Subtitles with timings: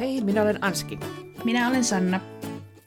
[0.00, 0.98] Hei, minä olen Anski.
[1.44, 2.20] Minä olen Sanna.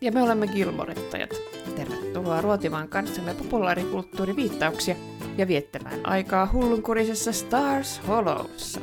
[0.02, 1.30] Ja me olemme Gilmorettajat.
[1.76, 4.96] Tervetuloa ruotimaan kanssamme populaarikulttuuriviittauksia
[5.38, 8.82] ja viettämään aikaa hullunkurisessa Stars Hollowssa.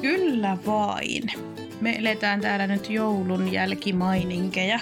[0.00, 1.22] Kyllä vain.
[1.80, 4.80] Me eletään täällä nyt joulun jälkimaininkeja.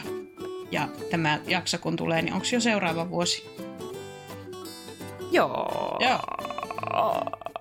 [0.70, 3.44] Ja tämä jakso kun tulee, niin onko jo seuraava vuosi?
[5.30, 5.98] Joo.
[6.00, 6.20] Joo.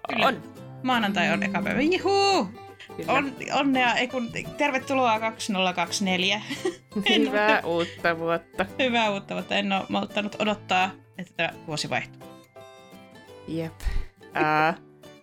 [0.09, 0.27] Kyllä.
[0.27, 0.43] On.
[0.83, 1.81] Maanantai on eka päivä.
[1.81, 2.58] Juhu!
[3.05, 3.13] Kyllä.
[3.13, 6.41] On, onnea, ei kun, tervetuloa 2024.
[7.05, 8.65] En Hyvää ole- uutta vuotta.
[8.79, 9.55] Hyvää uutta vuotta.
[9.55, 12.21] En ole malttanut odottaa, että tämä vuosi vaihtuu.
[13.47, 13.73] Jep.
[14.33, 14.77] Ää,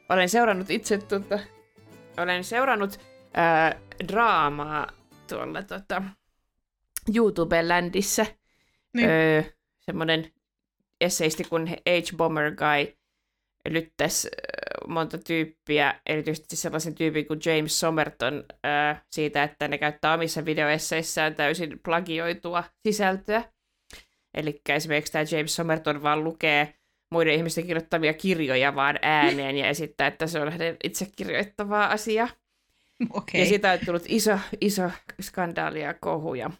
[0.08, 1.38] olen seurannut itse tuota,
[2.18, 3.00] olen seurannut
[3.34, 4.86] ää, draamaa
[5.28, 6.02] tuolla tota,
[7.14, 8.26] YouTube-ländissä.
[8.94, 9.08] Niin.
[9.08, 9.42] Öö,
[9.80, 10.32] semmoinen
[11.00, 12.16] esseisti kuin H.
[12.16, 12.96] Bomber Guy
[13.68, 14.30] lyttäs öö,
[14.86, 21.34] monta tyyppiä, erityisesti sellaisen tyypin kuin James Somerton öö, siitä, että ne käyttää omissa videoesseissään
[21.34, 23.44] täysin plagioitua sisältöä.
[24.34, 26.74] Eli esimerkiksi tämä James Somerton vaan lukee
[27.10, 32.28] muiden ihmisten kirjoittamia kirjoja vaan ääneen ja esittää, että se on hänen itse kirjoittavaa asiaa.
[33.10, 33.40] Okei.
[33.40, 36.50] Ja siitä on tullut iso, iso skandaali ja kohu ja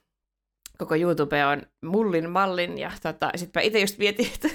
[0.78, 4.48] koko YouTube on mullin mallin ja tota, sitten mä itse just mietin, että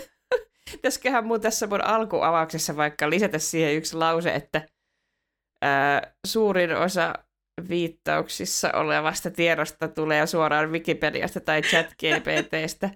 [0.71, 4.67] pitäisiköhän mun tässä mun alkuavauksessa vaikka lisätä siihen yksi lause, että
[5.61, 7.13] ää, suurin osa
[7.69, 12.89] viittauksissa olevasta tiedosta tulee suoraan Wikipediasta tai ChatGPTstä.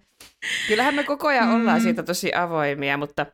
[0.67, 1.83] Kyllähän me koko ajan ollaan Mm.
[1.83, 3.25] siitä tosi avoimia, mutta,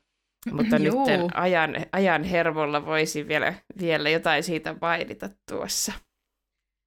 [0.51, 0.93] mutta nyt
[1.33, 5.93] ajan, ajan hermolla voisi vielä, vielä jotain siitä mainita tuossa.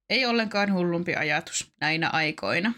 [0.09, 2.73] Ei ollenkaan hullumpi ajatus näinä aikoina.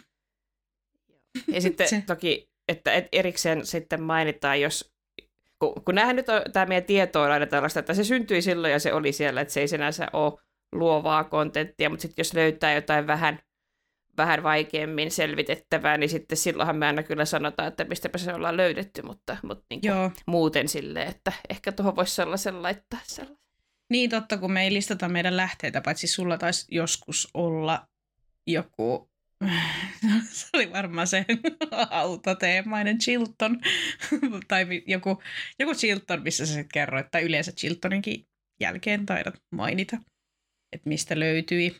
[1.48, 2.03] Ja sitten se.
[2.08, 4.94] toki, että et erikseen sitten mainitaan, jos,
[5.60, 8.73] kun, kun näähän nyt on, tämä meidän tieto on aina tällaista, että se syntyi silloin
[8.73, 10.34] ja se oli siellä, että se ei sinänsä ole
[10.72, 13.40] luovaa kontenttia, mutta sitten jos löytää jotain vähän,
[14.18, 19.02] vähän vaikeammin selvitettävää, niin sitten silloinhan me aina kyllä sanotaan, että mistäpä se ollaan löydetty,
[19.02, 20.11] mutta, mutta niin kuin Joo.
[20.26, 23.48] muuten silleen, että ehkä tuohon voisi sellaisen laittaa sellaisen.
[23.89, 27.88] Niin totta, kun me ei listata meidän lähteitä, paitsi sulla taisi joskus olla
[28.48, 29.10] joku,
[30.30, 31.25] se oli varmaan se
[31.89, 33.59] autoteemainen Chilton,
[34.48, 35.23] tai joku,
[35.59, 38.27] joku Chilton, missä sä sit kerroit, tai yleensä Chiltoninkin
[38.61, 39.98] jälkeen taidat mainita,
[40.71, 41.77] että mistä löytyi,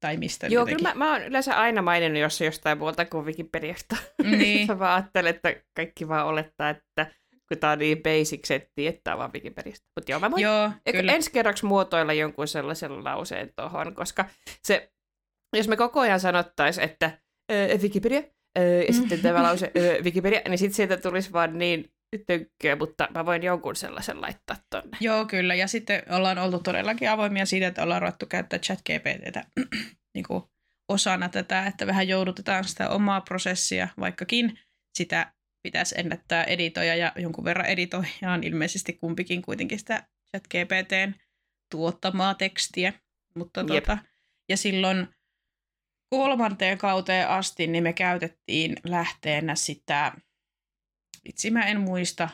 [0.00, 0.76] tai mistä Joo, jotenkin.
[0.76, 3.96] kyllä mä, mä oon yleensä aina maininnut, jos jostain muuta kuin Wikipediasta.
[4.22, 4.66] Niin.
[4.68, 7.10] mä vaan ajattelen, että kaikki vaan olettaa, että
[7.48, 9.86] kun tää on niin basic setti, että tää on vaan Wikipediasta.
[9.96, 14.24] Mutta joo, mä voin Joo, ensi kerraksi muotoilla jonkun sellaisen lauseen tuohon, koska
[14.62, 14.92] se,
[15.52, 17.18] jos me koko ajan sanottaisiin, että
[17.52, 18.22] ö, Wikipedia,
[18.58, 21.90] ö, ja sitten tämä lause ö, Wikipedia, niin sitten sieltä tulisi vaan niin
[22.26, 24.96] tönkköä, mutta mä voin jonkun sellaisen laittaa tonne.
[25.00, 25.54] Joo, kyllä.
[25.54, 29.44] Ja sitten ollaan oltu todellakin avoimia siitä, että ollaan ruvettu käyttää chat-GPTtä
[30.14, 30.42] niin kuin
[30.88, 34.58] osana tätä, että vähän joudutetaan sitä omaa prosessia, vaikkakin
[34.98, 40.06] sitä pitäisi ennättää editoja ja jonkun verran editoidaan ilmeisesti kumpikin kuitenkin sitä
[40.36, 41.14] chat-GPTn
[41.70, 42.92] tuottamaa tekstiä.
[43.34, 43.84] Mutta Jep.
[43.84, 43.98] tota,
[44.48, 45.08] ja silloin
[46.10, 50.12] kolmanteen kauteen asti niin me käytettiin lähteenä sitä,
[51.24, 52.28] vitsi mä en muista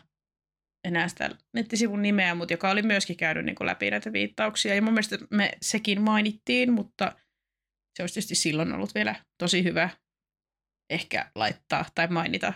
[0.85, 4.75] enää sitä nettisivun nimeä, mutta joka oli myöskin käynyt niin kuin läpi näitä viittauksia.
[4.75, 7.13] Ja mun mielestä me sekin mainittiin, mutta
[7.97, 9.91] se olisi tietysti silloin ollut vielä tosi hyvä
[10.91, 12.53] ehkä laittaa tai mainita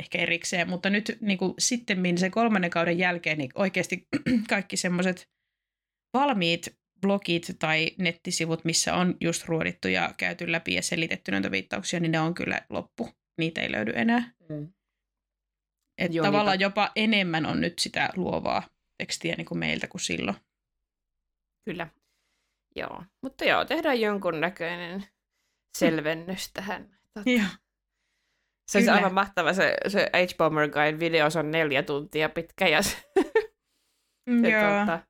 [0.00, 0.68] ehkä erikseen.
[0.68, 4.08] Mutta nyt niin kuin sitten sen kolmannen kauden jälkeen niin oikeasti
[4.48, 5.30] kaikki semmoiset
[6.16, 12.00] valmiit blogit tai nettisivut, missä on just ruodittu ja käyty läpi ja selitetty näitä viittauksia,
[12.00, 13.08] niin ne on kyllä loppu.
[13.38, 14.32] Niitä ei löydy enää.
[14.48, 14.72] Mm.
[15.98, 16.64] Että Joo, tavallaan niinpä.
[16.64, 18.62] jopa enemmän on nyt sitä luovaa
[18.98, 20.36] tekstiä niin kuin meiltä kuin silloin.
[21.64, 21.88] Kyllä.
[22.76, 25.04] Joo, mutta joo, tehdään jonkun näköinen
[25.78, 26.98] selvennys tähän.
[27.14, 27.46] Tota, Joo.
[28.70, 28.94] Se Kyllä.
[28.94, 32.96] aivan mahtava, se, se H-Bomber Guide video se on neljä tuntia pitkä ja se,
[34.42, 35.06] se tuota,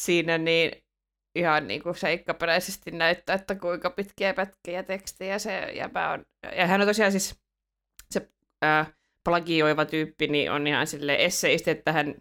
[0.00, 0.84] siinä niin
[1.34, 6.24] ihan niin kuin seikkaperäisesti näyttää, että kuinka pitkiä pätkiä tekstejä se jäbä on.
[6.56, 7.34] Ja hän on tosiaan siis
[8.10, 8.28] se
[8.64, 8.92] äh,
[9.24, 12.14] plagioiva tyyppi, niin on ihan sille esseisti, että hän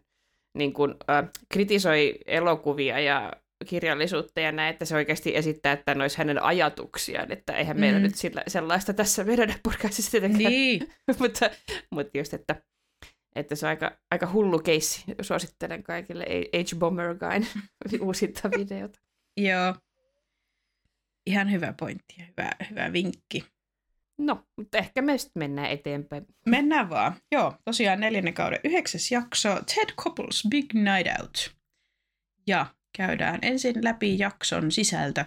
[0.58, 3.34] niin kuin, äh, kritisoi elokuvia ja
[3.68, 8.00] kirjallisuutta ja näin, että se oikeasti esittää, että ne olisi hänen ajatuksiaan, että eihän meillä
[8.00, 8.04] Mm.
[8.04, 11.50] nyt sillä, sellaista tässä meidän podcastissa tietenkään Niin, mutta,
[11.92, 12.56] mutta just, että,
[13.36, 15.04] että se on aika, aika hullu keissi.
[15.22, 16.80] Suosittelen kaikille H.
[16.80, 17.48] Bomber Guyn
[18.08, 19.00] uusinta videota.
[19.38, 19.76] joo.
[21.26, 23.46] Ihan hyvä pointti ja hyvä, hyvä vinkki.
[24.18, 26.26] No, mutta ehkä me sitten mennään eteenpäin.
[26.46, 27.14] Mennään vaan.
[27.32, 31.56] Joo, tosiaan neljännen kauden yhdeksäs jakso, Ted Koppel's Big Night Out.
[32.48, 32.66] Ja
[32.98, 35.26] käydään ensin läpi jakson sisältö.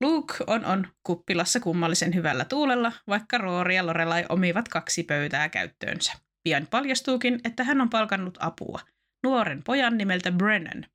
[0.00, 6.12] Luke on on kuppilassa kummallisen hyvällä tuulella, vaikka Roori ja Lorelai omivat kaksi pöytää käyttöönsä.
[6.46, 8.80] Pian paljastuukin, että hän on palkannut apua,
[9.24, 10.86] nuoren pojan nimeltä Brennan.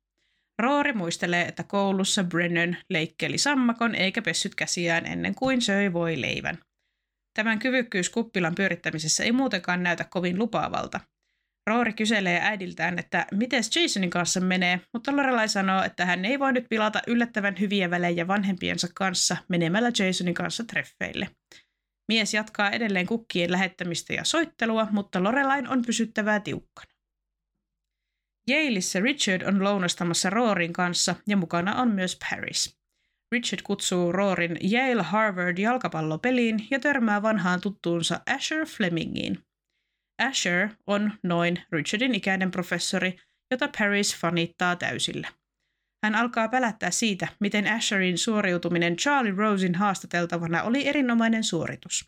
[0.62, 6.58] Roori muistelee, että koulussa Brennan leikkeli sammakon eikä pessyt käsiään ennen kuin söi voi leivän.
[7.36, 11.00] Tämän kyvykkyys kuppilan pyörittämisessä ei muutenkaan näytä kovin lupaavalta.
[11.66, 16.52] Roori kyselee äidiltään, että miten Jasonin kanssa menee, mutta Lorelai sanoo, että hän ei voi
[16.52, 21.28] nyt pilata yllättävän hyviä välejä vanhempiensa kanssa menemällä Jasonin kanssa treffeille.
[22.12, 26.92] Mies jatkaa edelleen kukkien lähettämistä ja soittelua, mutta Lorelain on pysyttävää tiukkana.
[28.50, 32.78] Yaleissa Richard on lounastamassa Roorin kanssa ja mukana on myös Paris.
[33.32, 39.38] Richard kutsuu Roorin Yale Harvard jalkapallopeliin ja törmää vanhaan tuttuunsa Asher Flemingiin.
[40.18, 43.16] Asher on noin Richardin ikäinen professori,
[43.50, 45.28] jota Paris fanittaa täysillä.
[46.04, 52.04] Hän alkaa pälättää siitä, miten Asherin suoriutuminen Charlie Rosin haastateltavana oli erinomainen suoritus.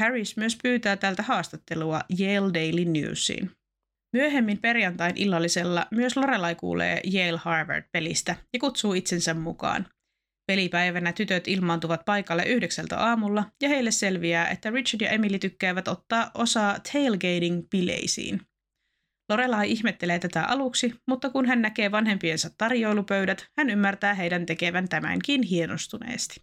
[0.00, 3.50] Paris myös pyytää tältä haastattelua Yale Daily Newsiin.
[4.16, 9.86] Myöhemmin perjantain illallisella myös Lorelai kuulee Yale Harvard-pelistä ja kutsuu itsensä mukaan.
[10.46, 16.30] Pelipäivänä tytöt ilmaantuvat paikalle yhdeksältä aamulla ja heille selviää, että Richard ja Emily tykkäävät ottaa
[16.34, 18.40] osaa tailgating-bileisiin.
[19.28, 25.42] Lorelai ihmettelee tätä aluksi, mutta kun hän näkee vanhempiensa tarjoilupöydät, hän ymmärtää heidän tekevän tämänkin
[25.42, 26.42] hienostuneesti.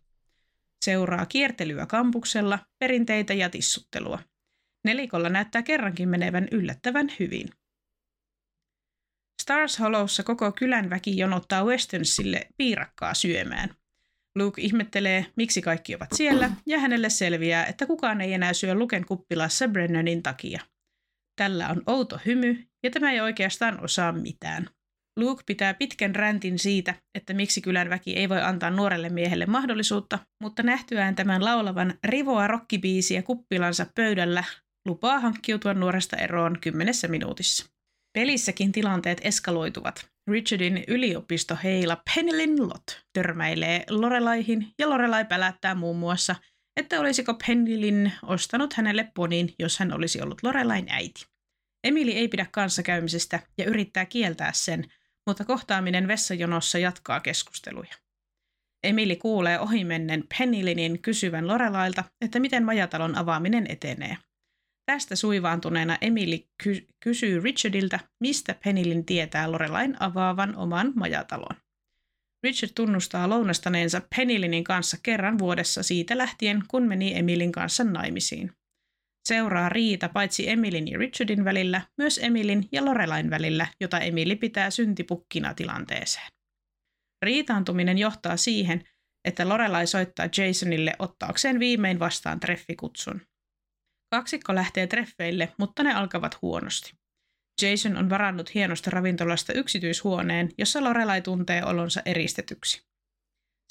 [0.86, 4.20] Seuraa kiertelyä kampuksella, perinteitä ja tissuttelua.
[4.86, 7.50] Nelikolla näyttää kerrankin menevän yllättävän hyvin.
[9.42, 13.70] Stars Hollowssa koko kylän väki jonottaa Westonsille piirakkaa syömään.
[14.36, 19.06] Luke ihmettelee, miksi kaikki ovat siellä, ja hänelle selviää, että kukaan ei enää syö Luken
[19.06, 20.62] kuppilassa Brennanin takia.
[21.36, 24.70] Tällä on outo hymy, ja tämä ei oikeastaan osaa mitään.
[25.20, 30.20] Luke pitää pitkän räntin siitä, että miksi kylän väki ei voi antaa nuorelle miehelle mahdollisuutta,
[30.44, 34.44] mutta nähtyään tämän laulavan rivoa rokkibiisiä kuppilansa pöydällä,
[34.88, 37.70] lupaa hankkiutua nuoresta eroon kymmenessä minuutissa.
[38.18, 40.10] Pelissäkin tilanteet eskaloituvat.
[40.32, 46.36] Richardin yliopistoheila Penelin Lot törmäilee Lorelaihin ja Lorelai pälättää muun muassa,
[46.80, 51.25] että olisiko Penelin ostanut hänelle ponin, jos hän olisi ollut Lorelain äiti.
[51.84, 54.92] Emily ei pidä kanssakäymisestä ja yrittää kieltää sen,
[55.28, 57.96] mutta kohtaaminen vessajonossa jatkaa keskusteluja.
[58.84, 64.18] Emily kuulee ohimennen Penilinin kysyvän Lorelailta, että miten majatalon avaaminen etenee–
[64.90, 71.56] Tästä suivaantuneena Emily ky- kysyy Richardilta, mistä Penilin tietää Lorelain avaavan oman majatalon.
[72.44, 78.52] Richard tunnustaa lounastaneensa Penilinin kanssa kerran vuodessa siitä lähtien, kun meni Emilin kanssa naimisiin.
[79.27, 84.69] Seuraa riita paitsi Emilin ja Richardin välillä, myös Emilin ja Lorelain välillä, jota Emily pitää
[84.69, 86.27] syntipukkina tilanteeseen.
[87.25, 88.83] Riitaantuminen johtaa siihen,
[89.25, 93.21] että Lorelai soittaa Jasonille ottaakseen viimein vastaan treffikutsun.
[94.16, 96.94] Kaksikko lähtee treffeille, mutta ne alkavat huonosti.
[97.62, 102.81] Jason on varannut hienosta ravintolasta yksityishuoneen, jossa Lorelai tuntee olonsa eristetyksi.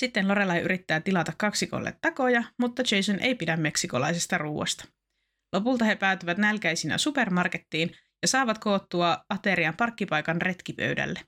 [0.01, 4.89] Sitten Lorelai yrittää tilata kaksikolle takoja, mutta Jason ei pidä meksikolaisesta ruuasta.
[5.53, 7.91] Lopulta he päätyvät nälkäisinä supermarkettiin
[8.23, 11.21] ja saavat koottua aterian parkkipaikan retkipöydälle.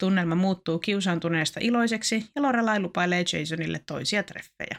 [0.00, 4.78] Tunnelma muuttuu kiusaantuneesta iloiseksi ja Lorelai lupailee Jasonille toisia treffejä.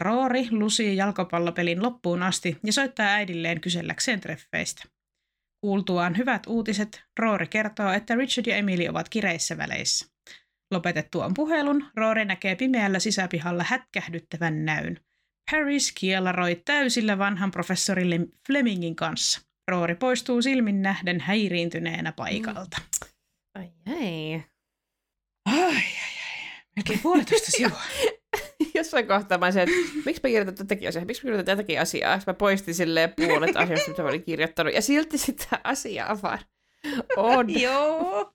[0.00, 4.84] Roori lusii jalkapallopelin loppuun asti ja soittaa äidilleen kyselläkseen treffeistä.
[5.60, 10.06] Kuultuaan hyvät uutiset, Roori kertoo, että Richard ja Emily ovat kireissä väleissä.
[10.70, 15.00] Lopetettuaan puhelun, Roori näkee pimeällä sisäpihalla hätkähdyttävän näyn.
[15.50, 19.40] Paris kielaroi täysillä vanhan professorille Flemingin kanssa.
[19.68, 22.76] Roori poistuu silmin nähden häiriintyneenä paikalta.
[23.54, 24.42] Ai ai.
[25.44, 25.84] Ai ai ai.
[26.76, 27.82] Melkein puolitoista sivua.
[28.74, 29.74] jossain kohtaa mä sen, että
[30.06, 32.18] miksi mä kirjoitan tätäkin asiaa, miksi mä kirjoitan tätäkin asiaa.
[32.18, 34.74] Sitten mä poistin silleen puolet asioista, mitä mä olin kirjoittanut.
[34.74, 36.38] Ja silti sitä asiaa vaan
[37.16, 37.60] on.
[37.60, 38.34] Joo.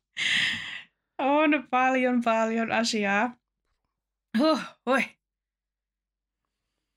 [1.17, 3.36] On paljon, paljon asiaa.
[4.38, 5.03] Huh, oi.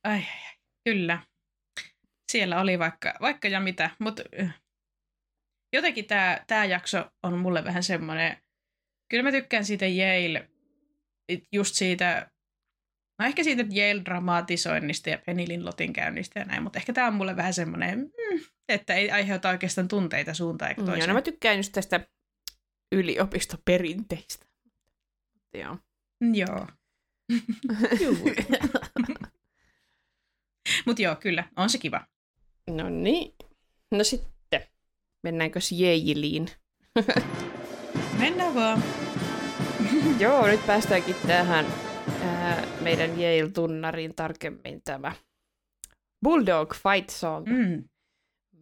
[0.07, 0.23] Ai.
[0.85, 1.23] Kyllä.
[2.33, 4.23] Siellä oli vaikka, vaikka ja mitä, mutta
[5.73, 8.37] jotenkin tämä tää jakso on mulle vähän semmoinen,
[9.11, 10.51] kyllä mä tykkään siitä Yale,
[11.53, 12.31] just siitä
[13.19, 17.37] No ehkä siitä Yale-dramatisoinnista ja Penilin lotin käynnistä ja näin, mutta ehkä tämä on mulle
[17.37, 20.99] vähän semmoinen, mm, että ei aiheuta oikeastaan tunteita suuntaan eikä toiseen.
[21.01, 22.01] Joo, no mä tykkään just tästä
[22.93, 24.47] yliopistoperinteistä.
[25.55, 25.79] Joo.
[26.33, 26.67] Joo.
[30.87, 32.07] Mutta joo, kyllä, on se kiva.
[32.71, 33.35] No niin.
[33.91, 34.61] No sitten,
[35.23, 36.51] mennäänkö Jeijiliin?
[38.21, 38.83] Mennään vaan.
[40.21, 41.67] joo, nyt päästäänkin tähän
[42.23, 45.13] ää, meidän Yale-tunnarin tarkemmin tämä
[46.23, 47.85] Bulldog Fight Song, mm.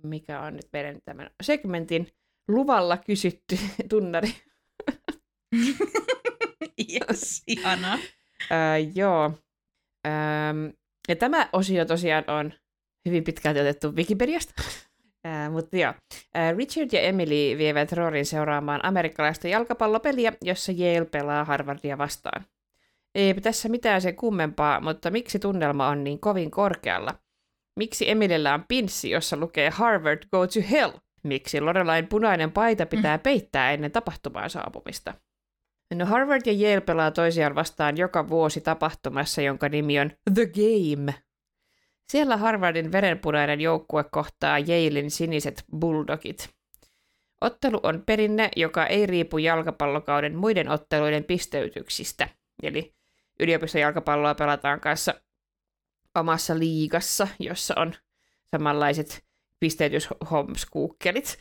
[0.02, 2.08] mikä on nyt meidän tämän segmentin
[2.48, 3.58] luvalla kysytty
[3.90, 4.34] tunnari.
[6.92, 7.98] yes, ihana.
[8.50, 9.38] Ää, joo.
[10.06, 10.66] Ähm,
[11.08, 12.52] ja tämä osio tosiaan on
[13.06, 14.54] hyvin pitkälti otettu Wikipediasta.
[15.26, 15.94] Äh, mutta joo.
[16.36, 22.44] Äh, Richard ja Emily vievät Rorin seuraamaan amerikkalaista jalkapallopeliä, jossa Yale pelaa Harvardia vastaan.
[23.14, 27.14] Ei tässä mitään sen kummempaa, mutta miksi tunnelma on niin kovin korkealla?
[27.76, 30.92] Miksi Emilyllä on pinssi, jossa lukee Harvard go to hell?
[31.22, 35.14] Miksi Lorelain punainen paita pitää peittää ennen tapahtumaan saapumista?
[35.94, 41.14] No Harvard ja Yale pelaa toisiaan vastaan joka vuosi tapahtumassa, jonka nimi on The Game.
[42.08, 46.50] Siellä Harvardin verenpunainen joukkue kohtaa Yalein siniset bulldogit.
[47.40, 52.28] Ottelu on perinne, joka ei riipu jalkapallokauden muiden otteluiden pisteytyksistä.
[52.62, 52.94] Eli
[53.40, 55.14] yliopistojalkapalloa pelataan kanssa
[56.14, 57.94] omassa liigassa, jossa on
[58.50, 59.24] samanlaiset
[59.60, 61.38] pisteytyshomskuukkelit,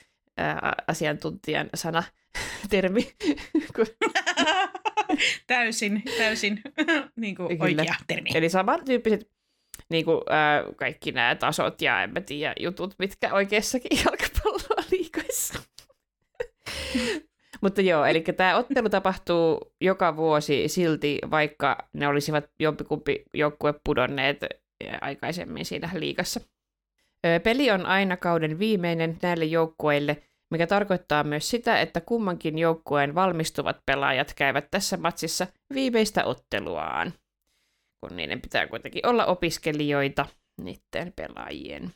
[0.87, 2.03] asiantuntijan sana
[2.69, 3.13] termi.
[5.47, 6.61] täysin, täysin
[7.15, 8.29] niin kuin oikea termi.
[8.33, 9.29] Eli samantyyppiset
[9.89, 15.59] niin kuin, äh, kaikki nämä tasot ja en mä tiedä jutut, mitkä oikeassakin jalkapalloa liikoissa.
[17.61, 24.37] Mutta joo, eli tämä ottelu tapahtuu joka vuosi silti, vaikka ne olisivat jompikumpi joukkue pudonneet
[25.01, 26.39] aikaisemmin siinä liikassa.
[27.43, 33.77] Peli on aina kauden viimeinen näille joukkueille, mikä tarkoittaa myös sitä, että kummankin joukkueen valmistuvat
[33.85, 37.13] pelaajat käyvät tässä matsissa viimeistä otteluaan
[38.03, 40.25] kun niiden pitää kuitenkin olla opiskelijoita
[40.61, 41.91] niiden pelaajien.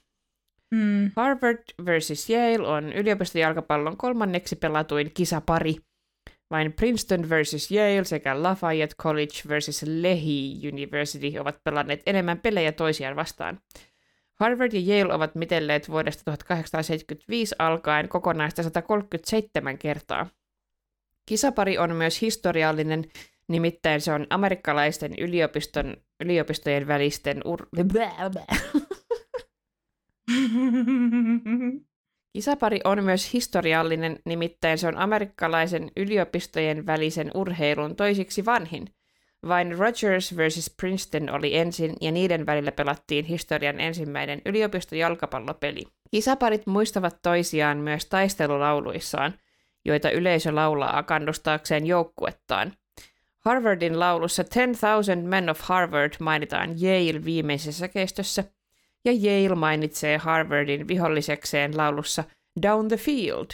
[0.71, 1.11] Mm.
[1.15, 5.75] Harvard versus Yale on yliopistojalkapallon kolmanneksi pelatuin kisapari.
[6.51, 13.15] Vain Princeton versus Yale sekä Lafayette College versus Lehigh University ovat pelanneet enemmän pelejä toisiaan
[13.15, 13.59] vastaan.
[14.39, 20.27] Harvard ja Yale ovat mitelleet vuodesta 1875 alkaen kokonaista 137 kertaa.
[21.25, 23.03] Kisapari on myös historiallinen,
[23.47, 27.67] Nimittäin se on amerikkalaisten yliopiston, yliopistojen välisten ur...
[32.33, 38.87] Kisapari on myös historiallinen, nimittäin se on amerikkalaisen yliopistojen välisen urheilun toisiksi vanhin.
[39.47, 40.73] Vain Rogers vs.
[40.79, 45.83] Princeton oli ensin, ja niiden välillä pelattiin historian ensimmäinen yliopistojalkapallopeli.
[46.11, 49.33] Kisaparit muistavat toisiaan myös taistelulauluissaan,
[49.85, 52.73] joita yleisö laulaa kannustaakseen joukkuettaan–
[53.47, 58.43] Harvardin laulussa 10,000 Men of Harvard mainitaan Yale viimeisessä kestossa,
[59.05, 62.23] ja Yale mainitsee Harvardin vihollisekseen laulussa
[62.61, 63.47] Down the Field.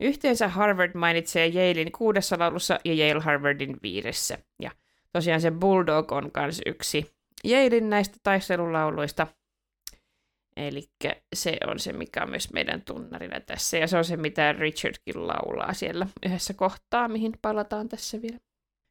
[0.00, 4.38] Yhteensä Harvard mainitsee Yalein kuudessa laulussa ja Yale Harvardin viidessä.
[4.62, 4.70] Ja
[5.18, 7.10] tosiaan se Bulldog on myös yksi
[7.44, 9.26] Yalein näistä taistelulauluista.
[10.56, 10.82] Eli
[11.34, 13.78] se on se, mikä on myös meidän tunnarina tässä.
[13.78, 18.38] Ja se on se, mitä Richardkin laulaa siellä yhdessä kohtaa, mihin palataan tässä vielä.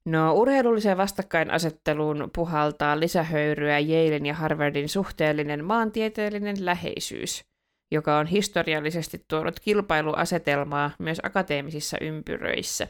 [0.05, 7.46] No, urheilulliseen vastakkainasetteluun puhaltaa lisähöyryä Yalein ja Harvardin suhteellinen maantieteellinen läheisyys,
[7.91, 12.88] joka on historiallisesti tuonut kilpailuasetelmaa myös akateemisissa ympyröissä.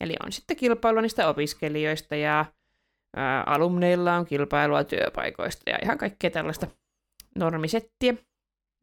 [0.00, 2.44] Eli on sitten kilpailua niistä opiskelijoista ja
[3.16, 6.66] ää, alumneilla on kilpailua työpaikoista ja ihan kaikkea tällaista
[7.38, 8.12] normisettiä.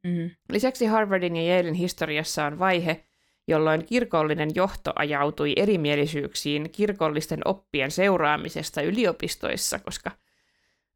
[0.03, 0.29] Mm-hmm.
[0.51, 3.05] Lisäksi Harvardin ja Yalein historiassa on vaihe,
[3.47, 10.11] jolloin kirkollinen johto ajautui erimielisyyksiin kirkollisten oppien seuraamisesta yliopistoissa, koska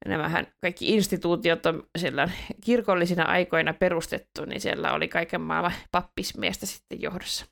[0.05, 2.29] nämähän kaikki instituutiot on siellä
[2.63, 7.45] kirkollisina aikoina perustettu, niin siellä oli kaiken maailman pappismiestä sitten johdossa.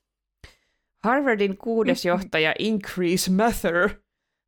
[1.04, 3.90] Harvardin kuudes johtaja Increase Mather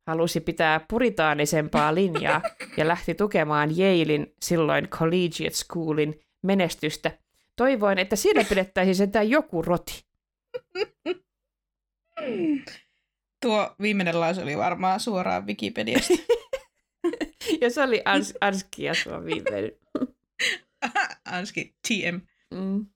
[0.06, 2.42] halusi pitää puritaanisempaa linjaa
[2.76, 7.18] ja lähti tukemaan Yalein silloin Collegiate Schoolin menestystä,
[7.56, 10.04] toivoen, että siellä pidettäisiin sentään joku roti.
[13.42, 16.14] Tuo viimeinen lause oli varmaan suoraan Wikipediasta.
[17.60, 19.72] ja se oli ans- Anskia tuo viimeinen.
[21.24, 22.20] Anski, TM.
[22.50, 22.86] Mm.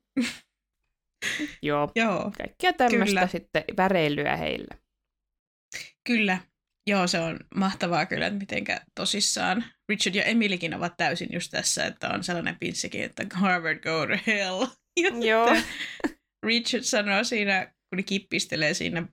[1.63, 4.75] Joo, Joo, kaikkia tämmöistä sitten väreilyä heillä.
[6.05, 6.39] Kyllä.
[6.89, 11.87] Joo, se on mahtavaa kyllä, että mitenkä tosissaan Richard ja Emilykin ovat täysin just tässä,
[11.87, 14.67] että on sellainen pinssikin, että Harvard go to hell.
[15.31, 15.57] Joo.
[16.43, 19.09] Richard sanoo siinä, kun ne kippistelee siinä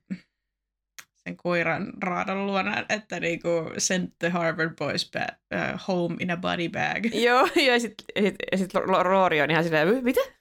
[1.15, 6.37] sen koiran raadan luona, että niinku send the Harvard boys back, uh, home in a
[6.37, 7.05] body bag.
[7.25, 10.21] Joo, ja sitten sit, sit Rory on ihan silleen, mitä?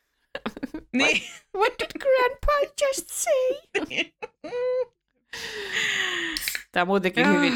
[0.92, 1.22] Niin.
[1.22, 1.22] What,
[1.56, 4.12] what did grandpa just say?
[6.74, 7.52] Tämä on muutenkin hyvin,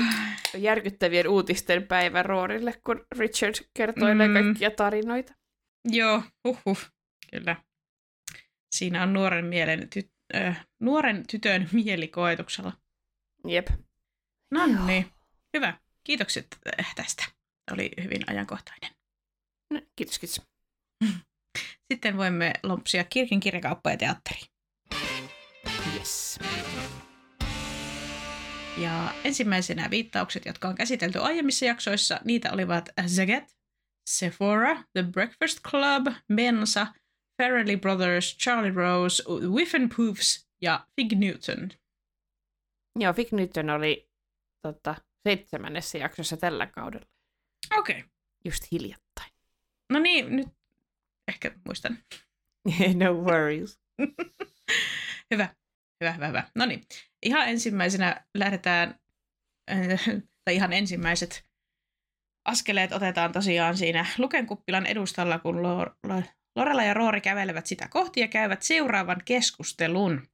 [0.56, 4.34] järkyttävien uutisten päivä Roorille, kun Richard kertoilee mm.
[4.34, 5.34] kaikkia tarinoita.
[5.84, 6.78] Joo, uhuh,
[7.30, 7.56] kyllä.
[8.70, 12.72] Siinä on nuoren, mielen ty- äh, nuoren tytön mielikoetuksella.
[13.46, 13.68] Jep.
[14.50, 15.06] No niin,
[15.56, 15.78] hyvä.
[16.04, 16.46] Kiitokset
[16.80, 17.24] äh, tästä.
[17.72, 18.90] Oli hyvin ajankohtainen.
[19.70, 20.42] No, kiitos, kiitos.
[21.92, 24.40] Sitten voimme lompsia kirkin kirjakauppa ja teatteri.
[25.96, 26.38] Yes.
[28.82, 33.56] Ja ensimmäisenä viittaukset, jotka on käsitelty aiemmissa jaksoissa, niitä olivat Zagat,
[34.10, 36.86] Sephora, The Breakfast Club, Mensa,
[37.42, 41.70] Farrelly Brothers, Charlie Rose, Whiffen Poofs ja Fig Newton.
[42.98, 44.10] Joo, Fig Newton oli
[44.62, 44.94] tota,
[45.28, 47.06] seitsemännessä jaksossa tällä kaudella.
[47.78, 47.98] Okei.
[47.98, 48.08] Okay.
[48.44, 49.32] Just hiljattain.
[49.92, 50.48] No niin, nyt
[51.28, 51.98] ehkä muistan.
[53.04, 53.80] no worries.
[55.30, 55.54] hyvä,
[56.00, 56.50] hyvä, hyvä, hyvä.
[56.54, 56.84] No niin,
[57.22, 59.00] ihan ensimmäisenä lähdetään,
[60.44, 61.48] tai ihan ensimmäiset
[62.44, 65.62] askeleet otetaan tosiaan siinä Lukenkuppilan edustalla, kun
[66.56, 70.28] Lorella ja Roori kävelevät sitä kohti ja käyvät seuraavan keskustelun.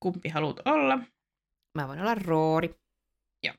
[0.00, 0.98] Kumpi haluat olla?
[1.78, 2.74] Mä voin olla Roori.
[3.42, 3.54] Joo.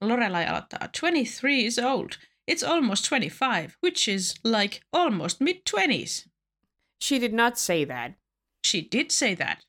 [0.00, 0.88] Lorelai aloittaa.
[1.00, 2.10] 23 is old.
[2.50, 6.30] It's almost 25, which is like almost mid-20s.
[7.04, 8.12] She did not say that.
[8.66, 9.65] She did say that.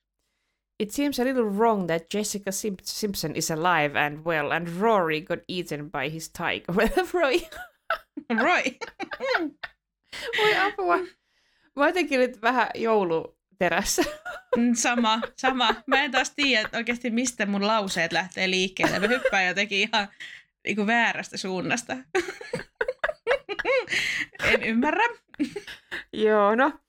[0.80, 5.22] It seems a little wrong that Jessica Sim- Simpson is alive and well, and Rory
[5.22, 6.74] got eaten by his tiger.
[7.14, 7.40] Roy.
[8.30, 8.64] Roy.
[10.38, 10.98] Voi apua.
[11.76, 14.04] Mä jotenkin nyt vähän jouluterässä.
[14.58, 15.76] Mm, sama, sama.
[15.88, 19.00] Mä en taas tiedä oikeasti, mistä mun lauseet lähtee liikkeelle.
[19.00, 20.08] Mä hyppään jotenkin ihan
[20.64, 21.98] niin kuin väärästä suunnasta.
[24.44, 25.04] en ymmärrä.
[26.14, 26.80] Joo, no.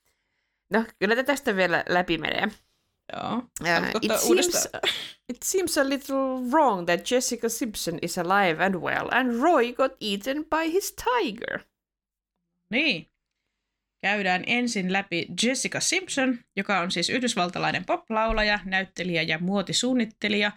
[0.71, 2.49] No, kyllä tästä vielä läpi menee.
[3.13, 3.37] Joo.
[3.37, 4.69] Uh, it, seems,
[5.33, 9.93] it seems a little wrong that Jessica Simpson is alive and well, and Roy got
[10.01, 11.61] eaten by his tiger.
[12.71, 13.07] Niin.
[14.03, 20.53] Käydään ensin läpi Jessica Simpson, joka on siis yhdysvaltalainen poplaulaja, näyttelijä ja muotisuunnittelija,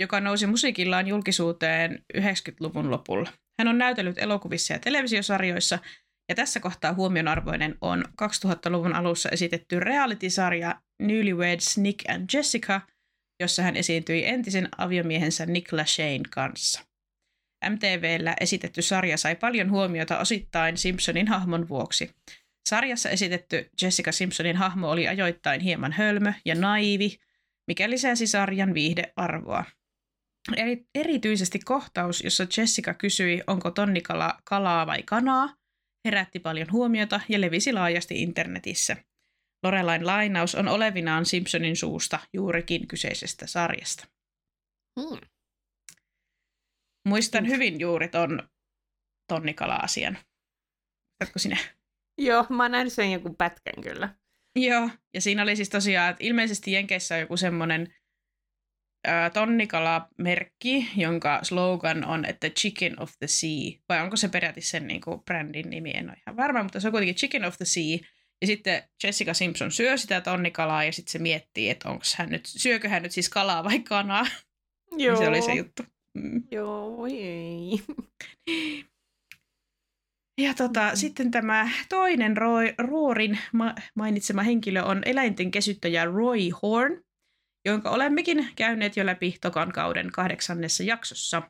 [0.00, 3.32] joka nousi musiikillaan julkisuuteen 90-luvun lopulla.
[3.58, 5.78] Hän on näytellyt elokuvissa ja televisiosarjoissa–
[6.28, 12.80] ja tässä kohtaa huomionarvoinen on 2000-luvun alussa esitetty reality-sarja Newlyweds Nick and Jessica,
[13.40, 16.84] jossa hän esiintyi entisen aviomiehensä Nick Lachey'n kanssa.
[17.70, 22.10] MTVllä esitetty sarja sai paljon huomiota osittain Simpsonin hahmon vuoksi.
[22.68, 27.18] Sarjassa esitetty Jessica Simpsonin hahmo oli ajoittain hieman hölmö ja naivi,
[27.66, 29.64] mikä lisäsi sarjan viihdearvoa.
[30.56, 35.54] Eri, erityisesti kohtaus, jossa Jessica kysyi, onko tonnikala kalaa vai kanaa,
[36.04, 38.96] herätti paljon huomiota ja levisi laajasti internetissä.
[39.64, 44.08] Lorelain lainaus on olevinaan Simpsonin suusta juurikin kyseisestä sarjasta.
[45.00, 45.20] Hmm.
[47.08, 48.48] Muistan hyvin juuri ton
[49.32, 50.12] tonnikala-asian.
[50.14, 51.56] Muistatko sinä?
[52.18, 54.14] Joo, mä oon nähnyt sen joku pätkän kyllä.
[54.56, 57.94] Joo, ja siinä oli siis tosiaan, että ilmeisesti Jenkeissä on joku semmoinen
[59.32, 65.00] tonnikala-merkki, jonka slogan on, että Chicken of the Sea, vai onko se peräti sen niin
[65.00, 67.98] kuin, brändin nimi, en ole ihan varma, mutta se on kuitenkin Chicken of the Sea,
[68.44, 72.46] ja sitten Jessica Simpson syö sitä tonnikalaa, ja sitten se miettii, että onko hän nyt,
[72.46, 74.26] syökö hän nyt siis kalaa vai kanaa.
[74.96, 75.16] Joo.
[75.20, 75.82] se oli se juttu.
[76.14, 76.42] Mm.
[76.50, 77.70] Joo, ei.
[80.40, 80.96] Ja tota, mm.
[80.96, 87.02] sitten tämä toinen Roy, Roorin ma- mainitsema henkilö on eläinten kesyttäjä Roy Horn,
[87.64, 91.42] jonka olemmekin käyneet jo läpi tokan kauden kahdeksannessa jaksossa.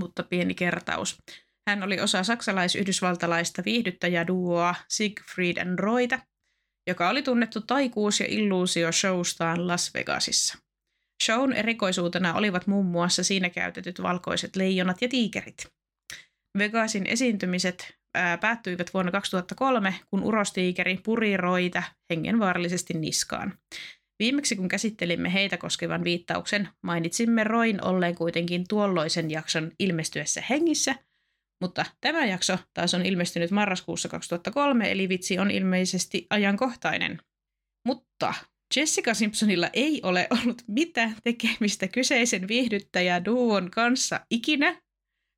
[0.00, 1.18] Mutta pieni kertaus.
[1.68, 6.18] Hän oli osa saksalais-yhdysvaltalaista viihdyttäjäduoa Siegfried and Roita,
[6.88, 10.58] joka oli tunnettu taikuus- ja illuusio-showstaan Las Vegasissa.
[11.24, 15.66] Shown erikoisuutena olivat muun muassa siinä käytetyt valkoiset leijonat ja tiikerit.
[16.58, 23.58] Vegasin esiintymiset ää, päättyivät vuonna 2003, kun urostiikeri puri Roita hengenvaarallisesti niskaan.
[24.18, 30.94] Viimeksi kun käsittelimme heitä koskevan viittauksen, mainitsimme Roin olleen kuitenkin tuolloisen jakson ilmestyessä hengissä,
[31.60, 37.18] mutta tämä jakso taas on ilmestynyt marraskuussa 2003, eli vitsi on ilmeisesti ajankohtainen.
[37.86, 38.34] Mutta
[38.76, 44.82] Jessica Simpsonilla ei ole ollut mitään tekemistä kyseisen viihdyttäjä Duon kanssa ikinä.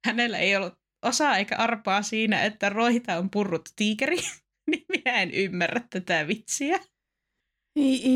[0.07, 0.75] Hänellä ei ollut
[1.07, 4.17] osaa eikä arpaa siinä, että Roita on purrut tiikeri,
[4.71, 6.79] niin minä en ymmärrä tätä vitsiä.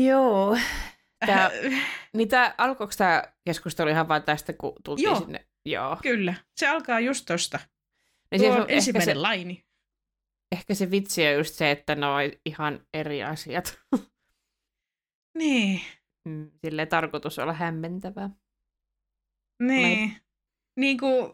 [0.05, 0.57] Joo.
[1.25, 1.51] Tää,
[2.13, 5.19] niin tää, alkoiko tämä keskustelu ihan vain tästä, kun tultiin Joo.
[5.19, 5.45] sinne?
[5.65, 5.97] Joo.
[6.01, 6.33] Kyllä.
[6.59, 7.59] Se alkaa just tosta.
[8.31, 9.65] Niin Tuo siis on ensimmäinen ehkä se, laini.
[10.51, 13.79] ehkä se vitsi on just se, että ne on ihan eri asiat.
[15.37, 15.81] Niin.
[16.27, 18.29] Mm, Silleen tarkoitus olla hämmentävää.
[19.63, 20.15] Niin.
[20.79, 21.33] Niin kuin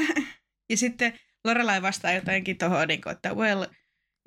[0.70, 3.64] ja sitten Lorelai vastaa jotenkin tuohon, niin että well,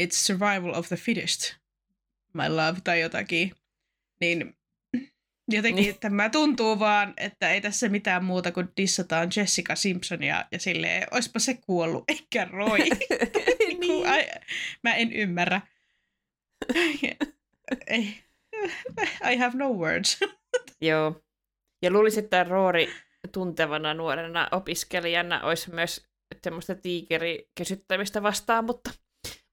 [0.01, 1.55] it's survival of the fittest,
[2.33, 3.51] my love, tai jotakin.
[4.21, 4.57] Niin
[5.47, 5.99] jotenkin niin.
[5.99, 11.39] tämä tuntuu vaan, että ei tässä mitään muuta kuin dissataan Jessica Simpsonia ja silleen, oispa
[11.39, 12.79] se kuollut, eikä Roy.
[13.79, 14.05] niin.
[14.05, 14.27] I,
[14.83, 15.61] mä en ymmärrä.
[17.87, 18.23] ei.
[19.31, 20.19] I have no words.
[20.81, 21.21] Joo.
[21.81, 22.89] Ja luulisin, että Roori
[23.31, 26.07] tuntevana nuorena opiskelijana olisi myös
[26.43, 28.89] semmoista tiikerikysyttämistä vastaan, mutta,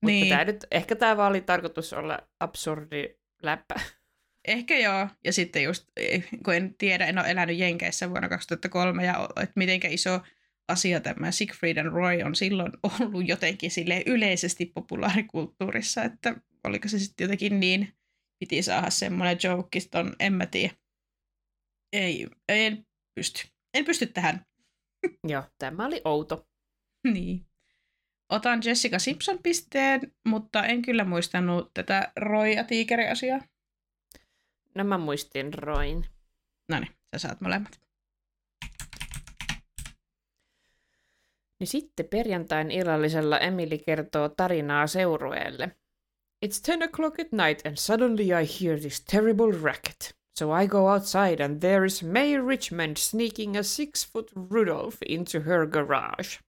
[0.05, 0.24] niin.
[0.24, 3.74] mutta tämä nyt, ehkä tämä vaan oli tarkoitus olla absurdi läppä.
[4.48, 5.88] Ehkä joo, ja sitten just,
[6.44, 10.20] kun en tiedä, en ole elänyt Jenkeissä vuonna 2003, ja että mitenkä iso
[10.68, 16.34] asia tämä Siegfried and Roy on silloin ollut jotenkin sille yleisesti populaarikulttuurissa, että
[16.64, 17.92] oliko se sitten jotenkin niin,
[18.38, 20.74] piti saada semmoinen joke, on, en mä tiedä.
[21.92, 23.48] Ei, en pysty.
[23.74, 24.46] En pysty tähän.
[25.32, 26.48] Joo, tämä oli outo.
[27.12, 27.46] niin.
[28.32, 33.40] Otan Jessica Simpson pisteen, mutta en kyllä muistanut tätä Roy ja Tiikeri-asiaa.
[34.79, 36.07] No mä muistin Roin.
[36.69, 37.81] No niin, sä saat molemmat.
[41.61, 45.77] Niin sitten perjantain illallisella Emily kertoo tarinaa seurueelle.
[46.47, 50.17] It's ten o'clock at night and suddenly I hear this terrible racket.
[50.38, 55.67] So I go outside and there is May Richmond sneaking a six-foot Rudolph into her
[55.67, 56.38] garage.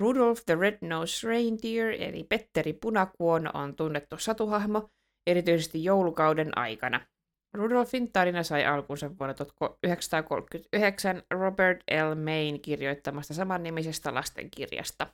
[0.00, 4.90] Rudolph the Red-Nosed Reindeer eli Petteri Punakuono on tunnettu satuhahmo,
[5.26, 7.00] erityisesti joulukauden aikana–
[7.54, 12.14] Rudolfin tarina sai alkunsa vuonna 1939 Robert L.
[12.24, 15.06] Main kirjoittamasta samannimisestä lastenkirjasta.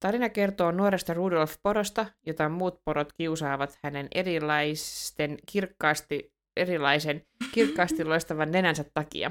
[0.00, 8.50] Tarina kertoo nuoresta Rudolf Porosta, jota muut porot kiusaavat hänen erilaisten kirkkaasti, erilaisen kirkkaasti loistavan
[8.50, 9.30] nenänsä takia.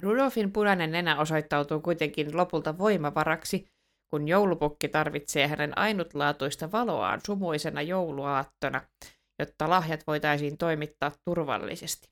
[0.00, 3.66] Rudolfin punainen nenä osoittautuu kuitenkin lopulta voimavaraksi,
[4.10, 8.80] kun joulupukki tarvitsee hänen ainutlaatuista valoaan sumuisena jouluaattona–
[9.38, 12.08] jotta lahjat voitaisiin toimittaa turvallisesti.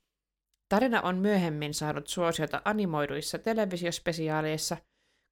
[0.69, 4.77] Tarina on myöhemmin saanut suosiota animoiduissa televisiospesiaaleissa,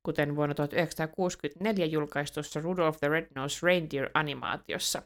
[0.06, 5.02] kuten vuonna 1964 julkaistussa Rudolph the Red-Nosed Reindeer-animaatiossa.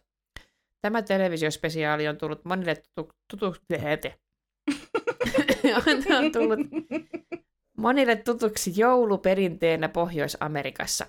[0.83, 3.57] Tämä televisiospesiaali on tullut monille tutu- tutu-
[6.19, 6.61] on tullut
[7.79, 11.07] monille tutuksi jouluperinteenä Pohjois-Amerikassa.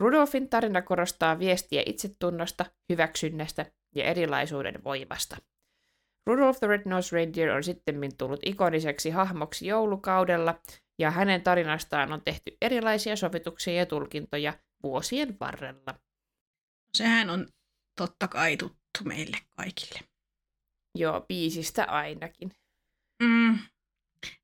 [0.00, 3.66] Rudolfin tarina korostaa viestiä itsetunnosta, hyväksynnästä
[3.98, 5.36] ja erilaisuuden voimasta.
[6.26, 10.60] Rudolph the Red-Nosed Reindeer on sitten tullut ikoniseksi hahmoksi joulukaudella,
[10.98, 15.94] ja hänen tarinastaan on tehty erilaisia sovituksia ja tulkintoja vuosien varrella.
[16.94, 17.46] Sehän on
[17.96, 20.00] totta kai tuttu meille kaikille.
[20.98, 22.52] Joo, biisistä ainakin.
[23.22, 23.58] Mm.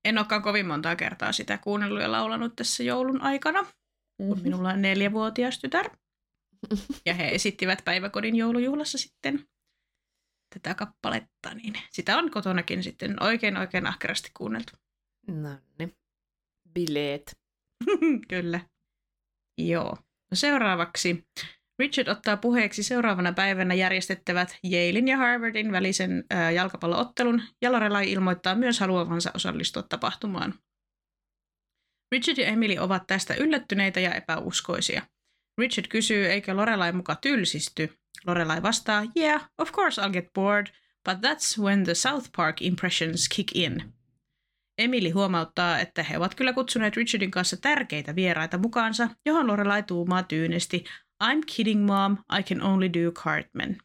[0.04, 4.28] En olekaan kovin montaa kertaa sitä kuunnellut ja laulanut tässä joulun aikana, mm-hmm.
[4.28, 5.90] kun minulla on neljävuotias tytär.
[7.06, 9.46] Ja he esittivät päiväkodin joulujuhlassa sitten
[10.54, 14.72] tätä kappaletta, niin sitä on kotonakin sitten oikein oikein ahkerasti kuunneltu.
[15.26, 15.96] No niin.
[16.74, 17.38] Bileet.
[18.28, 18.60] Kyllä.
[19.58, 19.96] Joo.
[20.30, 21.26] No seuraavaksi
[21.78, 28.54] Richard ottaa puheeksi seuraavana päivänä järjestettävät Yalein ja Harvardin välisen ää, jalkapalloottelun, ja Lorelai ilmoittaa
[28.54, 30.54] myös haluavansa osallistua tapahtumaan.
[32.12, 35.02] Richard ja Emily ovat tästä yllättyneitä ja epäuskoisia.
[35.58, 37.98] Richard kysyy, eikö Lorelai muka tylsisty.
[38.26, 40.66] Lorelai vastaa, yeah, of course I'll get bored,
[41.04, 43.92] but that's when the South Park impressions kick in.
[44.78, 50.22] Emily huomauttaa, että he ovat kyllä kutsuneet Richardin kanssa tärkeitä vieraita mukaansa, johon Lorelai tuumaa
[50.22, 50.84] tyynesti,
[51.24, 53.76] I'm kidding mom, I can only do Cartman.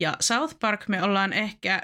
[0.00, 1.82] Ja South Park me ollaan ehkä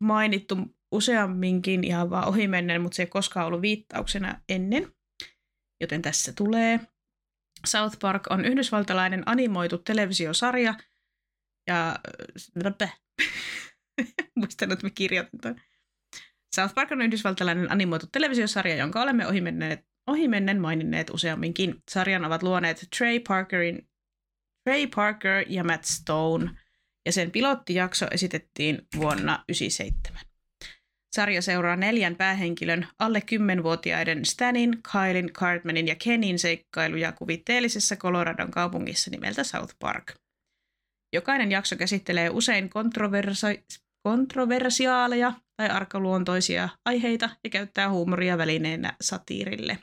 [0.00, 0.56] mainittu
[0.92, 4.92] useamminkin ihan vaan ohimennen, mutta se ei koskaan ollut viittauksena ennen.
[5.80, 6.80] Joten tässä tulee.
[7.66, 10.74] South Park on yhdysvaltalainen animoitu televisiosarja.
[11.66, 11.98] Ja...
[14.36, 15.62] Muistan, että mä kirjoitin tämän.
[16.54, 21.82] South Park on yhdysvaltalainen animoitu televisiosarja, jonka olemme ohimenneet, ohimennen maininneet useamminkin.
[21.90, 23.88] Sarjan ovat luoneet Trey, Parkerin,
[24.64, 26.50] Trey Parker ja Matt Stone,
[27.06, 30.25] ja sen pilottijakso esitettiin vuonna 1997.
[31.16, 33.22] Sarja seuraa neljän päähenkilön alle
[33.58, 40.14] 10-vuotiaiden Stanin, Kylin, Cartmanin ja Kenin seikkailuja kuvitteellisessa Coloradon kaupungissa nimeltä South Park.
[41.14, 49.78] Jokainen jakso käsittelee usein kontroversa- kontroversiaaleja tai arkaluontoisia aiheita ja käyttää huumoria välineenä satiirille.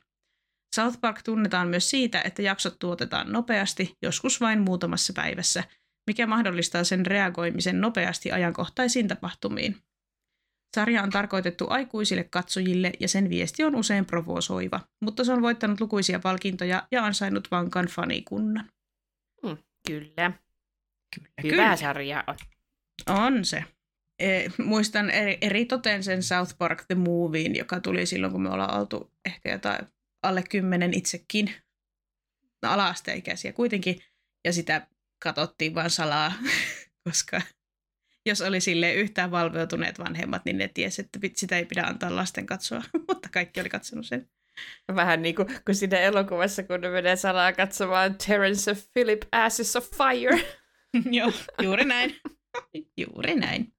[0.75, 5.63] South Park tunnetaan myös siitä, että jaksot tuotetaan nopeasti, joskus vain muutamassa päivässä,
[6.07, 9.77] mikä mahdollistaa sen reagoimisen nopeasti ajankohtaisiin tapahtumiin.
[10.75, 15.81] Sarja on tarkoitettu aikuisille katsojille ja sen viesti on usein provosoiva, mutta se on voittanut
[15.81, 18.69] lukuisia palkintoja ja ansainnut vankan fanikunnan.
[19.43, 19.57] Mm,
[19.87, 20.31] kyllä.
[21.15, 21.75] Kyllä, Hyvä kyllä.
[21.75, 22.35] sarja on.
[23.07, 23.63] On se.
[24.19, 28.49] E, muistan eri, eri toten sen South Park The Movien, joka tuli silloin, kun me
[28.49, 29.87] ollaan oltu ehkä jotain
[30.23, 31.53] alle kymmenen itsekin.
[32.61, 33.99] No, ala-asteikäisiä kuitenkin.
[34.45, 34.87] Ja sitä
[35.23, 36.33] katsottiin vaan salaa,
[37.09, 37.41] koska
[38.25, 42.45] jos oli sille yhtään valveutuneet vanhemmat, niin ne tiesi, että sitä ei pidä antaa lasten
[42.45, 44.29] katsoa, mutta kaikki oli katsonut sen.
[44.95, 49.75] Vähän niin kuin, kuin siinä elokuvassa, kun ne menee salaa katsomaan Terence of Philip Ashes
[49.75, 50.43] of Fire.
[51.17, 51.31] Joo,
[51.61, 52.15] juuri näin.
[52.97, 53.73] juuri näin.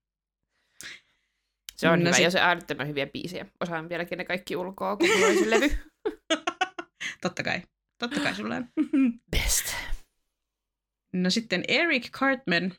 [1.76, 3.46] Se on No hyvä, sit- ja se on älyttömän hyviä biisejä.
[3.60, 5.70] Osaan vieläkin ne kaikki ulkoa, kun mulla se levy.
[7.22, 7.62] Totta kai.
[7.98, 8.68] Totta kai sulla on.
[9.30, 9.74] Best.
[11.12, 12.74] No sitten Eric Cartman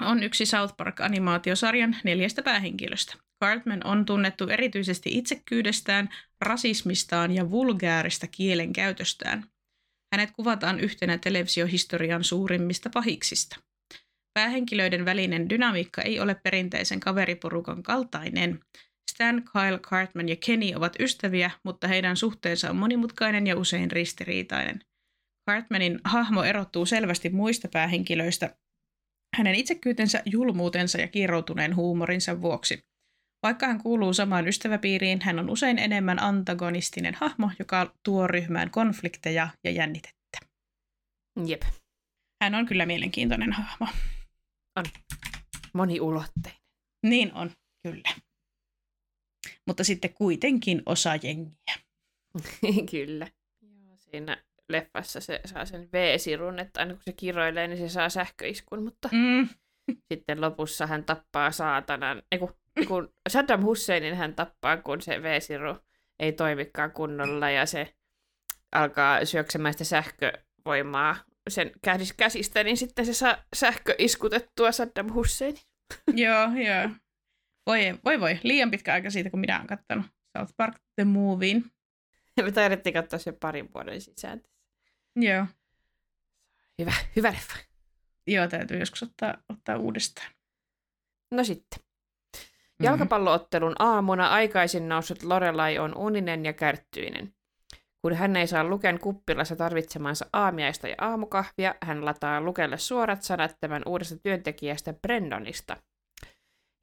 [0.00, 3.14] on yksi South Park-animaatiosarjan neljästä päähenkilöstä.
[3.44, 6.08] Cartman on tunnettu erityisesti itsekkyydestään,
[6.40, 9.46] rasismistaan ja vulgaarista kielenkäytöstään.
[10.14, 13.56] Hänet kuvataan yhtenä televisiohistorian suurimmista pahiksista.
[14.34, 18.60] Päähenkilöiden välinen dynamiikka ei ole perinteisen kaveriporukan kaltainen.
[19.10, 24.80] Stan, Kyle, Cartman ja Kenny ovat ystäviä, mutta heidän suhteensa on monimutkainen ja usein ristiriitainen.
[25.50, 28.56] Cartmanin hahmo erottuu selvästi muista päähenkilöistä
[29.36, 32.78] hänen itsekkyytensä, julmuutensa ja kiroutuneen huumorinsa vuoksi.
[33.42, 39.48] Vaikka hän kuuluu samaan ystäväpiiriin, hän on usein enemmän antagonistinen hahmo, joka tuo ryhmään konflikteja
[39.64, 40.38] ja jännitettä.
[41.46, 41.62] Jep,
[42.42, 43.88] Hän on kyllä mielenkiintoinen hahmo.
[45.74, 46.60] moniulotteinen.
[47.06, 47.50] Niin on,
[47.82, 48.14] kyllä.
[49.66, 51.74] Mutta sitten kuitenkin osa jengiä.
[52.90, 53.28] Kyllä.
[53.62, 58.08] Joo, siinä leffassa se saa sen V-sirun, että aina kun se kiroilee, niin se saa
[58.08, 59.48] sähköiskun, mutta Mm.
[60.12, 62.54] sitten lopussa hän tappaa saatanan, ei kun,
[62.88, 65.76] kun Saddam Husseinin hän tappaa, kun se V-siru
[66.20, 67.94] ei toimikaan kunnolla ja se
[68.72, 71.16] alkaa syöksemään sitä sähkövoimaa
[71.50, 75.54] sen käsis- käsistä, niin sitten se saa sähköiskutettua Saddam Hussein.
[76.24, 76.90] joo, joo.
[77.66, 80.06] Voi, voi voi, liian pitkä aika siitä, kun minä olen katsonut
[80.38, 81.64] South Park The Movien.
[82.42, 84.40] Me taidettiin katsoa sen parin vuoden sisään.
[85.16, 85.46] Joo.
[86.78, 87.58] Hyvä, hyvä leffa.
[88.26, 90.32] Joo, täytyy joskus ottaa, ottaa uudestaan.
[91.30, 91.78] No sitten.
[91.78, 92.84] Mhm.
[92.84, 97.34] Jalkapalloottelun aamuna aikaisin noussut Lorelai on uninen ja kärttyinen.
[98.02, 103.56] Kun hän ei saa Luken kuppilassa tarvitsemansa aamiaista ja aamukahvia, hän lataa Lukelle suorat sanat
[103.60, 105.76] tämän uudesta työntekijästä Brendonista.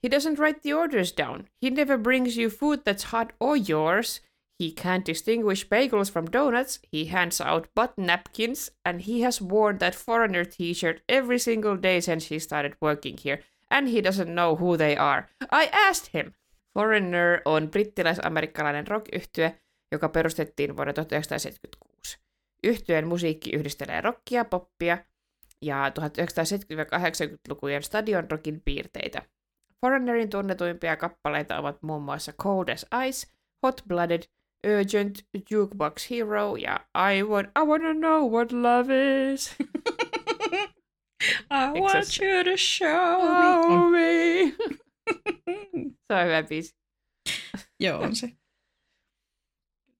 [0.04, 1.44] He doesn't write the orders down.
[1.63, 4.29] He never brings you food that's hot or yours.
[4.60, 6.80] He can't distinguish bagels from donuts.
[6.91, 12.02] He hands out butt napkins, and he has worn that foreigner t-shirt every single day
[12.02, 15.28] since he started working here and he doesn't know who they are.
[15.52, 16.34] I asked him.
[16.74, 19.60] Foreigner on brittiläis-amerikkalainen rock-yhtye,
[19.91, 22.17] joka perustettiin vuonna 1976.
[22.63, 24.98] Yhtyeen musiikki yhdistelee rockia, poppia
[25.62, 29.22] ja 1970-80-lukujen stadion rockin piirteitä.
[29.82, 33.28] Foreignerin tunnetuimpia kappaleita ovat muun muassa Cold as Ice,
[33.63, 34.24] Hot Blooded,
[34.67, 35.19] Urgent,
[35.52, 38.89] Jukebox Hero ja I, want, I wanna know what love
[39.34, 39.56] is.
[41.52, 44.54] I want you to show me.
[46.08, 46.76] Se on hyvä biisi.
[47.80, 48.30] Joo, on se.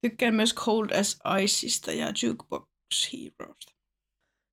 [0.02, 2.68] Tykkään myös Cold as Iceista ja Jukebox
[3.14, 3.74] Heroesta.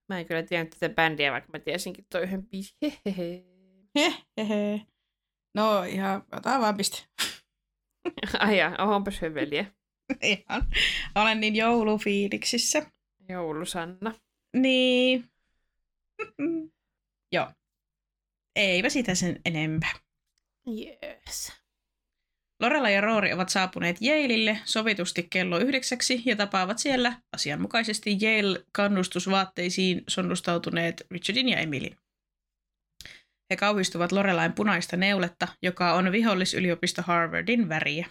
[0.08, 2.76] Mä en kyllä tiennyt tätä bändiä, vaikka mä tiesinkin toi yhden biisi.
[2.82, 3.44] Hehehe.
[4.36, 4.86] Hehehe.
[5.54, 7.06] No ihan, otetaan vaan piste.
[8.38, 9.75] Ai ja, onpas hyveliä.
[10.22, 10.66] Ihan.
[11.14, 12.86] Olen niin joulufiiliksissä.
[13.28, 14.14] Joulusanna.
[14.56, 15.24] Niin.
[17.32, 17.52] Joo.
[18.56, 19.92] Eipä sitä sen enempää.
[20.66, 21.52] Yes.
[22.60, 31.06] Lorela ja Roori ovat saapuneet Yaleille sovitusti kello yhdeksäksi ja tapaavat siellä asianmukaisesti Yale-kannustusvaatteisiin sonnustautuneet
[31.10, 31.96] Richardin ja Emilin.
[33.50, 38.06] He kauhistuvat Lorelain punaista neuletta, joka on vihollisyliopisto Harvardin väriä.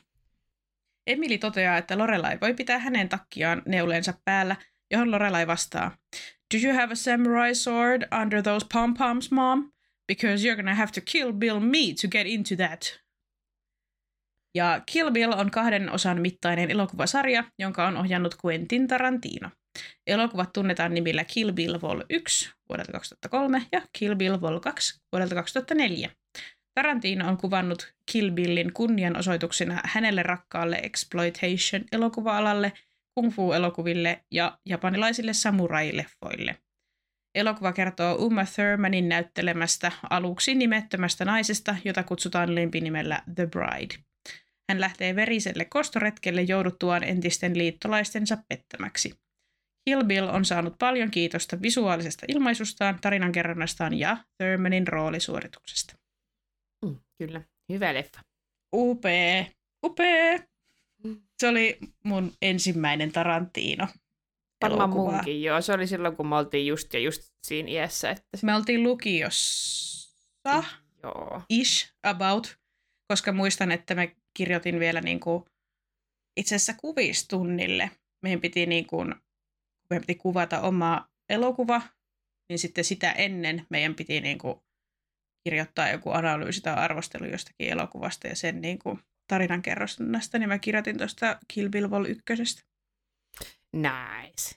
[1.07, 4.55] Emili toteaa, että Lorelai voi pitää hänen takkiaan neuleensa päällä,
[4.91, 5.97] johon Lorelai vastaa.
[6.53, 9.71] Do you have a samurai sword under those pom-poms, mom?
[10.07, 13.05] Because you're gonna have to kill Bill me to get into that.
[14.55, 19.49] Ja Kill Bill on kahden osan mittainen elokuvasarja, jonka on ohjannut Quentin Tarantino.
[20.07, 25.35] Elokuvat tunnetaan nimillä Kill Bill Vol 1 vuodelta 2003 ja Kill Bill Vol 2 vuodelta
[25.35, 26.09] 2004.
[26.75, 32.73] Tarantino on kuvannut Kill Billin kunnianosoituksena hänelle rakkaalle exploitation-elokuva-alalle,
[33.15, 36.57] kung fu-elokuville ja japanilaisille samurai-leffoille.
[37.35, 43.95] elokuva kertoo Uma Thurmanin näyttelemästä aluksi nimettömästä naisesta, jota kutsutaan lempinimellä The Bride.
[44.69, 49.13] Hän lähtee veriselle kostoretkelle jouduttuaan entisten liittolaistensa pettämäksi.
[49.85, 56.04] Kill Bill on saanut paljon kiitosta visuaalisesta ilmaisustaan, tarinankerronnastaan ja Thurmanin roolisuorituksesta.
[57.17, 58.21] Kyllä, hyvä leffa.
[58.75, 59.51] Upee,
[59.85, 60.47] upee.
[61.37, 63.87] Se oli mun ensimmäinen Tarantino.
[64.63, 65.61] Varmaan munkin, joo.
[65.61, 68.09] Se oli silloin, kun me oltiin just ja just siinä iässä.
[68.09, 68.23] Että...
[68.41, 70.63] Me oltiin lukiossa.
[71.03, 71.41] Joo.
[71.49, 72.57] Ish, about.
[73.07, 75.43] Koska muistan, että me kirjoitin vielä niin kuin
[76.37, 77.91] itse asiassa kuvistunnille.
[78.21, 79.15] Meidän piti, niin kuin,
[79.89, 81.81] meidän piti kuvata oma elokuva,
[82.49, 84.59] niin sitten sitä ennen meidän piti niin kuin
[85.45, 90.59] kirjoittaa joku analyysi tai arvostelu jostakin elokuvasta ja sen niin kuin tarinan kerronnasta, niin mä
[90.59, 92.23] kirjoitin tuosta Kill Bill Vol 1.
[93.73, 94.55] Nice.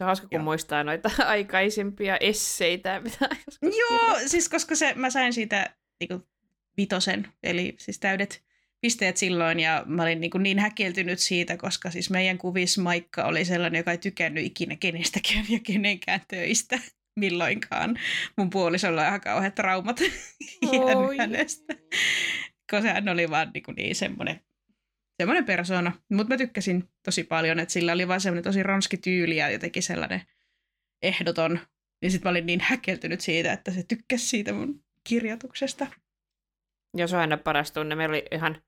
[0.00, 0.44] Se on hauska, kun Joo.
[0.44, 3.00] muistaa noita aikaisempia esseitä.
[3.00, 3.28] Mitä
[3.78, 6.22] Joo, siis koska se, mä sain siitä niin kuin,
[6.76, 8.44] vitosen, eli siis täydet
[8.80, 13.24] pisteet silloin, ja mä olin niin, kuin niin häkeltynyt siitä, koska siis meidän kuvis Maikka
[13.24, 16.78] oli sellainen, joka ei tykännyt ikinä kenestäkään ja kenenkään töistä
[17.16, 17.98] milloinkaan.
[18.36, 20.00] Mun puolisolla on ihan kauheat traumat
[21.18, 21.74] hänestä,
[22.70, 24.40] koska hän oli vaan niin, niin semmoinen
[25.20, 25.92] semmoinen persona.
[26.08, 29.82] Mutta mä tykkäsin tosi paljon, että sillä oli vaan semmoinen tosi ronski tyyli ja jotenkin
[29.82, 30.22] sellainen
[31.02, 31.60] ehdoton.
[32.02, 35.86] Ja sitten mä olin niin häkeltynyt siitä, että se tykkäsi siitä mun kirjoituksesta.
[36.96, 37.94] Ja se on aina paras tunne.
[37.94, 38.62] Meillä oli ihan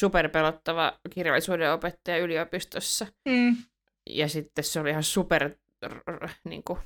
[0.00, 3.06] superpelottava kirjallisuuden opettaja yliopistossa.
[3.28, 3.56] Mm.
[4.10, 5.50] Ja sitten se oli ihan super
[6.44, 6.78] niin kuin,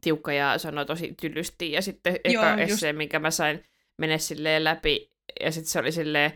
[0.00, 1.72] tiukka ja sanoi tosi tylysti.
[1.72, 2.98] Ja sitten eka Joo, esseen, just...
[2.98, 3.64] minkä mä sain
[3.98, 6.32] mennä silleen läpi, ja sitten se oli silleen,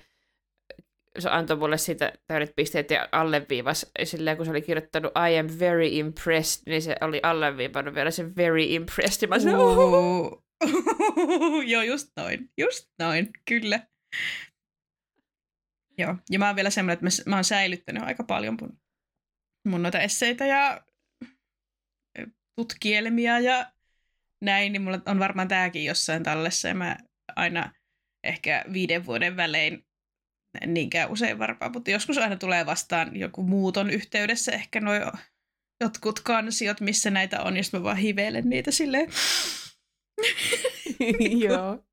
[1.19, 5.47] se antoi mulle siitä täydet pisteet ja alleviivas silleen, kun se oli kirjoittanut I am
[5.59, 9.23] very impressed, niin se oli alleviivannut vielä se very impressed.
[9.23, 10.45] Ja mä sanoin, uh.
[11.73, 12.51] Joo, just noin.
[12.59, 13.81] Just noin, kyllä.
[15.99, 18.79] Joo, ja mä oon vielä semmoinen, että mä, mä oon säilyttänyt aika paljon mun,
[19.69, 20.83] mun noita esseitä ja
[22.57, 23.73] tutkielmia ja
[24.41, 26.97] näin, niin mulla on varmaan tääkin jossain tallessa ja mä
[27.37, 27.73] aina
[28.25, 29.85] ehkä viiden vuoden välein
[30.61, 35.03] en niinkään usein varmaan, mutta joskus aina tulee vastaan joku muuton yhteydessä ehkä noin
[35.81, 39.11] jotkut kansiot, missä näitä on, ja sitten mä vaan hiveilen niitä silleen.
[41.49, 41.85] Joo.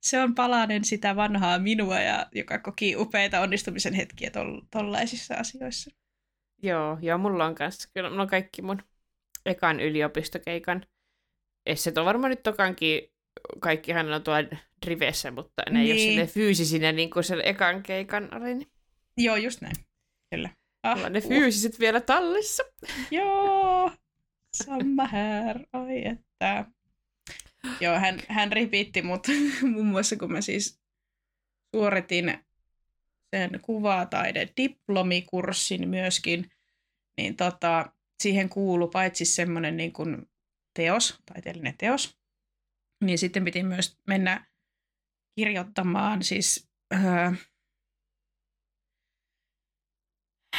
[0.00, 5.90] Se on palanen sitä vanhaa minua, ja joka koki upeita onnistumisen hetkiä tol- tollaisissa asioissa.
[6.62, 8.82] Joo, joo, mulla on kanssa, kyllä mulla on kaikki mun
[9.48, 10.86] ekan yliopistokeikan
[11.68, 13.02] esset on varmaan nyt tokankin,
[13.60, 14.48] kaikkihan on tuolla
[14.86, 15.96] rivessä, mutta ne niin.
[15.96, 16.28] ei ole niin.
[16.28, 18.54] fyysisinä niin kuin sen ekan keikan oli.
[18.54, 18.68] Niin...
[19.16, 19.76] Joo, just näin.
[20.30, 20.50] Kyllä.
[20.82, 22.62] Ah, ne fyysiset vielä tallissa.
[23.10, 23.90] Joo,
[24.64, 25.60] samma här.
[25.72, 26.64] Ai että.
[27.80, 29.26] Joo, hän, hän ripitti mut
[29.72, 30.80] muun muassa, kun mä siis
[31.76, 32.38] suoritin
[33.36, 36.50] sen kuvataide diplomikurssin myöskin,
[37.16, 40.30] niin tota, siihen kuuluu paitsi semmoinen niin kuin
[40.76, 42.18] teos, taiteellinen teos,
[43.04, 44.46] niin sitten piti myös mennä
[45.38, 47.32] kirjoittamaan siis öö,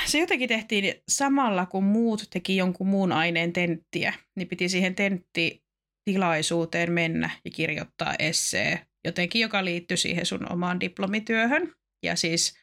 [0.06, 6.92] se jotenkin tehtiin samalla, kun muut teki jonkun muun aineen tenttiä, niin piti siihen tenttitilaisuuteen
[6.92, 11.76] mennä ja kirjoittaa essee, jotenkin joka liittyi siihen sun omaan diplomityöhön.
[12.04, 12.58] Ja siis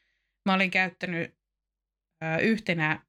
[0.48, 1.34] mä olin käyttänyt
[2.24, 3.06] ö, yhtenä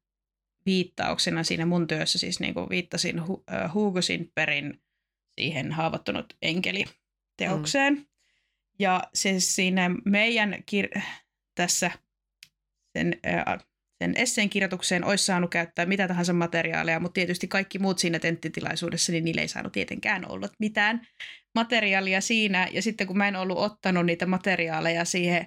[0.68, 3.22] viittauksena siinä mun työssä, siis niin kuin viittasin
[3.74, 4.80] Hugo Sindbergin
[5.40, 6.84] siihen haavoittunut enkeli
[7.36, 7.94] teokseen.
[7.94, 8.06] Mm.
[8.78, 11.00] Ja se siinä meidän kir-
[11.54, 11.90] tässä
[12.98, 13.58] sen, äh,
[14.02, 19.12] sen esseen kirjoitukseen olisi saanut käyttää mitä tahansa materiaaleja, mutta tietysti kaikki muut siinä tenttitilaisuudessa,
[19.12, 21.06] niin niille ei saanut tietenkään ollut mitään
[21.54, 22.68] materiaalia siinä.
[22.72, 25.46] Ja sitten kun mä en ollut ottanut niitä materiaaleja siihen,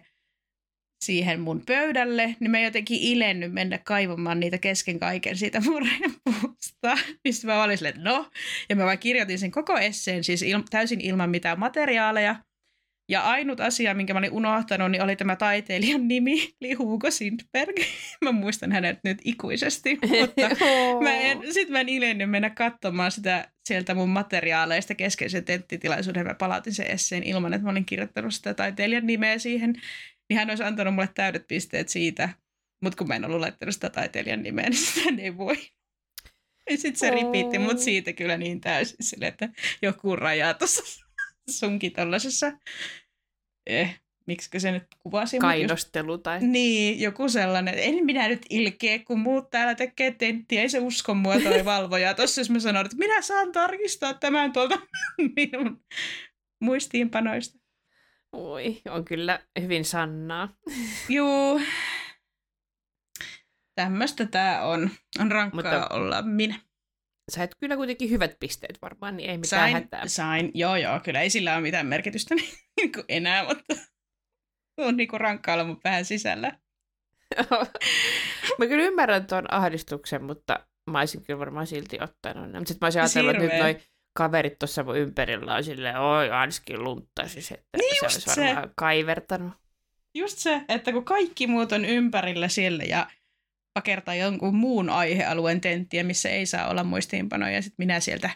[1.05, 6.95] siihen mun pöydälle, niin mä jotenkin ilennyt mennä kaivamaan niitä kesken kaiken siitä mun rempusta.
[7.23, 8.29] Niin mä olin silleen, no.
[8.69, 12.35] Ja mä vaan kirjoitin sen koko esseen, siis il- täysin ilman mitään materiaaleja.
[13.09, 17.75] Ja ainut asia, minkä mä olin unohtanut, niin oli tämä taiteilijan nimi, eli Hugo Sindberg.
[18.25, 20.65] mä muistan hänet nyt ikuisesti, mutta
[21.03, 26.27] mä en, sit mä en ilennyt mennä katsomaan sitä sieltä mun materiaaleista keskeisen tenttitilaisuuden.
[26.27, 29.75] Mä palautin sen esseen ilman, että mä olin kirjoittanut sitä taiteilijan nimeä siihen.
[30.31, 32.29] Niin hän olisi antanut mulle täydet pisteet siitä,
[32.83, 35.57] mutta kun mä en ollut laittanut sitä taiteilijan nimeä, niin sitä ei voi.
[36.69, 39.49] Ja sitten se ripiitti mut siitä kyllä niin täysin sille, että
[39.81, 41.05] joku raja tuossa
[41.59, 42.51] sunkin tuollaisessa
[43.67, 45.39] eh, miksi se nyt kuvasi.
[45.39, 46.39] Kainostelu just, tai...
[46.41, 47.73] Niin, joku sellainen.
[47.77, 52.13] En minä nyt ilkeä, kun muut täällä tekee tenttiä, ei se usko mua toi valvoja.
[52.13, 54.79] Tuossa jos mä sanoin, että minä saan tarkistaa tämän tuolta
[55.35, 55.83] minun
[56.61, 57.60] muistiinpanoista.
[58.33, 60.49] Oi, on kyllä hyvin sannaa.
[61.09, 61.61] Juu.
[63.75, 64.89] Tämmöistä tämä on.
[65.19, 65.87] On rankkaa Mutta...
[65.95, 66.59] olla minä
[67.31, 70.07] sait kyllä kuitenkin hyvät pisteet varmaan, niin ei mitään sain, hätää.
[70.07, 72.35] Sain, joo joo, kyllä ei sillä ole mitään merkitystä
[72.77, 73.75] niin enää, mutta
[74.77, 76.59] on niinku rankkaa olla mun vähän sisällä.
[78.59, 82.59] mä kyllä ymmärrän tuon ahdistuksen, mutta mä olisin kyllä varmaan silti ottanut ne.
[82.59, 83.79] Mutta sitten mä olisin ajatellut, että nyt noi
[84.13, 88.67] kaverit tuossa mun ympärillä on silleen, oi Anskin luntta, siis että niin se olisi varmaan
[88.67, 88.73] se.
[88.75, 89.53] kaivertanut.
[90.13, 93.07] Just se, että kun kaikki muut on ympärillä siellä ja
[93.73, 97.51] pakertaa jonkun muun aihealueen tenttiä, missä ei saa olla muistiinpanoja.
[97.51, 98.29] Ja sitten minä sieltä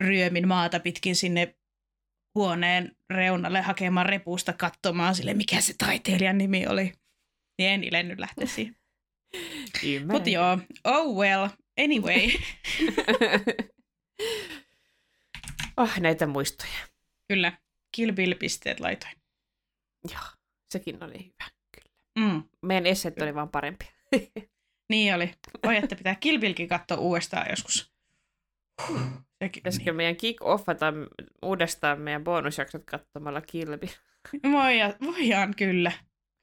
[0.00, 1.56] ryömin maata pitkin sinne
[2.34, 6.92] huoneen reunalle hakemaan repusta katsomaan sille, mikä se taiteilijan nimi oli.
[7.58, 8.76] Niin en ilennyt lähteä siihen.
[10.12, 11.48] Mutta joo, oh well,
[11.84, 12.20] anyway.
[15.76, 16.86] oh, näitä muistoja.
[17.28, 17.52] Kyllä,
[17.92, 19.12] Kill Bill-pisteet laitoin.
[20.12, 20.22] Joo,
[20.72, 21.90] sekin oli hyvä, kyllä.
[22.18, 22.42] Mm.
[22.62, 23.88] Meidän esset oli vaan parempia.
[24.90, 25.34] niin oli.
[25.66, 27.92] Voi, että pitää Kilbilkin katsoa uudestaan joskus.
[29.38, 29.96] Pitäisikö niin.
[29.96, 30.92] meidän kick-offata
[31.42, 33.86] uudestaan meidän bonusjaksot katsomalla Kilbi?
[34.52, 35.92] Voidaan, voidaan kyllä.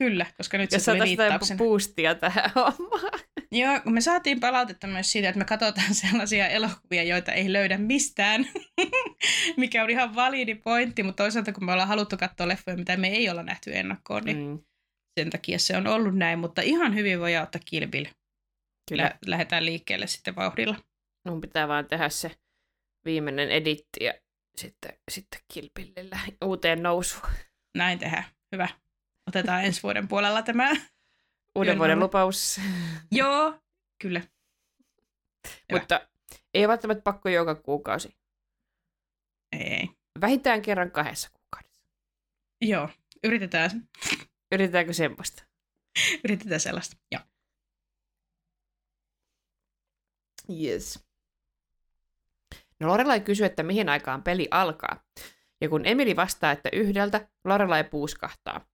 [0.03, 1.57] Kyllä, koska nyt ja se tuli viittauksena.
[1.57, 3.19] boostia tähän hommaan.
[3.51, 7.77] Joo, kun me saatiin palautetta myös siitä, että me katsotaan sellaisia elokuvia, joita ei löydä
[7.77, 8.45] mistään,
[9.57, 13.07] mikä on ihan validi pointti, mutta toisaalta kun me ollaan haluttu katsoa leffoja, mitä me
[13.07, 14.59] ei olla nähty ennakkoon, niin mm
[15.19, 18.09] sen takia se on ollut näin, mutta ihan hyvin voi ottaa kilpille.
[18.89, 19.03] Kyllä.
[19.03, 20.75] Lä- lähdetään liikkeelle sitten vauhdilla.
[21.29, 22.31] Mun pitää vaan tehdä se
[23.05, 24.13] viimeinen editti ja
[24.55, 27.31] sitten, sitten kilpille uuteen nousuun.
[27.77, 28.23] Näin tehdään.
[28.51, 28.67] Hyvä.
[29.27, 30.71] Otetaan ensi vuoden puolella tämä.
[31.55, 32.61] Uuden vuoden lupaus.
[33.11, 33.59] Joo,
[34.01, 34.19] kyllä.
[34.19, 34.31] Hyvä.
[35.79, 36.07] Mutta
[36.53, 38.17] ei välttämättä pakko joka kuukausi.
[39.51, 39.89] Ei.
[40.21, 41.81] Vähintään kerran kahdessa kuukaudessa.
[42.61, 42.89] Joo,
[43.23, 43.89] yritetään.
[44.51, 45.43] Yritetäänkö semmoista?
[46.25, 47.21] Yritetään sellaista, joo.
[50.61, 51.05] Yes.
[52.79, 55.03] No Lorelai kysyy, että mihin aikaan peli alkaa.
[55.61, 58.72] Ja kun Emily vastaa, että yhdeltä, Lorelai puuskahtaa.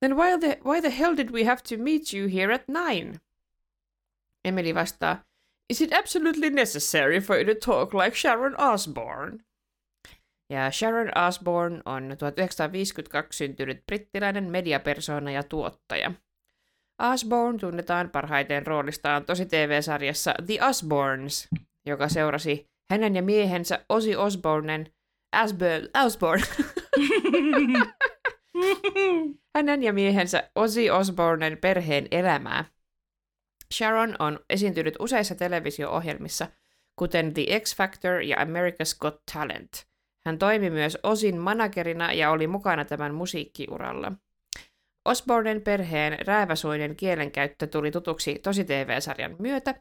[0.00, 3.20] Then why the, why the hell did we have to meet you here at nine?
[4.44, 5.24] Emily vastaa,
[5.70, 9.38] Is it absolutely necessary for you to talk like Sharon Osbourne?
[10.50, 16.12] Ja Sharon Osbourne on 1952 syntynyt brittiläinen mediapersona ja tuottaja.
[17.12, 21.48] Osbourne tunnetaan parhaiten roolistaan tosi TV-sarjassa The Osbournes,
[21.86, 24.92] joka seurasi hänen ja miehensä Ozzy Osbournen
[25.32, 26.44] Asbel, Osbourne.
[29.54, 32.64] hänen ja miehensä Ozzy Osbournen perheen elämää.
[33.74, 36.48] Sharon on esiintynyt useissa televisio-ohjelmissa,
[36.96, 39.70] kuten The X Factor ja America's Got Talent–
[40.28, 44.12] hän toimi myös osin managerina ja oli mukana tämän musiikkiuralla.
[45.04, 49.74] Osbornen perheen rääväsuinen kielenkäyttö tuli tutuksi tosi TV-sarjan myötä,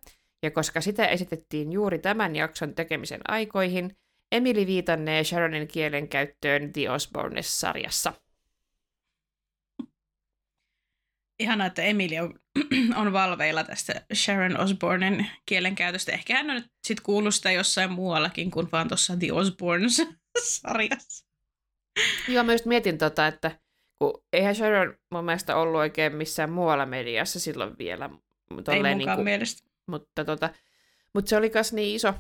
[0.44, 3.98] ja koska sitä esitettiin juuri tämän jakson tekemisen aikoihin,
[4.32, 8.14] Emily viitannee Sharonin kielenkäyttöön The Osbornes-sarjassa.
[11.40, 12.40] Ihana, että Emily on,
[13.02, 16.12] on valveilla tästä Sharon Osbornen kielenkäytöstä.
[16.12, 20.02] Ehkä hän on nyt sit kuullut sitä jossain muuallakin kuin vaan tuossa The Osborns
[20.52, 21.28] sarjassa.
[22.28, 23.60] Joo, mä just mietin tota, että
[24.00, 28.10] kun eihän Sharon mun mielestä ollut oikein missään muualla mediassa silloin vielä.
[28.52, 29.70] Ei mukaan niin kuin, mielestä.
[29.88, 30.50] Mutta, tota,
[31.14, 32.14] mutta se oli kas niin iso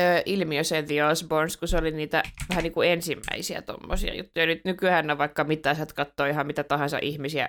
[0.00, 4.46] ö, ilmiö se The Osborns, kun se oli niitä vähän niin kuin ensimmäisiä tommosia juttuja.
[4.46, 7.48] Nyt nykyään on vaikka mitä, sä katsoo ihan mitä tahansa ihmisiä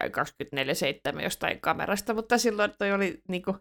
[1.17, 3.57] 24-7 jostain kamerasta, mutta silloin toi oli niin kuin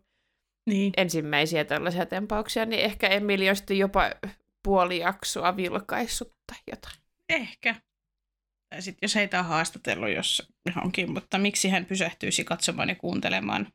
[0.66, 0.92] niin.
[0.96, 4.10] ensimmäisiä tällaisia tempauksia, niin ehkä Emilio sitten jopa
[4.62, 6.96] puoli jaksoa vilkaissut tai jotain.
[7.28, 7.74] Ehkä.
[8.70, 13.72] Tai sitten jos heitä on haastatellut jos johonkin, mutta miksi hän pysähtyisi katsomaan ja kuuntelemaan,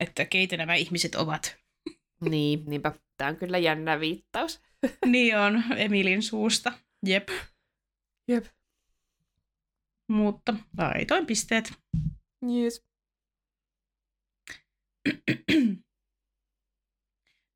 [0.00, 1.56] että keitä nämä ihmiset ovat.
[2.20, 2.92] Niin, niinpä.
[3.20, 4.60] Tämä on kyllä jännä viittaus.
[5.06, 6.72] niin on, Emilin suusta.
[7.06, 7.28] Jep.
[8.28, 8.44] Jep.
[10.08, 11.72] Mutta laitoin pisteet.
[12.42, 12.84] Yes.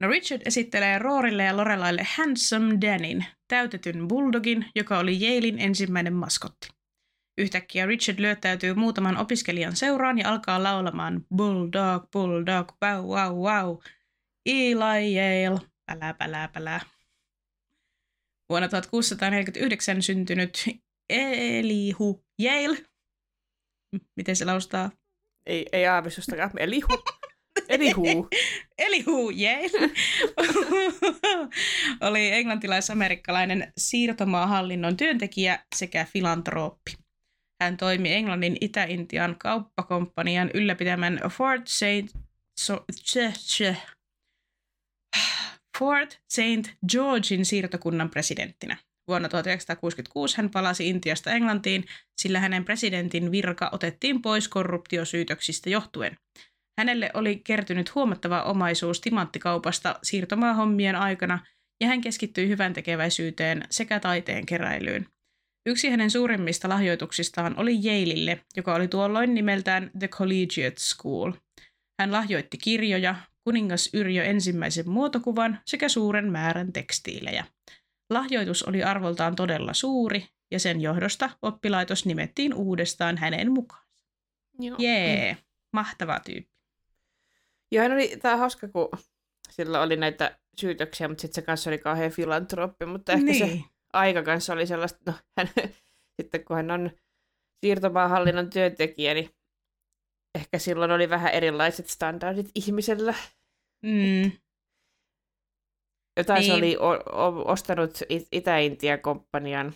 [0.00, 6.68] No Richard esittelee Roorille ja Lorelaille Handsome Danin, täytetyn bulldogin, joka oli Yalein ensimmäinen maskotti.
[7.38, 13.78] Yhtäkkiä Richard lyöttäytyy muutaman opiskelijan seuraan ja alkaa laulamaan Bulldog, Bulldog, wow, wow, wow.
[14.47, 16.80] Eli Yale, pälä, pälä, pälä.
[18.49, 20.64] Vuonna 1649 syntynyt
[21.09, 22.78] Elihu Yale.
[24.16, 24.90] Miten se laustaa?
[25.47, 26.51] Ei, ei aavistustakaan.
[26.57, 26.88] Elihu.
[27.68, 28.28] Elihu.
[28.78, 29.90] Elihu, Yale.
[32.09, 36.92] oli englantilais-amerikkalainen siirtomaahallinnon työntekijä sekä filantrooppi.
[37.62, 42.18] Hän toimi Englannin Itä-Intian kauppakomppanian ylläpitämän Fort St.
[42.61, 42.84] So,
[45.79, 46.72] Fort St.
[46.91, 48.77] Georgein siirtokunnan presidenttinä.
[49.09, 51.85] Vuonna 1966 hän palasi Intiasta Englantiin,
[52.20, 56.16] sillä hänen presidentin virka otettiin pois korruptiosyytöksistä johtuen.
[56.79, 61.47] Hänelle oli kertynyt huomattava omaisuus timanttikaupasta siirtomaahommien aikana,
[61.81, 65.07] ja hän keskittyi hyvän tekeväisyyteen sekä taiteen keräilyyn.
[65.66, 71.33] Yksi hänen suurimmista lahjoituksistaan oli Yaleille, joka oli tuolloin nimeltään The Collegiate School.
[72.01, 73.14] Hän lahjoitti kirjoja,
[73.45, 77.45] kuningas Yrjö ensimmäisen muotokuvan sekä suuren määrän tekstiilejä.
[78.11, 84.05] Lahjoitus oli arvoltaan todella suuri, ja sen johdosta oppilaitos nimettiin uudestaan hänen mukaansa.
[84.59, 84.76] Joo.
[84.80, 85.36] Jee,
[85.72, 86.55] mahtava tyyppi.
[87.72, 88.88] Joo, hän oli, tää hauska, kun
[89.51, 93.59] sillä oli näitä syytöksiä, mutta sitten se kanssa oli kauhean filantrooppi, mutta ehkä niin.
[93.59, 93.61] se
[93.92, 95.49] aika kanssa oli sellaista, no hän,
[96.20, 96.90] sitten kun hän on
[97.61, 99.30] siirtomaahallinnon työntekijä, niin
[100.35, 103.14] ehkä silloin oli vähän erilaiset standardit ihmisellä.
[103.82, 104.32] Mm.
[106.16, 106.47] Jotain niin.
[106.47, 107.99] se oli o- o- ostanut
[108.32, 109.74] Itä-Intian komppanian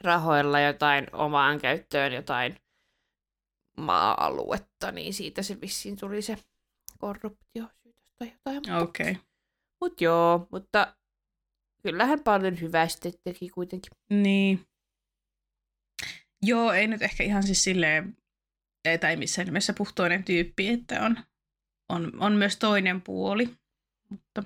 [0.00, 2.56] rahoilla jotain omaan käyttöön jotain
[3.76, 6.36] maa-aluetta, niin siitä se vissiin tuli se
[6.98, 7.64] korruptio
[8.18, 8.82] tai jotain.
[8.82, 9.10] Okei.
[9.10, 9.22] Okay.
[9.80, 10.96] Mut joo, mutta
[11.82, 13.92] kyllähän paljon hyvää sitten teki kuitenkin.
[14.10, 14.66] Niin.
[16.42, 18.16] Joo, ei nyt ehkä ihan siis silleen,
[19.00, 21.18] tai missään nimessä puhtoinen tyyppi, että on,
[21.88, 23.48] on, on myös toinen puoli.
[24.08, 24.42] Mutta...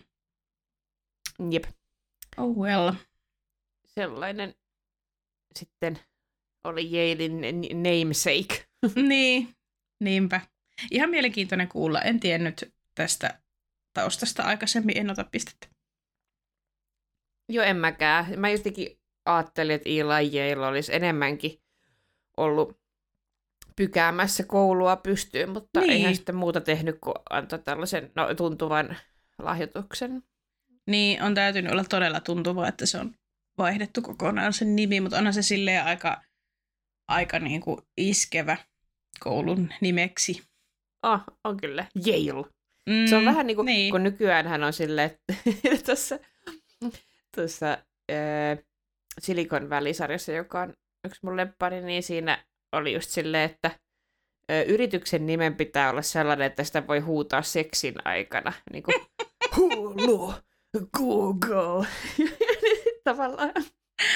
[1.50, 1.64] Jep.
[2.36, 2.92] Oh well.
[3.86, 4.54] Sellainen
[5.56, 5.98] sitten
[6.64, 7.40] oli Yalein
[7.82, 8.66] namesake.
[9.08, 9.56] niin,
[10.00, 10.40] niinpä.
[10.90, 12.00] Ihan mielenkiintoinen kuulla.
[12.00, 13.40] En tiennyt tästä
[13.94, 15.68] taustasta aikaisemmin, en ota pistettä.
[17.48, 18.40] Joo, en mäkään.
[18.40, 21.62] Mä jotenkin ajattelin, että Eli Yale olisi enemmänkin
[22.36, 22.83] ollut
[23.76, 25.90] pykäämässä koulua pystyyn, mutta niin.
[25.90, 28.96] eihän sitten muuta tehnyt kuin antaa tällaisen no, tuntuvan
[29.38, 30.22] lahjoituksen.
[30.86, 33.14] Niin, on täytynyt olla todella tuntuva, että se on
[33.58, 36.22] vaihdettu kokonaan sen nimi, mutta onhan se silleen aika,
[37.08, 38.56] aika niin kuin iskevä
[39.20, 40.42] koulun nimeksi.
[41.02, 41.86] Ah, on kyllä.
[42.06, 42.46] Yale.
[42.90, 43.90] Mm, se on vähän niin kuin, niin.
[43.90, 45.34] kun nykyään hän on silleen, että
[45.86, 46.18] tuossa,
[47.36, 47.72] tuossa
[48.12, 48.58] äh,
[49.20, 52.44] Silikon välisarjassa, joka on yksi mun lemppari, niin siinä
[52.74, 53.70] oli just silleen, että
[54.66, 58.52] yrityksen nimen pitää olla sellainen, että sitä voi huutaa seksin aikana.
[58.72, 58.94] Niin kuin,
[59.56, 60.34] Hulu,
[60.98, 61.86] Google.
[63.04, 63.52] Tavallaan.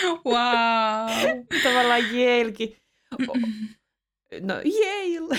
[0.04, 1.44] Wow.
[1.64, 2.76] Tavallaan Yalekin.
[4.40, 5.38] No Yale!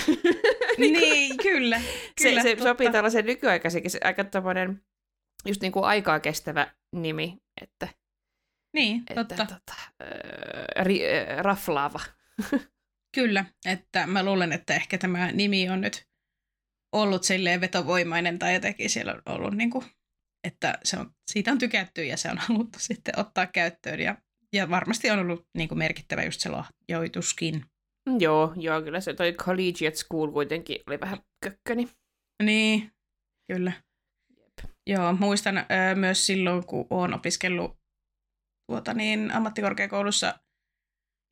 [0.78, 1.80] niin, kyllä.
[2.22, 4.82] kyllä se, se sopii tällaisen nykyaikaisenkin, aika tämmöinen
[5.46, 7.88] just niin kuin aikaa kestävä nimi, että
[8.72, 9.46] niin, että, totta.
[9.46, 12.00] Tota, äh, ri, äh, raflaava.
[13.14, 16.02] Kyllä, että mä luulen, että ehkä tämä nimi on nyt
[16.92, 19.84] ollut silleen vetovoimainen tai jotenkin siellä on ollut niin kuin,
[20.44, 24.16] että se on, siitä on tykätty ja se on haluttu sitten ottaa käyttöön ja,
[24.52, 27.64] ja varmasti on ollut niin kuin merkittävä just se lahjoituskin.
[28.18, 31.88] Joo, joo, kyllä se toi collegiate school kuitenkin oli vähän kökköni.
[32.42, 32.92] Niin,
[33.52, 33.72] kyllä.
[34.36, 34.70] Jep.
[34.86, 37.76] Joo, muistan ö, myös silloin, kun olen opiskellut
[38.70, 40.38] tuota, niin, ammattikorkeakoulussa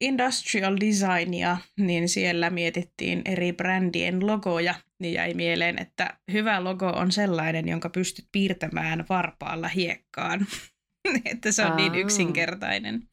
[0.01, 7.13] industrial designia, niin siellä mietittiin eri brändien logoja, niin jäi mieleen, että hyvä logo on
[7.13, 10.47] sellainen, jonka pystyt piirtämään varpaalla hiekkaan.
[11.33, 11.77] että se on Aa.
[11.77, 13.09] niin yksinkertainen.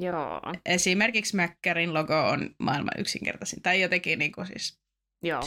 [0.00, 0.40] Joo.
[0.66, 3.62] Esimerkiksi Mäkkärin logo on maailman yksinkertaisin.
[3.62, 4.80] Tai jotenkin niin kuin siis
[5.22, 5.42] Joo.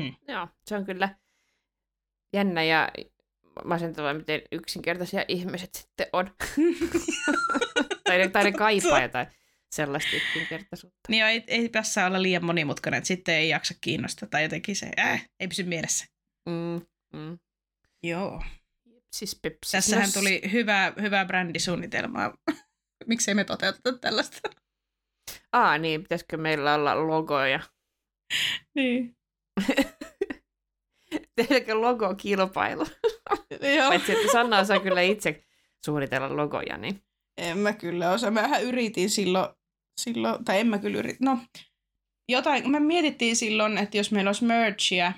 [0.00, 0.14] Mm.
[0.28, 1.08] Joo, se on kyllä
[2.32, 2.88] jännä ja
[3.64, 6.30] masentavaa, miten yksinkertaisia ihmiset sitten on.
[8.04, 9.26] tai, ne, tai ne kaipaa jotain
[9.74, 10.98] sellaista yksinkertaisuutta.
[11.08, 14.90] Niin ei, ei tässä olla liian monimutkainen, että sitten ei jaksa kiinnostaa tai jotenkin se
[14.98, 16.06] äh, ei pysy mielessä.
[16.48, 16.80] Mm,
[17.12, 17.38] mm.
[18.02, 18.42] Joo.
[19.12, 19.72] Siis pepsis.
[19.72, 22.34] Tässähän tuli hyvä, hyvä brändisuunnitelma
[23.06, 24.40] miksei me toteuteta tällaista.
[25.52, 27.60] Aa, niin, pitäisikö meillä olla logoja?
[28.74, 29.16] niin.
[31.36, 32.86] Tehdäänkö logokilpailu?
[33.76, 33.88] Joo.
[33.88, 35.44] Paitsi, että Sanna osaa kyllä itse
[35.84, 37.02] suunnitella logoja, niin...
[37.38, 38.30] En mä kyllä osaa.
[38.30, 39.48] Mähän yritin silloin,
[40.00, 41.38] silloin tai en mä kyllä yritin, no
[42.28, 45.12] jotain, me mietittiin silloin, että jos meillä olisi merchia,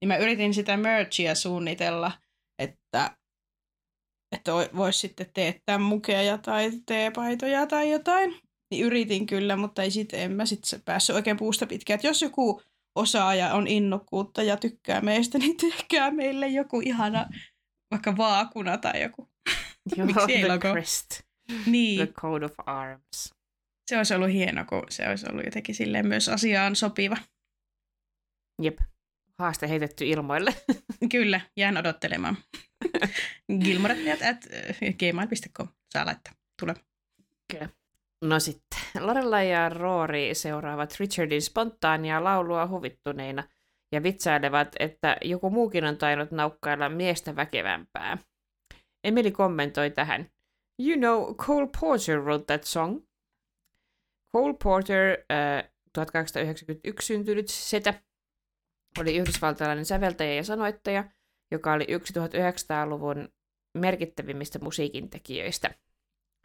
[0.00, 2.12] niin mä yritin sitä merchia suunnitella,
[2.58, 3.18] että
[4.32, 8.34] että voisi sitten teettää mukeja tai teepaitoja tai jotain.
[8.70, 11.98] niin yritin kyllä, mutta ei sit, en mä sit päässyt oikein puusta pitkään.
[11.98, 12.62] Et jos joku
[12.94, 17.26] osaaja on innokkuutta ja tykkää meistä, niin tehkää meille joku ihana
[17.90, 19.28] vaikka vaakuna tai joku.
[20.06, 20.70] Miksi logo?
[20.72, 21.20] Crest.
[21.66, 21.96] Niin.
[21.96, 23.37] The coat of arms.
[23.88, 27.16] Se olisi ollut hieno, kun se olisi ollut jotenkin silleen myös asiaan sopiva.
[28.62, 28.78] Jep.
[29.38, 30.54] Haaste heitetty ilmoille.
[31.12, 32.36] Kyllä, jään odottelemaan.
[33.64, 34.44] Gilmorettajat at
[34.98, 36.32] gmail.com saa laittaa.
[36.60, 36.74] Tule.
[37.52, 37.68] Kyllä.
[38.24, 43.44] No sitten, Lorella ja Roori seuraavat Richardin spontaania laulua huvittuneina
[43.92, 48.18] ja vitsailevat, että joku muukin on tainnut naukkailla miestä väkevämpää.
[49.04, 50.30] Emily kommentoi tähän.
[50.80, 53.07] You know, Cole Porter wrote that song.
[54.36, 57.94] Cole Porter, äh, 1891 syntynyt setä,
[59.00, 61.04] oli yhdysvaltalainen säveltäjä ja sanoittaja,
[61.50, 63.28] joka oli 1900-luvun
[63.74, 65.74] merkittävimmistä musiikintekijöistä.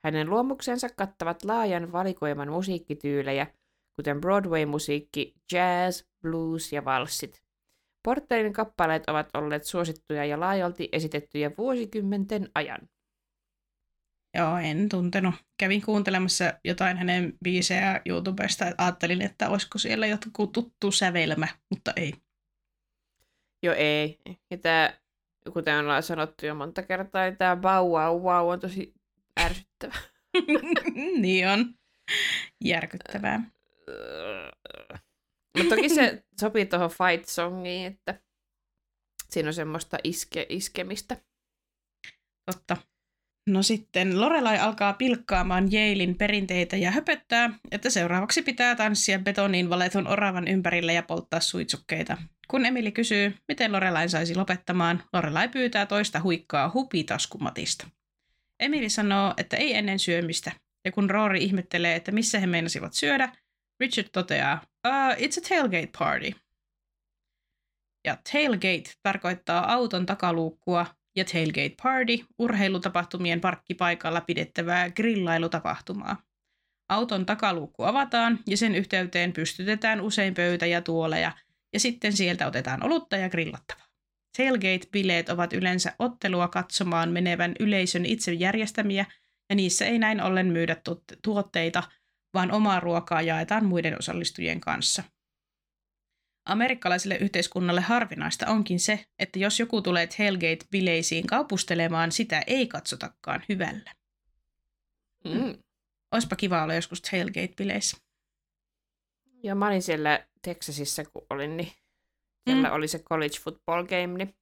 [0.03, 3.47] Hänen luomuksensa kattavat laajan valikoiman musiikkityylejä,
[3.95, 7.43] kuten Broadway-musiikki, jazz, blues ja valssit.
[8.03, 12.89] Porterin kappaleet ovat olleet suosittuja ja laajalti esitettyjä vuosikymmenten ajan.
[14.37, 15.35] Joo, en tuntenut.
[15.57, 21.93] Kävin kuuntelemassa jotain hänen biisejä YouTubesta, että ajattelin, että olisiko siellä joku tuttu sävelmä, mutta
[21.95, 22.13] ei.
[23.63, 24.19] Joo, ei.
[24.51, 24.93] Ja tämä,
[25.53, 28.93] kuten ollaan sanottu jo monta kertaa, niin tämä wow, wow, wow on tosi
[29.39, 29.95] ärsyttävä.
[31.21, 31.75] niin on.
[32.65, 33.51] Järkyttävää.
[35.57, 38.21] Mutta toki se sopii tuohon fight songiin, että
[39.29, 41.17] siinä on semmoista iske, iskemistä.
[42.45, 42.77] Totta.
[43.47, 50.07] No sitten Lorelai alkaa pilkkaamaan Jailin perinteitä ja höpöttää, että seuraavaksi pitää tanssia betoniin valetun
[50.07, 52.17] oravan ympärillä ja polttaa suitsukkeita.
[52.47, 57.87] Kun Emili kysyy, miten Lorelai saisi lopettamaan, Lorelai pyytää toista huikkaa hupitaskumatista.
[58.59, 60.51] Emili sanoo, että ei ennen syömistä,
[60.85, 63.35] ja kun Rory ihmettelee, että missä he meinasivat syödä,
[63.79, 66.31] Richard toteaa, uh, it's a tailgate party.
[68.05, 70.85] Ja tailgate tarkoittaa auton takaluukkua,
[71.15, 76.23] ja tailgate party urheilutapahtumien parkkipaikalla pidettävää grillailutapahtumaa.
[76.89, 81.31] Auton takaluukku avataan ja sen yhteyteen pystytetään usein pöytä ja tuoleja,
[81.73, 83.85] ja sitten sieltä otetaan olutta ja grillattavaa.
[84.37, 89.05] Tailgate-bileet ovat yleensä ottelua katsomaan menevän yleisön itse järjestämiä,
[89.49, 90.77] ja niissä ei näin ollen myydä
[91.23, 91.83] tuotteita,
[92.33, 95.03] vaan omaa ruokaa jaetaan muiden osallistujien kanssa.
[96.45, 103.93] Amerikkalaiselle yhteiskunnalle harvinaista onkin se, että jos joku tulee tailgate-bileisiin kaupustelemaan, sitä ei katsotakaan hyvällä.
[105.23, 105.57] Mm.
[106.11, 107.97] Olisipa kiva olla joskus tailgate-bileissä.
[109.43, 111.71] Joo, mä olin siellä Texasissa, kun olin, niin
[112.43, 112.75] siellä mm.
[112.75, 114.35] oli se college football game, niin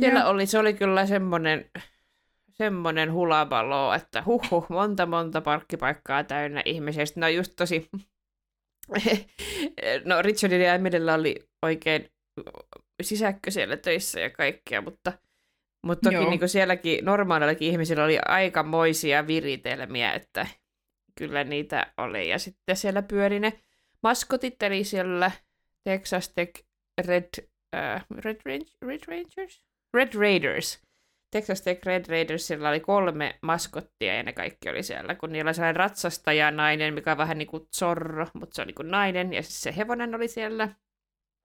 [0.00, 1.70] siellä oli, se oli kyllä semmoinen,
[2.50, 7.06] semmoinen hulabalo, että huhu, monta monta parkkipaikkaa täynnä ihmisiä.
[7.06, 7.88] Sitten ne on just tosi
[10.04, 12.10] no Richardin ja Emilillä oli oikein
[13.02, 15.12] sisäkkö siellä töissä ja kaikkea, mutta,
[15.86, 20.46] mutta toki niin kuin sielläkin normaalillakin ihmisillä oli aikamoisia viritelmiä, että
[21.18, 22.28] kyllä niitä oli.
[22.28, 23.52] Ja sitten siellä pyöri ne
[24.02, 25.30] maskotit, eli siellä
[25.84, 26.64] Texas Tech
[27.06, 27.28] Red,
[27.76, 29.62] uh, Red, Range, Red Rangers?
[29.94, 30.87] Red Raiders.
[31.30, 35.54] Texas Tech Red Raidersilla oli kolme maskottia ja ne kaikki oli siellä, kun niillä oli
[35.54, 39.32] sellainen ratsastaja nainen, mikä on vähän niin kuin zorro, mutta se on niin kuin nainen,
[39.32, 40.68] ja siis se hevonen oli siellä.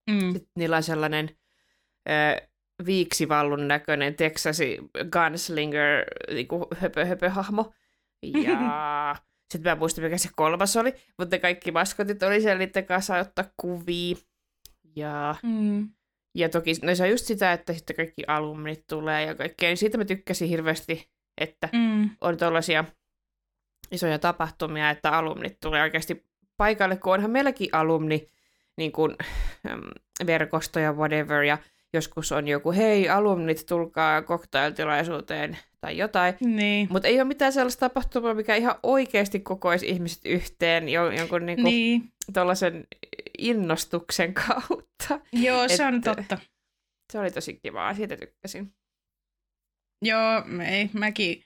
[0.09, 0.33] Mm.
[0.33, 1.29] Sitten niillä on sellainen
[2.09, 2.49] äh,
[2.85, 4.77] viiksivallun näköinen Texasi
[5.11, 7.73] gunslinger, niin kuin höpö, höpö hahmo.
[8.23, 9.15] Ja
[9.53, 13.45] sitten mä muistan, mikä se kolmas oli, mutta kaikki maskotit oli siellä niiden kanssa ottaa
[13.57, 14.15] kuvia.
[14.95, 15.89] Ja mm.
[16.35, 19.69] Ja toki no se on just sitä, että sitten kaikki alumnit tulee ja kaikkea.
[19.69, 22.09] Niin siitä mä tykkäsin hirveästi, että mm.
[22.21, 22.85] on tällaisia
[23.91, 26.25] isoja tapahtumia, että alumnit tulee oikeasti
[26.57, 28.27] paikalle, kun onhan meilläkin alumni
[28.77, 29.15] niin kuin,
[30.25, 31.57] verkostoja, whatever, ja
[31.93, 36.33] joskus on joku, hei alumnit, tulkaa koktailtilaisuuteen tai jotain.
[36.41, 36.87] Niin.
[36.91, 42.09] Mutta ei ole mitään sellaista tapahtumaa, mikä ihan oikeasti kokoisi ihmiset yhteen jonkun niinku niin.
[42.33, 42.87] tuollaisen
[43.37, 45.19] innostuksen kautta.
[45.33, 46.37] Joo, se on totta.
[47.11, 48.73] Se oli tosi kivaa, siitä tykkäsin.
[50.01, 51.43] Joo, ei, mäkin,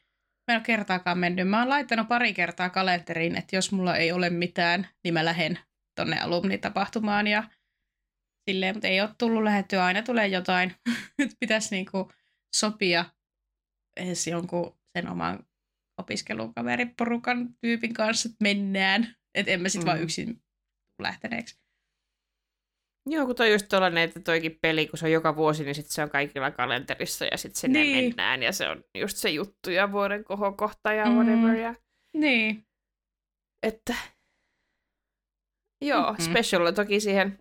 [0.48, 1.50] mä en ole kertaakaan mennyt.
[1.50, 5.60] Mä oon laittanut pari kertaa kalenteriin, että jos mulla ei ole mitään, niin mä lähden
[5.96, 7.44] tonne alumnitapahtumaan ja
[8.52, 10.76] silleen, mutta ei ole tullut lähettyä, aina tulee jotain.
[11.20, 12.12] Nyt pitäisi niinku
[12.56, 13.06] sopia
[13.98, 15.40] edes jonkun sen oman
[15.98, 19.16] opiskelukaveriporukan tyypin kanssa, että mennään.
[19.36, 19.88] Että en mä sitten mm.
[19.88, 20.44] vaan yksin
[21.02, 21.60] lähteneeksi.
[23.10, 25.86] Joo, kun toi just tollanen, että toikin peli, kun se on joka vuosi, niin sit
[25.90, 28.06] se on kaikilla kalenterissa ja sitten sinne niin.
[28.06, 31.12] mennään ja se on just se juttu ja vuoden kohokohta ja mm.
[31.12, 31.56] whatever.
[31.56, 31.76] Ja...
[32.14, 32.68] Niin.
[33.64, 33.96] että
[35.82, 36.26] joo, mm-hmm.
[36.26, 37.40] special toki siihen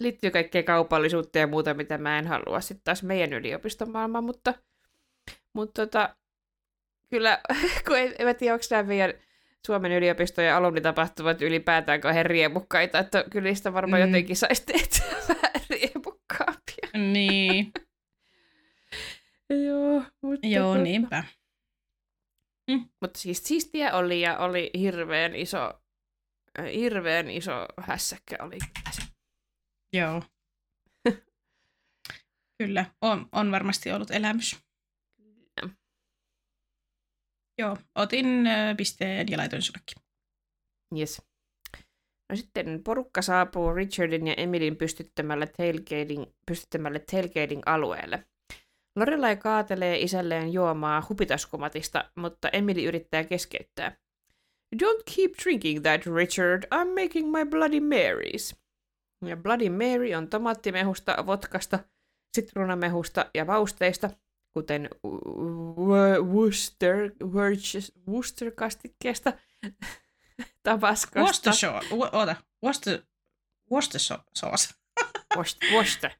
[0.00, 4.54] liittyy kaikkea kaupallisuutta ja muuta, mitä mä en halua sitten taas meidän yliopiston maailmaan, mutta,
[5.52, 6.16] mutta tota,
[7.10, 7.38] kyllä,
[7.86, 9.14] kun en, en tiedä, onko nämä meidän
[9.66, 14.08] Suomen yliopistojen alumnitapahtumat ylipäätään kauhean riemukkaita, että kyllä niistä varmaan mm.
[14.08, 17.12] jotenkin saisi tehtyä vähän riemukkaampia.
[17.12, 17.72] Niin.
[19.66, 20.84] Joo, mutta Joo, tota...
[20.84, 21.24] niinpä.
[22.70, 22.88] Mm.
[23.00, 25.72] Mutta siis siistiä oli ja oli hirveän iso,
[26.58, 28.58] äh, hirveän iso hässäkkä oli.
[29.92, 30.22] Joo.
[32.58, 34.60] Kyllä, on, on varmasti ollut elämys.
[35.16, 35.74] Kyllä.
[37.58, 40.02] Joo, otin äh, pisteen ja laitoin sullekin.
[40.98, 41.22] Yes.
[42.30, 48.26] No sitten porukka saapuu Richardin ja Emilin pystyttämälle tailgating, pystyttämälle tailgating alueelle.
[48.96, 53.96] Lorelai kaatelee isälleen juomaa hupitaskumatista, mutta Emily yrittää keskeyttää.
[54.76, 56.64] Don't keep drinking that, Richard.
[56.74, 58.61] I'm making my Bloody Marys.
[59.22, 61.78] Ja Bloody Mary on tomaattimehusta, vodkasta,
[62.34, 64.10] sitruunamehusta ja vausteista,
[64.52, 64.90] kuten
[66.26, 67.10] Worcester,
[68.08, 69.32] Worcester-kastikkeesta,
[70.62, 71.20] tabaskosta.
[71.20, 71.70] Worcester,
[72.12, 73.02] oota, Worcester,
[73.72, 74.00] Worcester
[74.34, 74.74] sauce.
[75.36, 75.70] Worcester.
[75.72, 76.10] Worcester.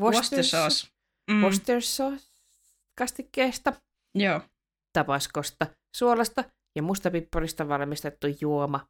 [0.00, 0.88] Worcester sauce
[1.30, 1.42] mm.
[1.42, 1.80] Worcester
[2.98, 3.72] kastikkeesta,
[4.14, 4.40] Joo.
[4.92, 6.44] tabaskosta, suolasta
[6.76, 8.88] ja mustapipparista valmistettu juoma.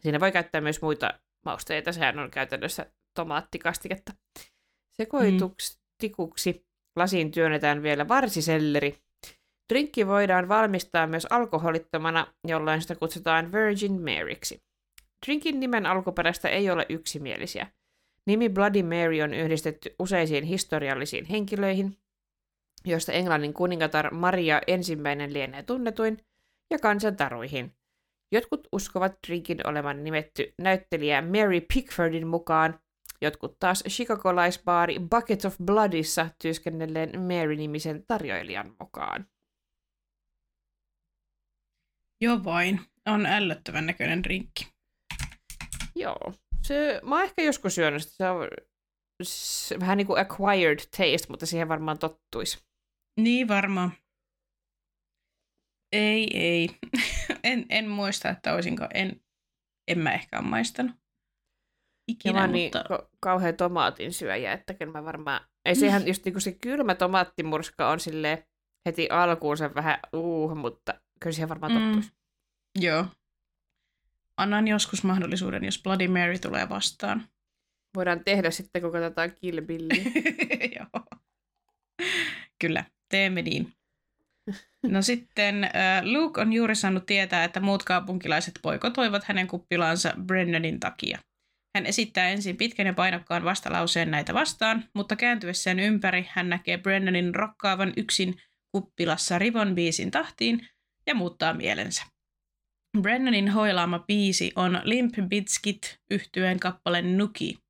[0.00, 4.12] Siinä voi käyttää myös muita mausteita, sehän on käytännössä tomaattikastiketta.
[4.92, 6.60] Sekoitustikuksi mm.
[6.96, 8.98] lasiin työnnetään vielä varsiselleri.
[9.72, 14.62] Drinkki voidaan valmistaa myös alkoholittomana, jolloin sitä kutsutaan Virgin Maryksi.
[15.26, 17.66] Drinkin nimen alkuperäistä ei ole yksimielisiä.
[18.26, 21.96] Nimi Bloody Mary on yhdistetty useisiin historiallisiin henkilöihin,
[22.84, 26.18] joista Englannin kuningatar Maria ensimmäinen lienee tunnetuin,
[26.70, 27.72] ja kansantaruihin.
[28.32, 32.80] Jotkut uskovat drinkin olevan nimetty näyttelijä Mary Pickfordin mukaan,
[33.20, 39.26] jotkut taas chicagolaisbaari Bucket of Bloodissa työskennelleen Mary-nimisen tarjoilijan mukaan.
[42.20, 44.72] Joo vain, on ällöttävän näköinen drinkki.
[45.94, 46.32] Joo.
[46.62, 48.14] Se, mä oon ehkä joskus syönyt sitä.
[48.16, 48.48] Se on
[49.22, 52.58] se, vähän niin kuin acquired taste, mutta siihen varmaan tottuisi.
[53.20, 53.92] Niin varmaan.
[55.92, 56.68] Ei, ei.
[57.44, 58.86] en, en muista, että olisinko.
[58.94, 59.20] En,
[59.88, 60.96] en mä ehkä ole maistanut.
[62.08, 62.84] Ikinä, ja mä niin mutta...
[62.88, 65.40] niin kauhean tomaatin syöjä, että kyllä mä varmaan...
[65.64, 68.46] Ei sehän just niin kuin se kylmä tomaattimurska on sille
[68.86, 72.10] heti alkuun se vähän uh, mutta kyllä siihen varmaan tottuisi.
[72.10, 72.16] Mm.
[72.82, 73.06] Joo,
[74.36, 77.28] annan joskus mahdollisuuden, jos Bloody Mary tulee vastaan.
[77.96, 79.58] Voidaan tehdä sitten, kun katsotaan Kill.
[80.78, 81.04] Joo.
[82.58, 83.72] Kyllä, teemme niin.
[84.86, 85.70] No sitten äh,
[86.04, 91.18] Luke on juuri saanut tietää, että muut kaupunkilaiset poikotoivat hänen kuppilaansa Brennanin takia.
[91.76, 97.34] Hän esittää ensin pitkän ja painokkaan vastalauseen näitä vastaan, mutta kääntyessään ympäri hän näkee Brennanin
[97.34, 98.36] rokkaavan yksin
[98.72, 100.68] kuppilassa Rivon biisin tahtiin
[101.06, 102.02] ja muuttaa mielensä.
[103.00, 107.61] Brennanin hoilaama biisi on Limp Bizkit yhtyeen kappale Nuki.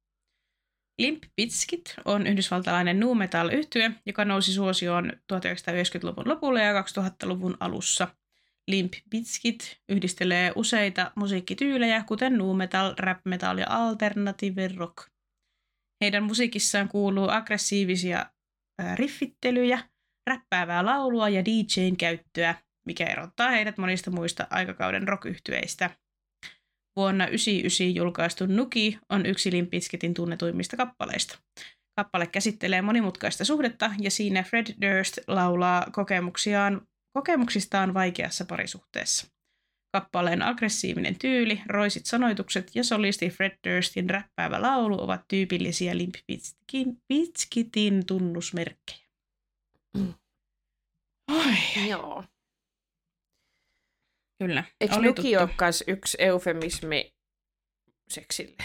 [0.98, 8.08] Limp Bizkit on yhdysvaltalainen nu metal yhtye, joka nousi suosioon 1990-luvun lopulla ja 2000-luvun alussa.
[8.68, 14.96] Limp Bizkit yhdistelee useita musiikkityylejä, kuten nu metal, rap metal ja alternative rock.
[16.00, 18.26] Heidän musiikissaan kuuluu aggressiivisia
[18.94, 19.78] riffittelyjä,
[20.26, 22.54] räppäävää laulua ja DJn käyttöä,
[22.86, 25.24] mikä erottaa heidät monista muista aikakauden rock
[26.96, 31.38] Vuonna 1999 julkaistu Nuki on yksi Limpiskitin tunnetuimmista kappaleista.
[31.96, 36.80] Kappale käsittelee monimutkaista suhdetta ja siinä Fred Durst laulaa kokemuksiaan,
[37.12, 39.26] kokemuksistaan vaikeassa parisuhteessa.
[39.96, 46.14] Kappaleen aggressiivinen tyyli, roisit sanoitukset ja solisti Fred Durstin räppäävä laulu ovat tyypillisiä Limp
[47.08, 49.08] Bizkitin tunnusmerkkejä.
[49.96, 50.14] Mm.
[51.32, 51.86] Oi.
[51.88, 52.24] Joo.
[54.46, 54.64] Kyllä.
[54.80, 55.48] Eikö Oli lukio
[55.86, 57.14] yksi eufemismi
[58.08, 58.64] seksille?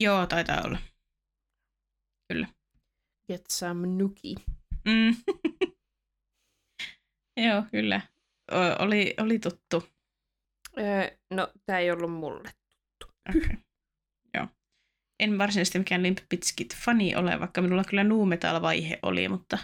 [0.00, 0.78] Joo, taitaa olla.
[2.32, 2.48] Kyllä.
[3.28, 4.34] Get some nuki.
[4.84, 5.16] Mm.
[7.46, 8.00] Joo, kyllä.
[8.52, 9.88] O- oli, oli tuttu.
[10.78, 13.14] Öö, no, tämä ei ollut mulle tuttu.
[13.28, 13.56] Okay.
[14.34, 14.46] Joo.
[15.20, 19.58] En varsinaisesti mikään Limp Bizkit fani ole, vaikka minulla kyllä nu metal vaihe oli, mutta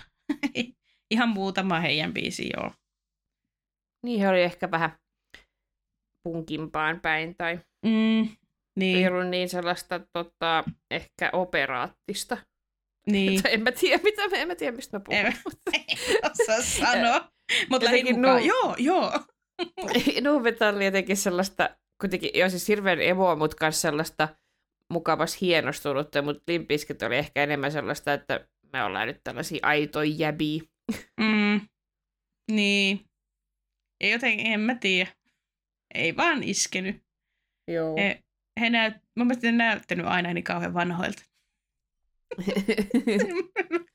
[1.10, 2.72] ihan muutama heidän biisi, joo.
[4.04, 4.90] Niin he oli ehkä vähän
[6.24, 8.28] punkimpaan päin tai mm,
[8.78, 8.98] niin.
[8.98, 12.36] ei ollut niin sellaista tota, ehkä operaattista.
[13.06, 13.40] Niin.
[13.52, 15.20] en mä tiedä, mitä, en mä tiedä mistä mä puhun.
[15.26, 15.34] En,
[16.30, 17.28] osaa sanoa.
[17.70, 18.40] Mutta lähdin mukaan.
[18.40, 18.46] Nu...
[18.46, 19.12] Joo, joo.
[20.24, 24.28] Nuuvetal oli jotenkin sellaista, kuitenkin jo siis hirveän emo, mutta myös sellaista
[24.92, 30.62] mukavasti hienostunutta, mutta Limpiskit oli ehkä enemmän sellaista, että me ollaan nyt tällaisia aitoja jäbiä.
[31.20, 31.60] Mm.
[32.50, 33.00] Niin.
[34.00, 35.10] Ei jotenkin, en mä tiedä.
[35.94, 37.02] Ei vaan iskenyt.
[37.68, 37.96] Joo.
[37.96, 38.24] He,
[38.60, 41.22] he näyt, mun mielestä ne näyttänyt aina niin kauhean vanhoilta.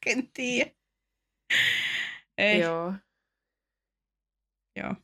[0.06, 0.72] en tiedä.
[2.38, 2.60] Ei.
[2.60, 2.93] Joo.
[4.76, 4.95] Joo.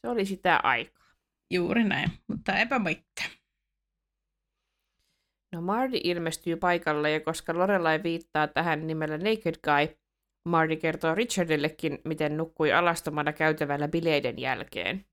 [0.00, 1.12] Se oli sitä aikaa.
[1.50, 3.30] Juuri näin, mutta eipä mitään.
[5.52, 9.96] No Marty ilmestyy paikalle ja koska Lorelai viittaa tähän nimellä Naked Guy,
[10.48, 15.04] Marty kertoo Richardillekin, miten nukkui alastomana käytävällä bileiden jälkeen.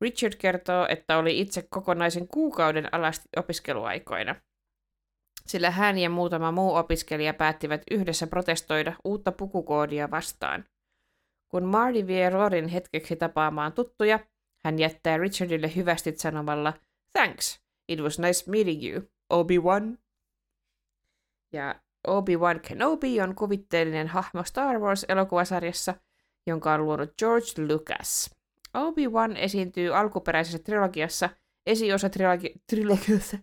[0.00, 4.34] Richard kertoo, että oli itse kokonaisen kuukauden alasti opiskeluaikoina.
[5.46, 10.64] Sillä hän ja muutama muu opiskelija päättivät yhdessä protestoida uutta pukukoodia vastaan.
[11.50, 14.18] Kun Marty vie Rorin hetkeksi tapaamaan tuttuja,
[14.64, 16.72] hän jättää Richardille hyvästit sanomalla
[17.18, 19.98] Thanks, it was nice meeting you, Obi-Wan.
[21.52, 25.94] Ja Obi-Wan Kenobi on kuvitteellinen hahmo Star Wars-elokuvasarjassa,
[26.46, 28.30] jonka on luonut George Lucas.
[28.74, 31.30] Obi-Wan esiintyy alkuperäisessä trilogiassa,
[31.66, 33.38] esiosa-trilogiassa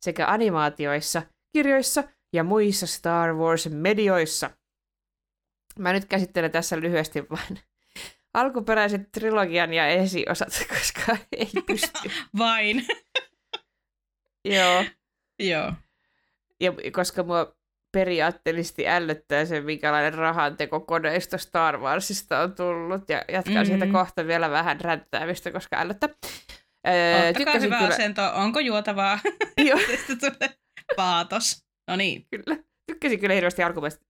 [0.00, 4.50] sekä animaatioissa, kirjoissa ja muissa Star Wars-medioissa.
[5.78, 7.60] Mä nyt käsittelen tässä lyhyesti vain
[8.34, 12.10] alkuperäiset trilogian ja esiosat, koska ei pysty.
[12.38, 12.86] Vain.
[14.44, 14.84] Joo.
[15.38, 15.72] Joo.
[16.60, 17.55] Ja koska mua
[17.96, 23.08] periaatteellisesti ällöttää se, minkälainen rahanteko koneista Star Warsista on tullut.
[23.08, 23.66] Ja jatkan mm-hmm.
[23.66, 26.08] siitä kohta vielä vähän ränttäämistä, koska ällöttää.
[26.88, 27.94] Öö, Ottakaa hyvä kyllä...
[27.94, 28.22] asento.
[28.34, 29.18] Onko juotavaa?
[29.68, 29.78] Joo.
[29.78, 30.54] Tästä tulee
[30.96, 31.64] paatos.
[31.88, 32.26] No niin.
[32.30, 32.58] Kyllä.
[32.86, 34.04] Tykkäsin kyllä hirveästi alkuperäistä.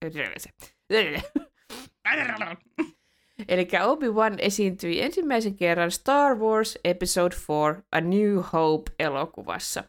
[3.49, 9.85] Eli Obi-Wan esiintyi ensimmäisen kerran Star Wars Episode 4 A New Hope-elokuvassa,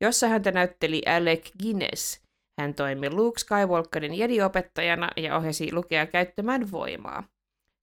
[0.00, 2.27] jossa häntä näytteli Alec Guinness.
[2.58, 7.24] Hän toimi Luke Skywalkerin jediopettajana ja ohjasi Lukea käyttämään voimaa.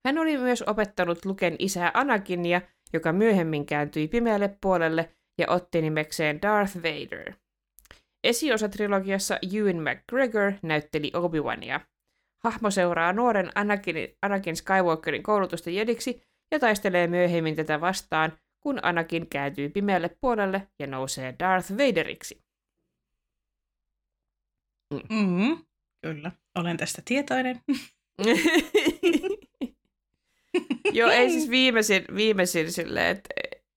[0.06, 2.60] Hän oli myös opettanut Luken isää Anakinia,
[2.92, 7.32] joka myöhemmin kääntyi pimeälle puolelle ja otti nimekseen Darth Vader.
[8.24, 11.80] Esiosatrilogiassa Ewan McGregor näytteli Obi-Wania.
[12.44, 16.22] Hahmo seuraa nuoren Anakin, Anakin Skywalkerin koulutusta jediksi
[16.52, 22.45] ja taistelee myöhemmin tätä vastaan, kun Anakin kääntyy pimeälle puolelle ja nousee Darth Vaderiksi.
[24.94, 25.00] Mm.
[25.16, 25.64] Mm-hmm.
[26.02, 27.60] Kyllä, olen tästä tietoinen.
[30.92, 33.28] Joo, ei siis viimeisin, viimeisin silleen, että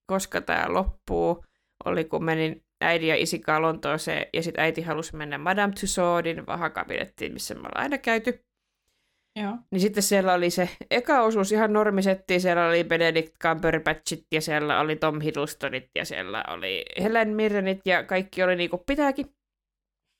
[0.06, 1.44] koska tämä loppuu,
[1.84, 7.32] oli kun menin äidin ja isikaa Lontooseen, ja sitten äiti halusi mennä Madame Tussaudin vahakabinettiin,
[7.32, 8.44] missä me ollaan aina käyty.
[9.36, 9.56] Joo.
[9.70, 14.80] Niin sitten siellä oli se eka osuus ihan normisetti, siellä oli Benedict Cumberbatchit ja siellä
[14.80, 19.26] oli Tom Hiddlestonit ja siellä oli Helen Mirrenit ja kaikki oli niinku pitääkin.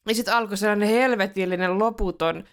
[0.09, 2.45] Ja sitten alkoi sellainen helvetillinen loputon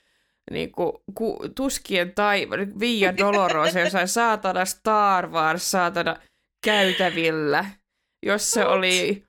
[0.52, 2.48] niinku, ku, tuskien tai
[2.80, 6.16] Via Dolorosa jossain saatana Star Wars saatana
[6.64, 7.66] käytävillä,
[8.26, 9.24] jossa oli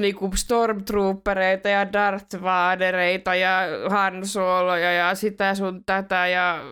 [0.00, 6.64] niinku stormtroopereita ja Darth Vadereita ja Han Soloja ja sitä sun tätä ja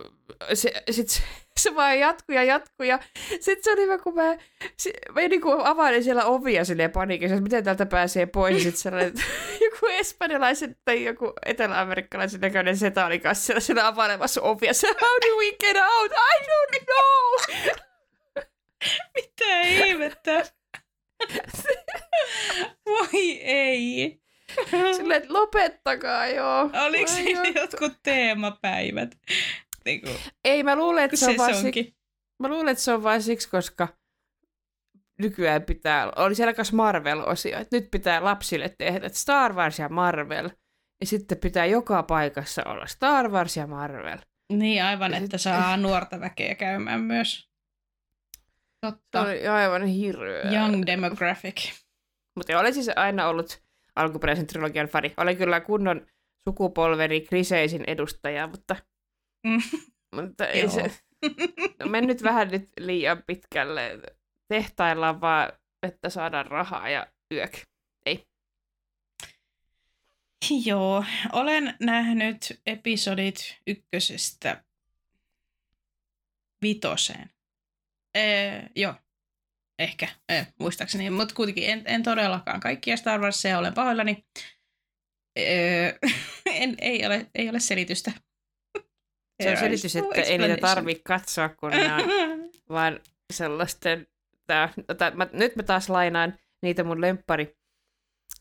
[0.54, 1.22] se, sit
[1.58, 2.98] se, vaan jatkuu ja jatkuu ja
[3.40, 4.36] sit se oli hyvä, kun mä,
[4.76, 8.76] se, mä niinku availin siellä ovia silleen paniikissa, että miten täältä pääsee pois ja sit
[8.76, 9.14] sellainen,
[9.70, 14.74] joku espanjalaisen tai joku etelä-amerikkalaisen näköinen seta oli kanssa siellä, siellä availemassa ovia.
[14.74, 16.12] Se, how do we get out?
[16.12, 17.74] I don't know!
[19.16, 20.44] Mitä ihmettä?
[22.86, 24.20] Voi ei.
[24.96, 26.70] Silleen, että lopettakaa joo.
[26.86, 29.10] Oliko siinä jotkut teemapäivät?
[29.88, 31.96] Niin kuin, ei, mä luulen, että se, se on vaan siksi,
[32.42, 33.88] mä luulen, että se on vain siksi, koska
[35.18, 39.88] nykyään pitää, oli siellä myös Marvel-osio, että nyt pitää lapsille tehdä että Star Wars ja
[39.88, 40.50] Marvel,
[41.00, 44.18] ja sitten pitää joka paikassa olla Star Wars ja Marvel.
[44.52, 45.44] Niin, aivan, ja että sit...
[45.44, 47.48] saa nuorta väkeä käymään myös.
[48.80, 49.24] Totta.
[49.24, 50.52] Se oli aivan hirveä.
[50.52, 51.72] Young demographic.
[52.36, 53.62] Mutta olen siis aina ollut
[53.96, 55.14] alkuperäisen trilogian fani.
[55.16, 56.06] Olen kyllä kunnon
[56.48, 58.76] sukupolveni kriseisin edustaja, mutta,
[59.46, 59.62] mm.
[60.14, 60.90] mutta ei se
[61.80, 64.00] no, mennyt vähän nyt liian pitkälle.
[64.48, 67.58] Tehtaillaan vaan, että saadaan rahaa ja yök.
[68.06, 68.26] Ei.
[70.64, 74.64] Joo, olen nähnyt episodit ykkösestä
[76.62, 77.30] vitoseen.
[78.14, 78.94] Ee, joo,
[79.78, 84.24] ehkä, ee, muistaakseni, mutta kuitenkin en, en todellakaan kaikkia Star Warsia, olen pahoillani.
[85.36, 85.98] Ee,
[86.46, 88.12] en, ei, ole, ei ole selitystä.
[89.42, 92.00] Se on selitys, että ei niitä tarvitse katsoa, kun ne on
[92.76, 93.00] vaan
[93.32, 94.06] sellaisten,
[94.46, 97.56] tää, tää, mä, nyt mä taas lainaan niitä mun lemppari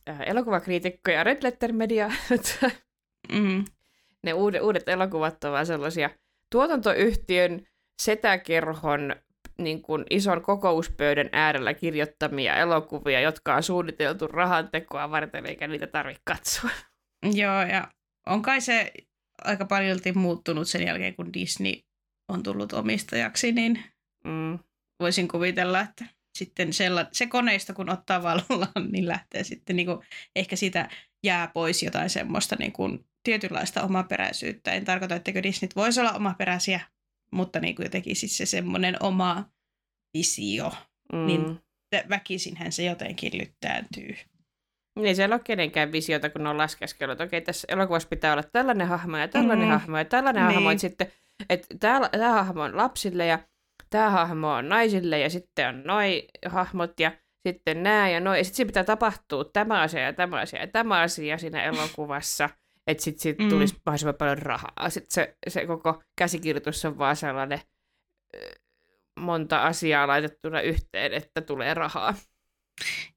[0.09, 2.11] äh, elokuvakriitikkoja Red Letter Media.
[3.31, 3.65] mm.
[4.23, 6.09] Ne uudet, uudet elokuvat ovat sellaisia
[6.51, 7.67] tuotantoyhtiön
[8.01, 9.15] setäkerhon
[9.57, 16.21] niin kuin ison kokouspöydän äärellä kirjoittamia elokuvia, jotka on suunniteltu rahantekoa varten, eikä niitä tarvitse
[16.25, 16.69] katsoa.
[17.33, 17.87] Joo, ja
[18.25, 18.91] on kai se
[19.43, 21.73] aika paljon muuttunut sen jälkeen, kun Disney
[22.27, 23.83] on tullut omistajaksi, niin
[24.23, 24.59] mm.
[24.99, 26.05] voisin kuvitella, että
[26.37, 29.99] sitten sella, se koneista, kun ottaa valollaan, niin lähtee sitten niin kuin,
[30.35, 30.89] ehkä sitä
[31.23, 34.71] jää pois jotain semmoista niin kuin, tietynlaista omaperäisyyttä.
[34.71, 36.79] En tarkoita, etteikö Disney voisi olla omaperäisiä,
[37.31, 39.49] mutta niin kuin jotenkin siis se semmoinen oma
[40.17, 40.73] visio,
[41.25, 41.47] niin mm.
[41.47, 44.15] niin väkisinhän se jotenkin lyttääntyy.
[45.01, 48.87] Niin siellä on kenenkään visiota, kun on laskeskellut, että okei, tässä elokuvassa pitää olla tällainen
[48.87, 49.71] hahmo ja tällainen mm.
[49.71, 50.53] hahmo ja tällainen niin.
[50.53, 51.11] hahmo, että sitten,
[51.49, 53.39] että tämä, tämä hahmo on lapsille ja
[53.89, 57.11] tämä hahmo on naisille ja sitten on noi hahmot ja
[57.47, 58.37] sitten nämä ja noi.
[58.37, 62.49] Ja sitten siinä pitää tapahtua tämä asia ja tämä asia ja tämä asia siinä elokuvassa,
[62.87, 63.49] että sitten siitä mm.
[63.49, 64.89] tulisi mahdollisimman paljon rahaa.
[64.89, 67.59] Sitten se, se koko käsikirjoitus on vaan sellainen
[69.19, 72.13] monta asiaa laitettuna yhteen, että tulee rahaa.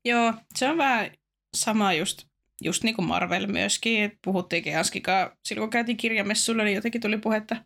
[0.05, 1.11] Joo, se on vähän
[1.57, 2.26] sama just,
[2.62, 4.18] just niin kuin Marvel myöskin.
[4.24, 7.57] Puhuttiinkin Askikaa, silloin kun käytiin kirjamessuilla, niin jotenkin tuli puhetta,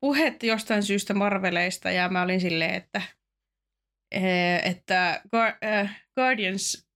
[0.00, 3.02] puhetta jostain syystä Marveleista, ja mä olin silleen, että,
[4.10, 5.22] eh, että
[6.14, 6.86] Guardians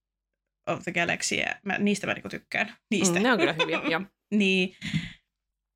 [0.66, 2.76] of the Galaxy, mä, niistä mä niinku tykkään.
[2.90, 3.18] Niistä.
[3.18, 4.02] Mm, ne on kyllä hyviä, joo.
[4.34, 4.76] niin.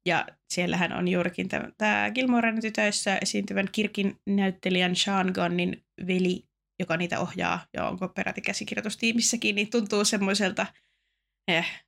[0.07, 1.49] Ja siellähän on juurikin
[1.79, 6.45] tämä Gilmoren tytöissä esiintyvän Kirkin näyttelijän Sean Gunnin veli,
[6.79, 10.67] joka niitä ohjaa, ja onko peräti käsikirjoitustiimissäkin, niin tuntuu semmoiselta
[11.49, 11.85] eh,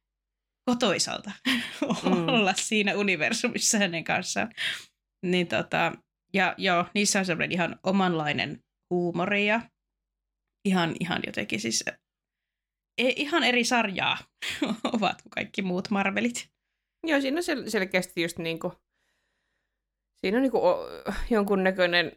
[0.65, 1.33] kotoisalta
[2.05, 2.29] mm.
[2.29, 4.53] olla siinä universumissa hänen kanssaan.
[5.23, 5.93] Niin tota,
[6.35, 9.61] ja joo, niissä on semmoinen ihan omanlainen huumori ja
[10.65, 11.85] ihan, ihan jotenkin siis
[12.99, 14.19] e, ihan eri sarjaa
[14.93, 16.51] ovat kuin kaikki muut Marvelit.
[17.07, 18.73] Joo, siinä on sel- selkeästi just niin kuin,
[20.17, 20.63] siinä on niin kuin
[21.31, 22.13] jonkunnäköinen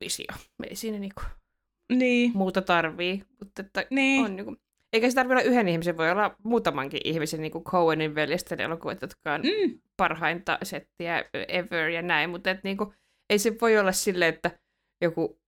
[0.00, 0.34] visio.
[0.68, 1.43] Ei siinä niin kuin
[1.92, 2.30] niin.
[2.34, 4.24] muuta tarvii, mutta että niin.
[4.24, 4.56] on niin kuin,
[4.92, 9.02] eikä se tarvitse olla yhden ihmisen, voi olla muutamankin ihmisen, niin kuin Coenin veljesten elokuvat,
[9.02, 9.80] jotka on mm.
[9.96, 12.94] parhainta settiä ever ja näin, mutta et, niin kuin,
[13.30, 14.58] ei se voi olla silleen, että
[15.02, 15.40] joku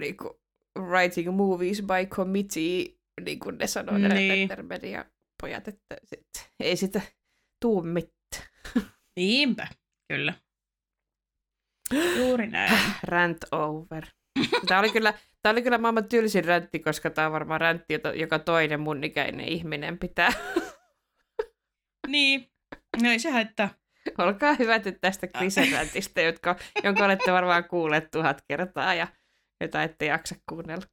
[0.00, 0.34] niin kuin,
[0.78, 2.84] writing movies by committee,
[3.24, 4.48] niin kuin ne sanoo niin.
[4.48, 5.06] ne
[5.42, 7.00] pojat, että sit, ei sitä
[7.60, 8.46] tuu mitään.
[9.16, 9.68] Niinpä,
[10.08, 10.34] kyllä.
[12.18, 12.78] Juuri näin.
[13.02, 14.06] Rant over.
[14.66, 15.14] Tämä oli kyllä,
[15.46, 19.48] tämä oli kyllä maailman tylsin räntti, koska tämä on varmaan räntti, joka toinen mun ikäinen
[19.48, 20.32] ihminen pitää.
[22.08, 22.50] niin,
[23.02, 23.68] no ei se haittaa.
[24.18, 29.06] Olkaa hyvät nyt tästä Krisen räntistä, jotka, jonka olette varmaan kuulleet tuhat kertaa ja
[29.60, 30.86] jota ette jaksa kuunnella.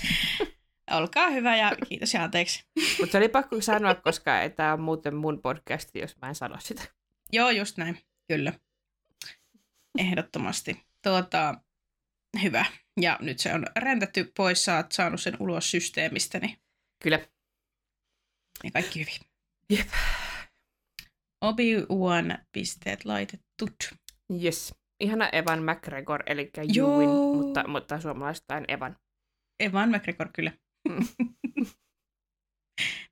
[0.98, 2.64] Olkaa hyvä ja kiitos ja anteeksi.
[2.98, 6.34] Mutta se oli pakko sanoa, koska ei tämä on muuten mun podcasti, jos mä en
[6.34, 6.82] sano sitä.
[7.32, 7.98] Joo, just näin.
[8.28, 8.52] Kyllä.
[9.98, 10.82] Ehdottomasti.
[11.02, 11.54] Tuota,
[12.42, 12.64] hyvä.
[13.00, 16.58] Ja nyt se on räntätty pois, sä oot saanut sen ulos systeemistä, niin...
[17.02, 17.18] Kyllä.
[18.64, 19.20] Ja kaikki hyvin.
[19.70, 19.88] Jep.
[21.44, 23.68] Obi-Wan pisteet laitettu.
[24.42, 24.74] Yes.
[25.00, 28.96] Ihana Evan McGregor, eli Juin, mutta, mutta suomalaistain Evan.
[29.60, 30.52] Evan McGregor, kyllä.
[30.88, 31.06] Mm.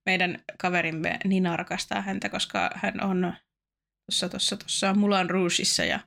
[0.06, 3.34] Meidän kaverimme Nina rakastaa häntä, koska hän on
[4.06, 6.00] tuossa, tuossa, tuossa Mulan Rougeissa ja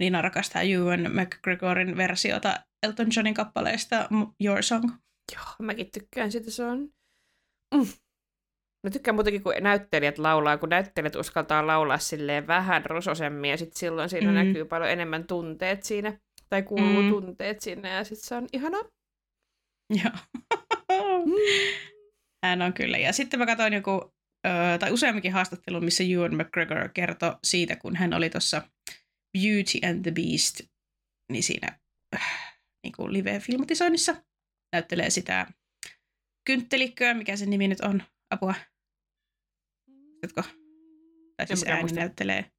[0.00, 4.08] Nina rakastaa Ewan McGregorin versiota Elton Johnin kappaleesta
[4.44, 4.90] Your Song.
[5.34, 6.78] Joo, mäkin tykkään sitä, se on...
[7.74, 7.86] Mm.
[8.86, 13.78] Mä tykkään muutenkin, kun näyttelijät laulaa, kun näyttelijät uskaltaa laulaa silleen vähän rososemmin, ja sitten
[13.78, 14.34] silloin siinä mm.
[14.34, 16.18] näkyy paljon enemmän tunteet siinä,
[16.48, 17.10] tai kuuluu mm.
[17.10, 18.82] tunteet sinne, ja sitten se on ihanaa.
[20.02, 20.44] Joo.
[22.44, 22.98] Hän on kyllä.
[22.98, 24.14] Ja sitten mä katsoin joku,
[24.80, 28.62] tai useamminkin haastattelun, missä Ewan McGregor kertoi siitä, kun hän oli tuossa
[29.40, 30.60] Beauty and the Beast,
[31.32, 31.78] niin siinä
[32.16, 34.22] äh, niin kuin live-filmatisoinnissa
[34.72, 35.46] näyttelee sitä
[36.44, 38.54] kynttelikköä, mikä sen nimi nyt on, apua.
[40.22, 40.42] Jotko?
[41.36, 42.00] Tai siis ääni musta.
[42.00, 42.50] näyttelee.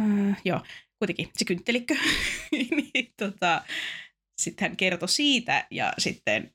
[0.00, 0.62] Uh, joo,
[0.98, 1.94] kuitenkin se kynttelikkö.
[2.52, 3.64] niin, tota,
[4.40, 6.54] sitten hän kertoi siitä ja sitten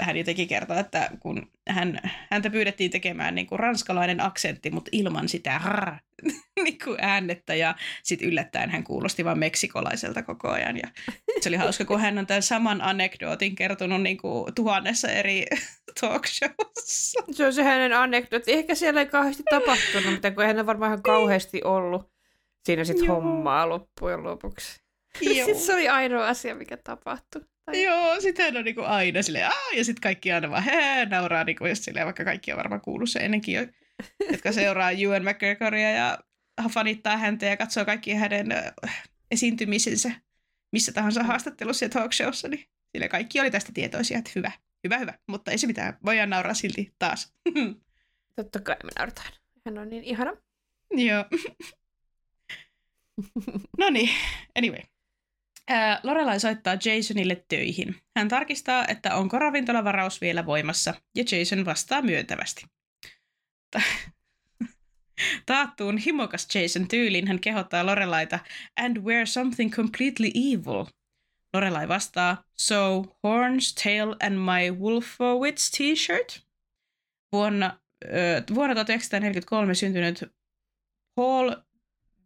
[0.00, 2.00] hän jotenkin kertoo, että kun hän,
[2.30, 5.92] häntä pyydettiin tekemään niin kuin ranskalainen aksentti, mutta ilman sitä rrr,
[6.64, 10.76] niin kuin äännettä ja sitten yllättäen hän kuulosti vain meksikolaiselta koko ajan.
[10.76, 10.88] Ja
[11.40, 15.46] se oli hauska, kun hän on tämän saman anekdootin kertonut niin kuin tuhannessa eri
[16.00, 17.22] talk showssa.
[17.30, 18.52] Se on se hänen anekdootti.
[18.52, 22.10] Ehkä siellä ei kauheasti tapahtunut, mutta kun hän on varmaan ihan kauheasti ollut
[22.64, 24.87] siinä sitten hommaa loppujen lopuksi.
[25.24, 27.42] Sitten se oli ainoa asia, mikä tapahtui.
[27.64, 27.82] Tai...
[27.82, 29.72] Joo, sitten on niinku aina silleen, Aa!
[29.76, 33.10] ja sitten kaikki aina vaan hee, nauraa, niinku, just silleen, vaikka kaikki on varmaan kuullut
[33.10, 33.66] se ennenkin jo,
[34.32, 36.18] jotka seuraa Ewan McGregoria ja
[36.70, 38.48] fanittaa häntä ja katsoo kaikki hänen
[39.30, 40.12] esiintymisensä
[40.72, 44.52] missä tahansa haastattelussa ja talk showssa, niin sille kaikki oli tästä tietoisia, että hyvä,
[44.84, 47.34] hyvä, hyvä, mutta ei se mitään, voidaan nauraa silti taas.
[48.36, 49.32] Totta kai me naurataan.
[49.66, 50.36] Hän on niin ihana.
[50.90, 51.24] Joo.
[53.78, 54.10] no niin,
[54.58, 54.80] anyway.
[55.68, 57.96] Ää, Lorelai soittaa Jasonille töihin.
[58.16, 62.66] Hän tarkistaa, että onko ravintolavaraus vielä voimassa, ja Jason vastaa myöntävästi.
[65.46, 68.38] Taattuun himokas Jason tyylin hän kehottaa Lorelaita
[68.76, 70.84] and wear something completely evil.
[71.54, 76.46] Lorelai vastaa, so horns, tail and my Wolfowitz t-shirt.
[77.32, 77.66] Vuonna,
[78.04, 80.24] äh, vuonna 1943 syntynyt
[81.14, 81.54] Paul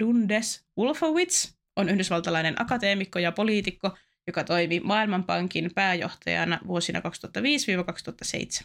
[0.00, 3.96] Dundes Wolfowitz on yhdysvaltalainen akateemikko ja poliitikko,
[4.26, 8.64] joka toimi Maailmanpankin pääjohtajana vuosina 2005-2007.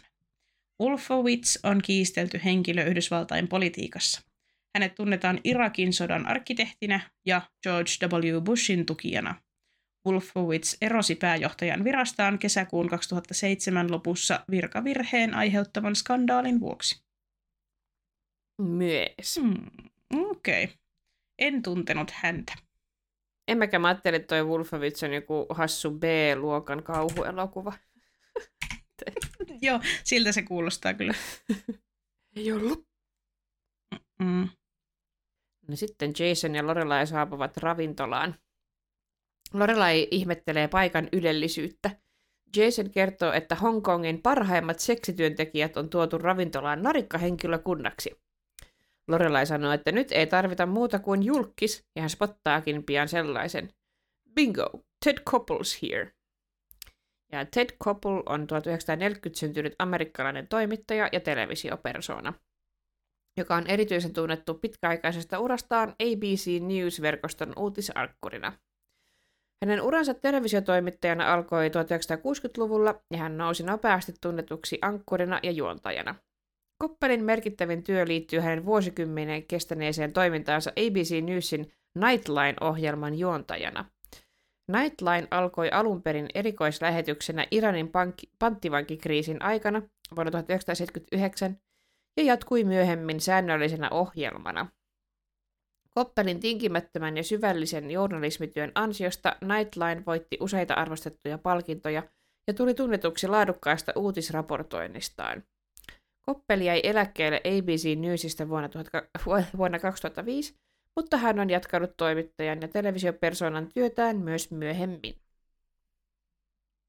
[0.82, 4.22] Wolfowitz on kiistelty henkilö Yhdysvaltain politiikassa.
[4.74, 8.40] Hänet tunnetaan Irakin sodan arkkitehtinä ja George W.
[8.42, 9.34] Bushin tukijana.
[10.06, 17.02] Wolfowitz erosi pääjohtajan virastaan kesäkuun 2007 lopussa virkavirheen aiheuttavan skandaalin vuoksi.
[18.62, 19.40] Myös.
[19.40, 19.66] Hmm,
[20.14, 20.64] Okei.
[20.64, 20.76] Okay.
[21.38, 22.67] En tuntenut häntä.
[23.48, 27.72] En mäkään mä ajattelin, että toi Wolfowitz on joku hassu B-luokan kauhuelokuva.
[29.62, 31.14] Joo, siltä se kuulostaa kyllä.
[32.36, 32.88] Ei ollut.
[34.18, 34.48] Mm.
[35.68, 38.34] No sitten Jason ja Lorelai saapuvat ravintolaan.
[39.52, 41.90] Lorelai ihmettelee paikan ylellisyyttä.
[42.56, 48.27] Jason kertoo, että Hongkongin parhaimmat seksityöntekijät on tuotu ravintolaan narikkahenkilökunnaksi.
[49.08, 53.72] Lorelai sanoo, että nyt ei tarvita muuta kuin julkis, ja hän spottaakin pian sellaisen.
[54.34, 54.70] Bingo,
[55.04, 56.12] Ted Koppel's here.
[57.32, 62.32] Ja Ted Koppel on 1940 syntynyt amerikkalainen toimittaja ja televisiopersona,
[63.38, 68.52] joka on erityisen tunnettu pitkäaikaisesta urastaan ABC News-verkoston uutisarkkurina.
[69.64, 76.14] Hänen uransa televisiotoimittajana alkoi 1960-luvulla ja hän nousi nopeasti tunnetuksi ankkurina ja juontajana.
[76.78, 83.84] Koppelin merkittävin työ liittyy hänen vuosikymmenen kestäneeseen toimintaansa ABC Newsin Nightline-ohjelman juontajana–
[84.72, 89.82] Nightline alkoi alun perin erikoislähetyksenä Iranin pankki- panttivankikriisin aikana
[90.16, 91.58] vuonna 1979
[92.16, 94.66] ja jatkui myöhemmin säännöllisenä ohjelmana.
[95.90, 102.02] Koppelin tinkimättömän ja syvällisen journalismityön ansiosta Nightline voitti useita arvostettuja palkintoja
[102.46, 105.42] ja tuli tunnetuksi laadukkaasta uutisraportoinnistaan.
[106.28, 109.08] Koppeli jäi eläkkeelle ABC Newsista vuonna, 2000,
[109.58, 110.58] vuonna 2005
[110.98, 115.14] mutta hän on jatkanut toimittajan ja televisiopersonan työtään myös myöhemmin.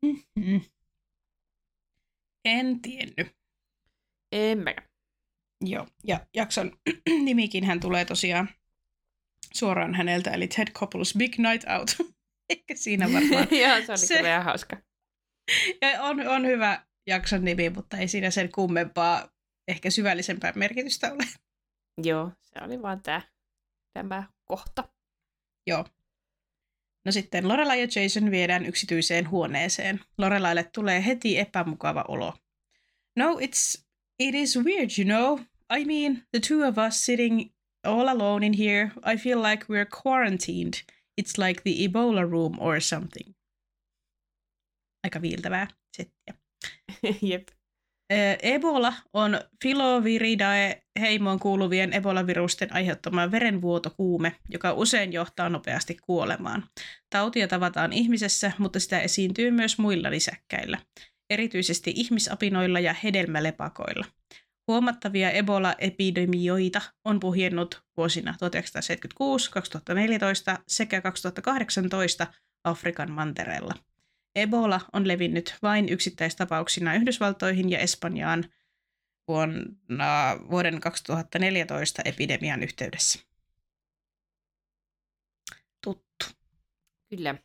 [0.06, 0.62] Mm-hmm.
[2.46, 3.36] En tiennyt.
[4.32, 4.76] En mä.
[5.66, 6.72] Joo, ja jakson
[7.26, 8.50] nimikin hän tulee tosiaan
[9.54, 12.14] suoraan häneltä, eli Ted Koppel's Big Night Out.
[12.50, 13.48] Ehkä siinä varmaan.
[13.62, 14.16] Joo, se oli se...
[14.16, 14.78] kyllä ihan hauska.
[15.82, 19.30] Ja on, on hyvä jakson nimi, mutta ei siinä sen kummempaa,
[19.68, 21.24] ehkä syvällisempää merkitystä ole.
[22.04, 23.22] Joo, se oli vaan tämä
[23.94, 24.90] tämä kohta.
[25.68, 25.86] Joo.
[27.06, 30.00] No sitten Lorelai ja Jason viedään yksityiseen huoneeseen.
[30.18, 32.34] Lorelaille tulee heti epämukava olo.
[33.16, 33.84] No, it's,
[34.20, 35.40] it is weird, you know.
[35.80, 37.52] I mean, the two of us sitting
[37.84, 40.74] all alone in here, I feel like we're quarantined.
[41.22, 43.36] It's like the Ebola room or something.
[45.04, 45.68] Aika viiltävää
[45.98, 46.39] settiä.
[47.22, 47.48] Jep.
[48.42, 56.64] Ebola on Filoviridae heimoon kuuluvien Ebola-virusten aiheuttama verenvuotokuume, joka usein johtaa nopeasti kuolemaan.
[57.10, 60.78] Tautia tavataan ihmisessä, mutta sitä esiintyy myös muilla lisäkkäillä,
[61.30, 64.06] erityisesti ihmisapinoilla ja hedelmälepakoilla.
[64.68, 72.28] Huomattavia Ebola-epidemioita on puhjennut vuosina 1976, 2014 sekä 2018
[72.64, 73.74] Afrikan mantereella.
[74.42, 78.44] Ebola on levinnyt vain yksittäistapauksina Yhdysvaltoihin ja Espanjaan
[79.28, 83.20] vuonna, vuoden 2014 epidemian yhteydessä.
[85.84, 86.26] Tuttu.
[87.10, 87.36] Kyllä.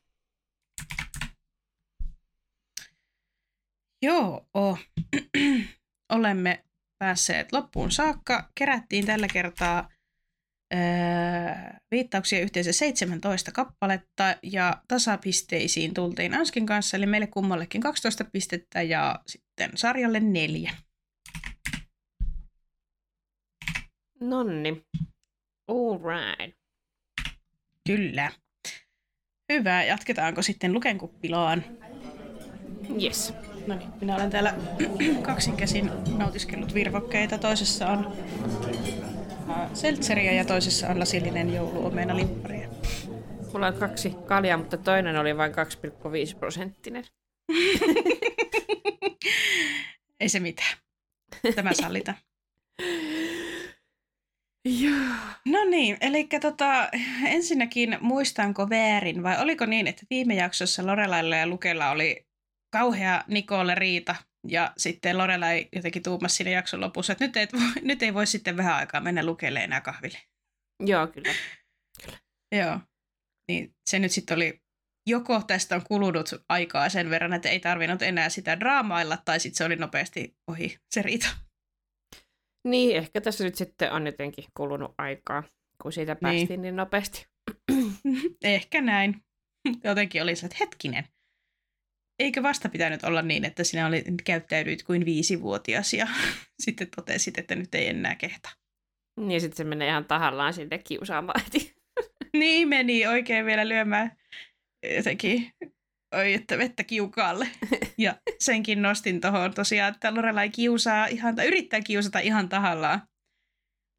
[4.03, 4.49] Joo,
[6.12, 6.65] olemme
[6.99, 8.51] päässeet loppuun saakka.
[8.55, 9.89] Kerättiin tällä kertaa
[11.91, 19.21] viittauksia yhteensä 17 kappaletta ja tasapisteisiin tultiin Anskin kanssa, eli meille kummallekin 12 pistettä ja
[19.27, 20.71] sitten sarjalle neljä.
[24.21, 24.83] Nonni.
[25.69, 26.59] All right.
[27.87, 28.31] Kyllä.
[29.53, 31.65] Hyvä, jatketaanko sitten Lukenkuppilaan?
[33.03, 33.35] Yes.
[33.67, 34.55] No niin, minä olen täällä
[35.23, 37.39] kaksin käsin nautiskellut virvokkeita.
[37.39, 38.17] Toisessa on
[39.75, 42.69] seltseriä ja toisessa on lasillinen jouluomena limpparia.
[43.53, 47.05] Mulla on kaksi kaljaa, mutta toinen oli vain 2,5 prosenttinen.
[50.21, 50.79] Ei se mitään.
[51.55, 52.15] Tämä sallita.
[54.83, 55.15] Joo.
[55.47, 56.89] No niin, eli tota,
[57.27, 62.27] ensinnäkin muistanko väärin vai oliko niin, että viime jaksossa Lorelailla ja Lukella oli
[62.73, 64.15] kauhea Nikolle riita
[64.49, 67.47] ja sitten Lorelai jotenkin tuumasi siinä jakson lopussa, että nyt ei,
[67.83, 70.19] nyt ei voi sitten vähän aikaa mennä Lukelle enää kahville.
[70.81, 71.35] Joo, kyllä.
[72.05, 72.19] kyllä.
[72.53, 72.81] Joo.
[73.49, 74.62] Niin se nyt sitten oli,
[75.07, 79.57] joko tästä on kulunut aikaa sen verran, että ei tarvinnut enää sitä draamailla, tai sitten
[79.57, 81.29] se oli nopeasti ohi se riita.
[82.69, 85.43] Niin, ehkä tässä nyt sitten on jotenkin kulunut aikaa,
[85.83, 86.21] kun siitä niin.
[86.21, 87.27] päästiin niin, niin nopeasti.
[88.45, 89.25] ehkä näin.
[89.85, 91.09] Jotenkin oli se, että hetkinen.
[92.19, 96.09] Eikö vasta pitänyt olla niin, että sinä oli, käyttäydyit kuin viisivuotias ja
[96.65, 98.53] sitten totesit, että nyt ei enää kehtaa.
[99.20, 101.41] Niin, sitten se menee ihan tahallaan sinne kiusaamaan.
[102.41, 104.16] niin meni oikein vielä lyömään
[104.97, 105.53] jotenkin
[106.15, 107.49] oi, että vettä kiukaalle.
[107.99, 113.03] Ja senkin nostin tuohon tosiaan, että Lorelai kiusaa ihan, tai yrittää kiusata ihan tahallaan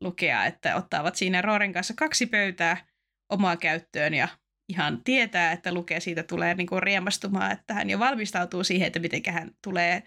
[0.03, 2.87] lukea, että ottavat siinä Rooren kanssa kaksi pöytää
[3.31, 4.27] omaa käyttöön ja
[4.69, 8.99] ihan tietää, että lukee siitä tulee niin kuin riemastumaan, että hän jo valmistautuu siihen, että
[8.99, 10.03] miten hän tulee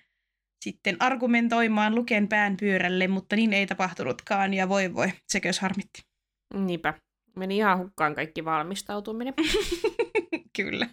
[0.65, 6.03] sitten argumentoimaan luken pään pyörälle, mutta niin ei tapahtunutkaan ja voi voi, sekös harmitti.
[6.55, 6.95] Niinpä.
[7.37, 9.35] Meni ihan hukkaan kaikki valmistautuminen.
[10.57, 10.89] Kyllä.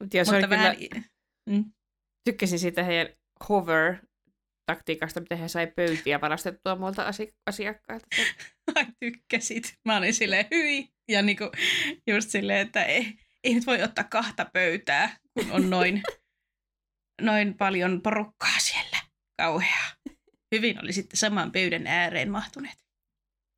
[0.00, 0.76] Mut ja se Mutta vähän...
[0.76, 1.02] kyllä...
[1.46, 1.64] mm.
[2.24, 3.08] Tykkäsin siitä heidän
[3.48, 3.96] hover
[4.74, 8.06] taktiikasta, miten he sai pöytiä varastettua muilta asi- asiakkailta.
[8.76, 9.74] Ai tykkäsit.
[9.84, 10.88] Mä olin silleen hyi.
[11.08, 11.44] Ja niinku,
[12.06, 13.14] just silleen, että ei,
[13.44, 16.02] ei nyt voi ottaa kahta pöytää, kun on noin,
[17.22, 18.98] noin paljon porukkaa siellä.
[19.42, 19.84] Kauhea.
[20.54, 22.78] Hyvin oli sitten saman pöydän ääreen mahtuneet.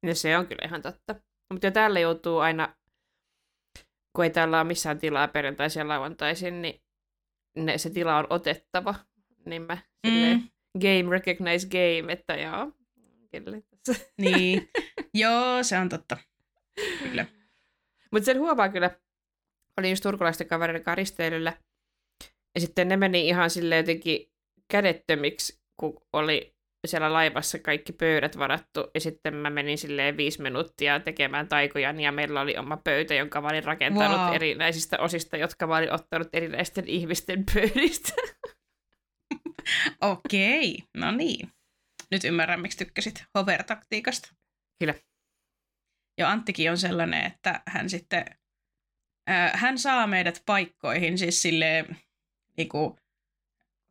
[0.06, 1.14] Ja se on kyllä ihan totta.
[1.52, 2.74] Mutta täällä joutuu aina
[4.16, 6.82] kun ei täällä ole missään tilaa perjantaisin ja lauantaisin, niin
[7.56, 8.94] ne, se tila on otettava.
[9.47, 10.48] Niin mä mm.
[10.81, 12.73] Game recognize game, että joo,
[13.31, 13.59] kyllä
[14.19, 14.70] Niin,
[15.15, 16.16] joo, se on totta.
[17.03, 17.27] Kyllä.
[18.12, 18.90] Mutta sen huomaa kyllä,
[19.81, 21.53] olin just turkulaisten kavereiden kanssa risteilyllä,
[22.55, 24.32] ja sitten ne meni ihan sille jotenkin
[24.73, 26.55] kädettömiksi, kun oli
[26.86, 32.12] siellä laivassa kaikki pöydät varattu, ja sitten mä menin silleen viisi minuuttia tekemään taikoja, ja
[32.12, 34.35] meillä oli oma pöytä, jonka mä olin rakentanut wow.
[34.35, 38.12] erinäisistä osista, jotka mä olin ottanut erinäisten ihmisten pöydistä.
[40.00, 41.52] Okei, no niin.
[42.10, 44.34] Nyt ymmärrän, miksi tykkäsit hover-taktiikasta.
[44.78, 44.94] Kyllä.
[46.18, 48.24] Jo Anttikin on sellainen, että hän sitten,
[49.30, 51.96] äh, hän saa meidät paikkoihin siis silleen,
[52.56, 52.96] niin kuin,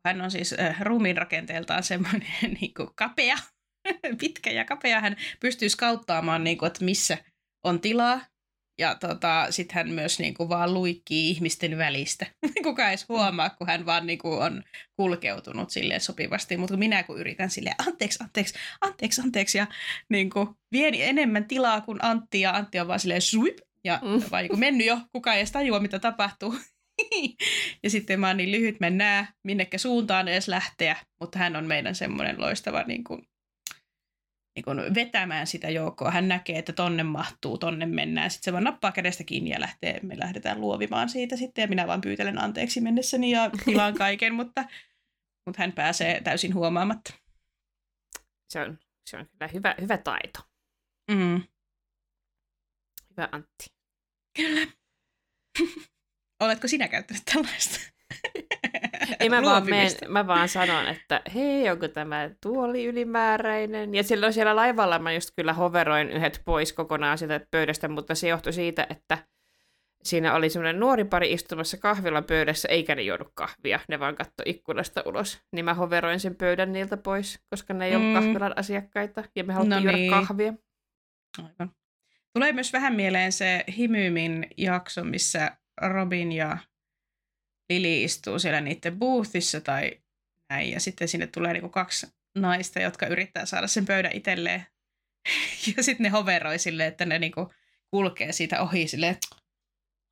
[0.06, 3.36] hän on siis äh, ruumiin rakenteeltaan semmoinen niin kuin kapea,
[4.20, 5.00] pitkä ja kapea.
[5.00, 7.18] Hän pystyy skauttaamaan, niin kuin, että missä
[7.64, 8.20] on tilaa.
[8.78, 12.26] Ja tota, sitten hän myös niin kuin, vaan luikkii ihmisten välistä.
[12.62, 14.62] Kuka edes huomaa, kun hän vaan niin kuin, on
[14.96, 16.56] kulkeutunut silleen sopivasti.
[16.56, 19.58] Mutta minä kun yritän silleen, anteeksi, anteeksi, anteeksi, anteeksi.
[19.58, 19.66] Ja
[20.08, 22.40] niin kuin, vien enemmän tilaa kuin Antti.
[22.40, 23.58] Ja Antti on vaan silleen sweep.
[23.84, 24.22] Ja mm.
[24.30, 26.54] vaan niin mennyt jo, kuka ei edes tajua, mitä tapahtuu.
[27.82, 31.56] ja sitten mä oon niin lyhyt, mä en näe minnekä suuntaan edes lähteä, mutta hän
[31.56, 33.26] on meidän semmoinen loistava niin kuin,
[34.56, 36.10] niin kuin vetämään sitä joukkoa.
[36.10, 38.30] Hän näkee, että tonne mahtuu, tonne mennään.
[38.30, 41.62] Sitten se vaan nappaa kädestä kiinni ja lähtee, me lähdetään luovimaan siitä sitten.
[41.62, 44.64] Ja minä vaan pyytelen anteeksi mennessäni ja tilaan kaiken, mutta,
[45.46, 47.14] mutta hän pääsee täysin huomaamatta.
[48.48, 48.78] Se on,
[49.10, 50.38] se on kyllä hyvä, hyvä taito.
[51.10, 51.42] Mm.
[53.10, 53.66] Hyvä Antti.
[54.36, 54.66] Kyllä.
[56.42, 57.78] Oletko sinä käyttänyt tällaista?
[59.20, 63.94] Ei mä vaan, meen, mä vaan sanon, että hei, onko tämä tuoli ylimääräinen?
[63.94, 68.28] Ja silloin siellä laivalla mä just kyllä hoveroin yhdet pois kokonaan sieltä pöydästä, mutta se
[68.28, 69.18] johtui siitä, että
[70.02, 74.42] siinä oli semmoinen nuori pari istumassa kahvilan pöydässä, eikä ne juonut kahvia, ne vaan katto
[74.46, 75.40] ikkunasta ulos.
[75.52, 78.14] Niin mä hoveroin sen pöydän niiltä pois, koska ne ei mm.
[78.14, 80.06] ole kahvilan asiakkaita, ja me haluttiin no niin.
[80.06, 80.54] juoda kahvia.
[81.38, 81.74] Aivan.
[82.34, 86.58] Tulee myös vähän mieleen se Himyymin jakso, missä Robin ja
[87.70, 90.00] Lili istuu siellä niiden boothissa tai
[90.50, 94.66] näin, ja sitten sinne tulee niinku kaksi naista, jotka yrittää saada sen pöydän itselleen.
[95.76, 97.52] ja sitten ne hoveroi silleen, että ne niinku
[97.90, 99.16] kulkee siitä ohi silleen,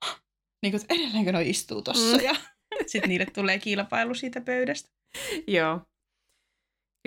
[0.63, 2.25] niin kuin, edelleenkö noi istuu tossa, mm.
[2.25, 2.37] ja
[2.87, 4.91] sitten niille tulee kilpailu siitä pöydästä.
[5.47, 5.81] Joo,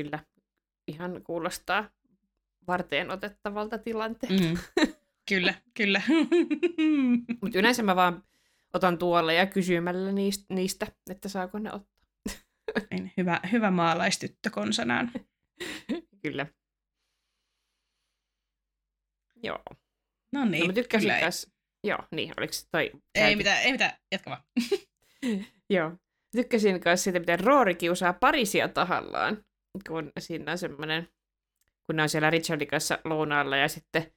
[0.01, 0.19] kyllä.
[0.87, 1.89] Ihan kuulostaa
[2.67, 4.43] varteen otettavalta tilanteelta.
[4.43, 4.57] Mm.
[5.29, 6.01] Kyllä, kyllä.
[7.41, 8.23] Mutta yleensä mä vaan
[8.73, 11.93] otan tuolle ja kysymällä niistä, niistä että saako ne ottaa.
[12.91, 15.11] Niin, hyvä, hyvä maalaistyttö konsanaan.
[16.23, 16.45] Kyllä.
[19.43, 19.63] Joo.
[20.31, 20.61] No niin.
[20.61, 21.21] No, mä tykkäsin kyllä.
[21.21, 21.51] Kas...
[21.83, 22.91] Joo, niin, oliko toi...
[23.15, 24.43] Ei mitään, ei mitään, jatka vaan.
[25.69, 25.91] Joo.
[26.35, 29.45] Tykkäsin myös siitä, miten Roori kiusaa Parisia tahallaan,
[29.87, 31.09] kun siinä on semmoinen,
[31.85, 34.11] kun ne on siellä Richardin kanssa lounaalla ja sitten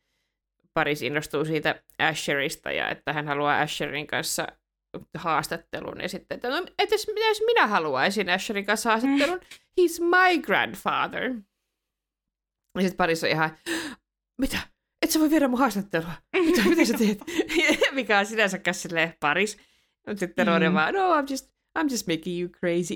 [0.77, 4.47] Paris innostuu siitä Asherista ja että hän haluaa Asherin kanssa
[5.19, 9.41] haastattelun ja sitten, että no, etes, mitä jos minä haluaisin Asherin kanssa haastattelun?
[9.81, 11.23] He's my grandfather.
[12.75, 13.59] Ja sitten Paris on ihan,
[14.41, 14.59] mitä?
[15.03, 16.13] Et sä voi viedä mun haastattelua.
[16.33, 17.19] Mitä, mitä sä teet?
[17.93, 19.59] Mikä on sinänsä silleen Paris.
[20.07, 20.75] Mutta sitten mm.
[20.75, 22.95] Vaan, no I'm just, I'm just making you crazy.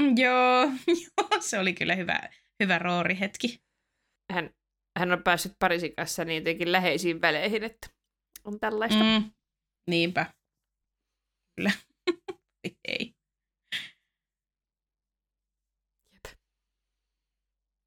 [0.00, 0.64] Mm, joo,
[1.18, 2.20] joo, se oli kyllä hyvä,
[2.62, 3.60] hyvä Roori-hetki.
[4.32, 4.50] Hän,
[4.98, 7.88] hän on päässyt Parisin kanssa niin jotenkin läheisiin väleihin, että
[8.44, 9.04] on tällaista.
[9.04, 9.30] Mm,
[9.90, 10.26] niinpä.
[11.56, 11.70] Kyllä.
[12.88, 13.14] Ei.
[16.12, 16.36] Jep.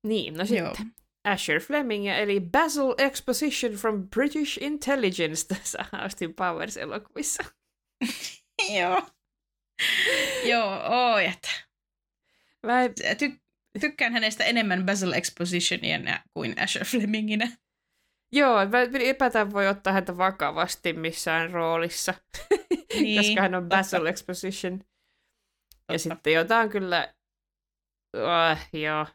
[0.08, 0.64] Niin, no sitten.
[0.66, 0.76] Joo.
[1.24, 7.44] Asher Fleming, eli Basil Exposition from British Intelligence tässä Austin Powers-elokuvissa.
[8.80, 9.02] Joo.
[10.44, 10.82] Joo,
[11.14, 11.50] oi, että.
[12.66, 13.43] Mä ty-
[13.80, 17.48] tykkään hänestä enemmän Basil Expositionia kuin Asher Fleminginä.
[18.32, 22.14] Joo, mä epätän voi ottaa häntä vakavasti missään roolissa,
[22.94, 24.10] niin, koska hän on Basil totta.
[24.10, 24.80] Exposition.
[24.80, 25.94] Totta.
[25.94, 27.14] Ja sitten jotain kyllä,
[28.18, 29.06] oh, joo,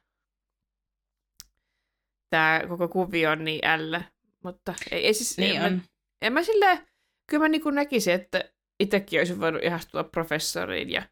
[2.31, 4.03] tämä koko kuvio on niin ällä,
[4.45, 5.73] mutta ei, ei siis, niin en, on.
[5.73, 5.81] Mä,
[6.23, 6.79] en mä silleen,
[7.31, 11.03] kyllä mä niin näkisin, että itsekin olisin voinut ihastua professoriin ja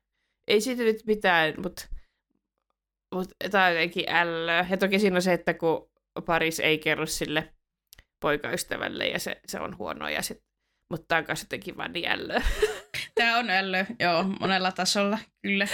[0.49, 1.89] ei siitä nyt mitään, mutta
[3.17, 4.67] mut, tämä on jotenkin ällöä.
[4.71, 5.91] Ja toki siinä on se, että kun
[6.27, 7.55] Paris ei kerro sille
[8.23, 10.43] poikaystävälle ja se, se on huono ja sit,
[10.91, 12.43] mutta tämä on myös jotenkin vaan niin ällöä.
[13.15, 15.69] Tämä on ällö, joo, monella tasolla, kyllä.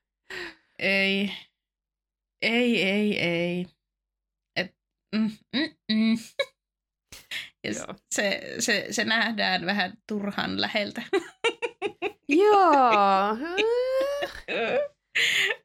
[0.78, 1.32] ei,
[2.42, 3.66] ei, ei, ei.
[4.56, 4.76] Et,
[5.16, 6.18] mm, mm, mm.
[7.64, 7.94] Ja Joo.
[8.14, 11.02] Se, se, se nähdään vähän turhan läheltä.
[12.28, 13.36] Joo.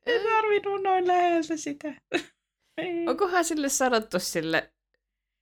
[0.05, 1.93] En tarvinnut noin läheltä sitä.
[3.09, 4.73] Onkohan sille sanottu sille,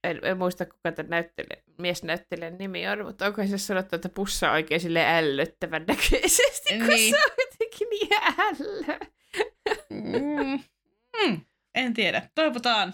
[0.04, 4.48] en, en muista kuka tämä näyttelijä, miesnäyttelijän nimi on, mutta onko se sanottu, että pussa
[4.48, 7.14] on oikein sille ällöttävän näköisesti, kun niin.
[7.14, 8.10] se on jotenkin niin
[8.40, 9.00] ällö.
[9.90, 10.64] mm.
[11.22, 11.42] Mm.
[11.76, 12.30] En tiedä.
[12.36, 12.94] Toivotaan,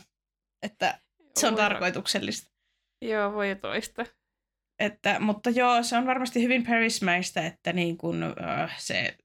[0.63, 0.99] että
[1.39, 2.51] se on tarkoituksellista.
[3.01, 4.05] Joo, voi toista.
[4.79, 9.17] Että, mutta joo, se on varmasti hyvin Parismäistä, että niin kun, uh, se,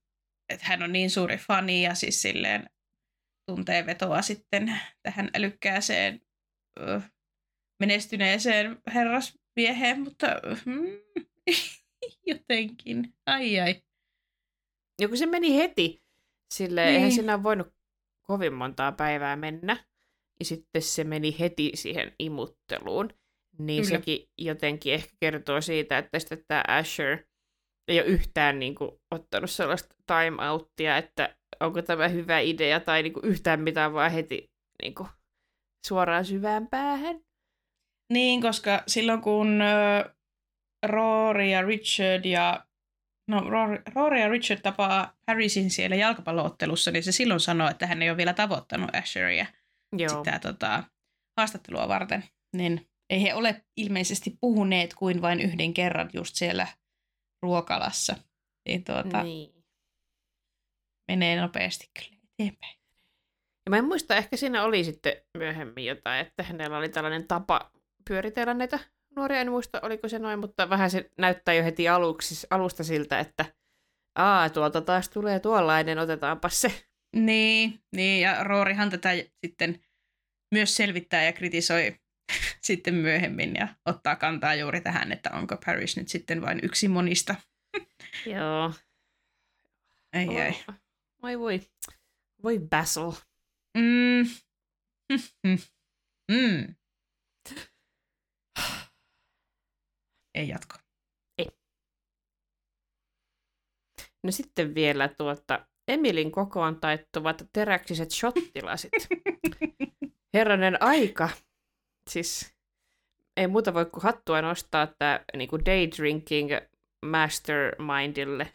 [0.49, 2.69] että hän on niin suuri fani ja siis silleen
[3.45, 6.21] tuntee vetoa sitten tähän älykkääseen
[7.79, 10.75] menestyneeseen herrasmieheen, mutta uh,
[12.27, 13.81] jotenkin, ai ai.
[15.01, 16.03] Joku se meni heti.
[16.53, 16.95] Silleen, niin.
[16.95, 17.67] eihän siinä voinut
[18.21, 19.85] kovin montaa päivää mennä.
[20.39, 23.09] Ja sitten se meni heti siihen imutteluun.
[23.59, 23.97] Niin Kyllä.
[23.97, 27.23] sekin jotenkin ehkä kertoo siitä, että sitten tämä Asher
[27.87, 33.03] ei ole yhtään niin kuin, ottanut sellaista time outtia, että onko tämä hyvä idea tai
[33.03, 34.51] niin kuin, yhtään mitään vaan heti
[34.81, 35.09] niin kuin,
[35.87, 37.21] suoraan syvään päähän.
[38.13, 40.11] Niin, koska silloin kun uh,
[40.85, 42.65] Rory ja Richard ja
[43.31, 48.01] No, Rory, Rory ja Richard tapaa Harrisin siellä jalkapalloottelussa, niin se silloin sanoo, että hän
[48.01, 49.45] ei ole vielä tavoittanut Asheria
[49.97, 50.09] Joo.
[50.09, 50.83] sitä tota,
[51.39, 52.23] haastattelua varten.
[52.55, 56.67] Niin ei he ole ilmeisesti puhuneet kuin vain yhden kerran just siellä
[57.45, 58.15] ruokalassa.
[58.67, 59.63] Niin tuota, niin.
[61.07, 62.75] menee nopeasti kyllä eteenpäin.
[63.65, 67.71] Ja mä en muista, ehkä siinä oli sitten myöhemmin jotain, että hänellä oli tällainen tapa
[68.07, 68.79] pyöritellä näitä
[69.15, 73.19] nuoria, en muista oliko se noin, mutta vähän se näyttää jo heti aluksi, alusta siltä,
[73.19, 73.45] että
[74.15, 76.85] aa, tuolta taas tulee tuollainen, otetaanpa se.
[77.15, 79.09] Niin, niin ja Roorihan tätä
[79.45, 79.83] sitten
[80.53, 81.95] myös selvittää ja kritisoi
[82.65, 87.35] sitten myöhemmin ja ottaa kantaa juuri tähän, että onko Paris nyt sitten vain yksi monista.
[88.35, 88.73] Joo.
[90.13, 90.37] Ei, oh.
[90.37, 90.63] ei.
[91.21, 91.61] Voi voi.
[92.43, 93.11] Voi Basil.
[93.77, 94.25] Mm.
[96.31, 96.75] mm.
[100.35, 100.75] Ei jatko.
[101.37, 101.49] Ei.
[104.23, 108.91] No sitten vielä tuota Emilin kokoon taittuvat teräksiset shottilasit.
[110.33, 111.29] Herranen aika
[112.09, 112.54] siis
[113.37, 116.49] ei muuta voi kuin hattua nostaa tämä niin kuin day drinking
[117.05, 118.53] mastermindille.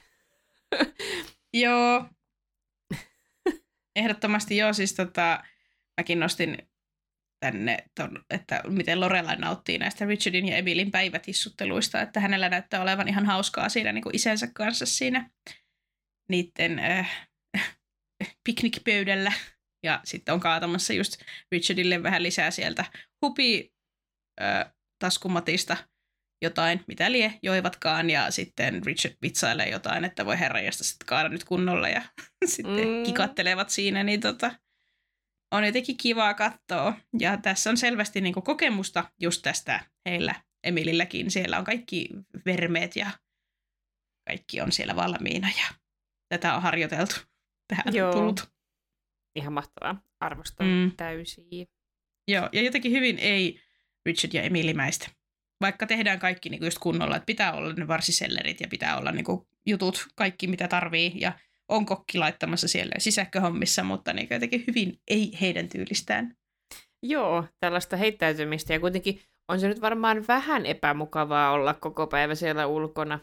[1.55, 2.05] joo.
[3.97, 5.45] Ehdottomasti joo, siis tota,
[6.01, 6.59] mäkin nostin
[7.41, 13.09] tänne, ton, että miten Lorelai nauttii näistä Richardin ja Emilin päivätissutteluista, että hänellä näyttää olevan
[13.09, 15.31] ihan hauskaa siinä niin kuin isänsä kanssa siinä
[16.29, 17.29] niiden äh,
[18.45, 19.33] piknikpöydällä.
[19.83, 22.85] Ja sitten on kaatamassa just Richardille vähän lisää sieltä
[23.23, 23.73] hupi
[24.99, 25.77] taskumatista
[26.43, 31.29] jotain, mitä lie joivatkaan, ja sitten Richard vitsailee jotain, että voi herra josta sitten kaada
[31.29, 32.03] nyt kunnolla, ja
[32.55, 33.03] sitten mm.
[33.05, 34.51] kikattelevat siinä, niin tota,
[35.51, 36.95] on jotenkin kivaa katsoa.
[37.21, 40.35] Ja tässä on selvästi niin kokemusta just tästä heillä
[40.65, 41.31] Emililläkin.
[41.31, 42.09] Siellä on kaikki
[42.47, 43.11] vermeet ja
[44.29, 45.75] kaikki on siellä valmiina ja
[46.29, 47.15] tätä on harjoiteltu.
[47.69, 48.09] Tähän Joo.
[48.09, 48.53] on tullut.
[49.37, 50.03] Ihan mahtavaa.
[50.21, 50.93] Arvostan mm.
[50.97, 51.69] täysin.
[52.29, 53.61] Joo, ja jotenkin hyvin ei
[54.07, 55.09] Richard ja Emilimäistä.
[55.61, 59.25] Vaikka tehdään kaikki niin just kunnolla, että pitää olla ne varsisellerit ja pitää olla niin
[59.67, 61.13] jutut, kaikki mitä tarvii.
[61.15, 61.33] Ja
[61.69, 66.37] on kokki laittamassa siellä sisäkköhommissa, mutta niin jotenkin hyvin ei heidän tyylistään.
[67.03, 72.67] Joo, tällaista heittäytymistä ja kuitenkin on se nyt varmaan vähän epämukavaa olla koko päivä siellä
[72.67, 73.19] ulkona.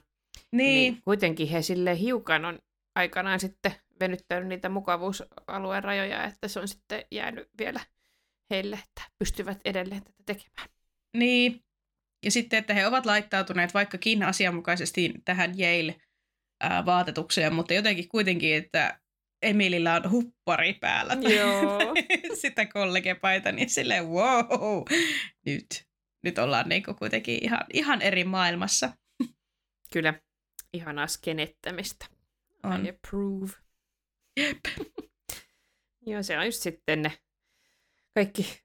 [0.52, 0.94] Niin.
[0.94, 2.60] niin kuitenkin he sille hiukan on
[2.96, 7.80] aikanaan sitten venyttänyt niitä mukavuusalueen rajoja, että se on sitten jäänyt vielä
[8.50, 10.70] heille, että pystyvät edelleen tätä tekemään.
[11.18, 11.64] Niin,
[12.26, 15.96] ja sitten, että he ovat laittautuneet vaikkakin asianmukaisesti tähän Yale
[16.60, 19.00] ää, vaatetukseen, mutta jotenkin kuitenkin, että
[19.42, 21.14] Emilillä on huppari päällä.
[21.14, 21.80] Joo.
[22.42, 24.84] sitä kollegepaita, niin silleen wow,
[25.46, 25.88] nyt,
[26.24, 28.94] nyt ollaan niinku kuitenkin ihan, ihan eri maailmassa.
[29.94, 30.14] Kyllä,
[30.74, 32.06] ihanaa skenettämistä.
[32.64, 32.86] On.
[32.86, 33.52] I approve.
[34.38, 34.58] Jep.
[36.08, 37.18] Joo, se on just sitten ne
[38.18, 38.62] kaikki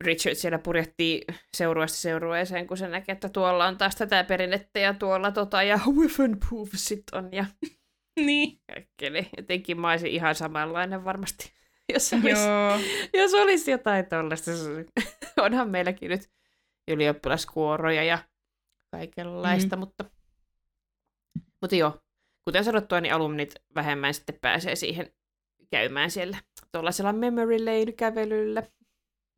[0.00, 1.24] Richard siellä purjehtii
[1.56, 5.78] seurueesta seurueeseen, kun se näkee, että tuolla on taas tätä perinnettä ja tuolla tota ja
[5.96, 6.38] weapon
[6.74, 7.44] sit on ja
[8.26, 8.60] niin.
[8.72, 11.52] Kaikki, eli jotenkin mä olisin ihan samanlainen varmasti,
[11.94, 12.78] jos olisi, Joo.
[13.14, 14.50] jos olisi jotain tuollaista.
[15.36, 16.30] Onhan meilläkin nyt
[16.88, 18.18] ylioppilaskuoroja ja
[18.90, 19.80] kaikenlaista, mm.
[19.80, 20.04] mutta,
[21.60, 22.00] mutta joo,
[22.44, 25.12] kuten sanottua, niin alumnit vähemmän sitten pääsee siihen
[25.70, 26.38] käymään siellä
[26.72, 28.62] tuollaisella memory lane kävelyllä.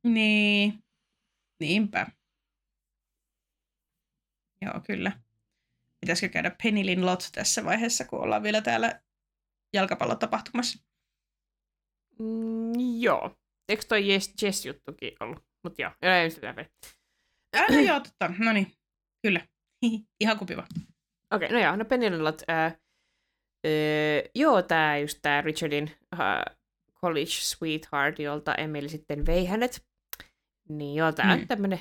[0.06, 0.84] Niin,
[1.60, 2.06] niinpä.
[4.62, 5.12] Joo, kyllä.
[6.00, 9.00] Pitäisikö käydä Penilin Lot tässä vaiheessa, kun ollaan vielä täällä
[9.72, 10.78] jalkapallotapahtumassa?
[12.18, 13.36] Mm, joo.
[13.68, 15.44] Eikö toi Jess, Jess-juttukin ollut?
[15.64, 16.68] Mutta joo, ei sitä vielä.
[17.56, 18.30] Äh, no joo, totta.
[18.38, 18.72] No niin,
[19.22, 19.40] kyllä.
[20.20, 20.62] Ihan kupiva.
[21.30, 22.42] Okei, okay, no joo, no Penilin Lot.
[22.50, 22.76] Äh, äh,
[24.34, 26.59] joo, tää just tää Richardin uh,
[27.04, 29.90] college sweetheart, jolta Emily sitten vei hänet
[30.70, 31.40] niin joo, tämä mm.
[31.40, 31.80] on tämmöinen,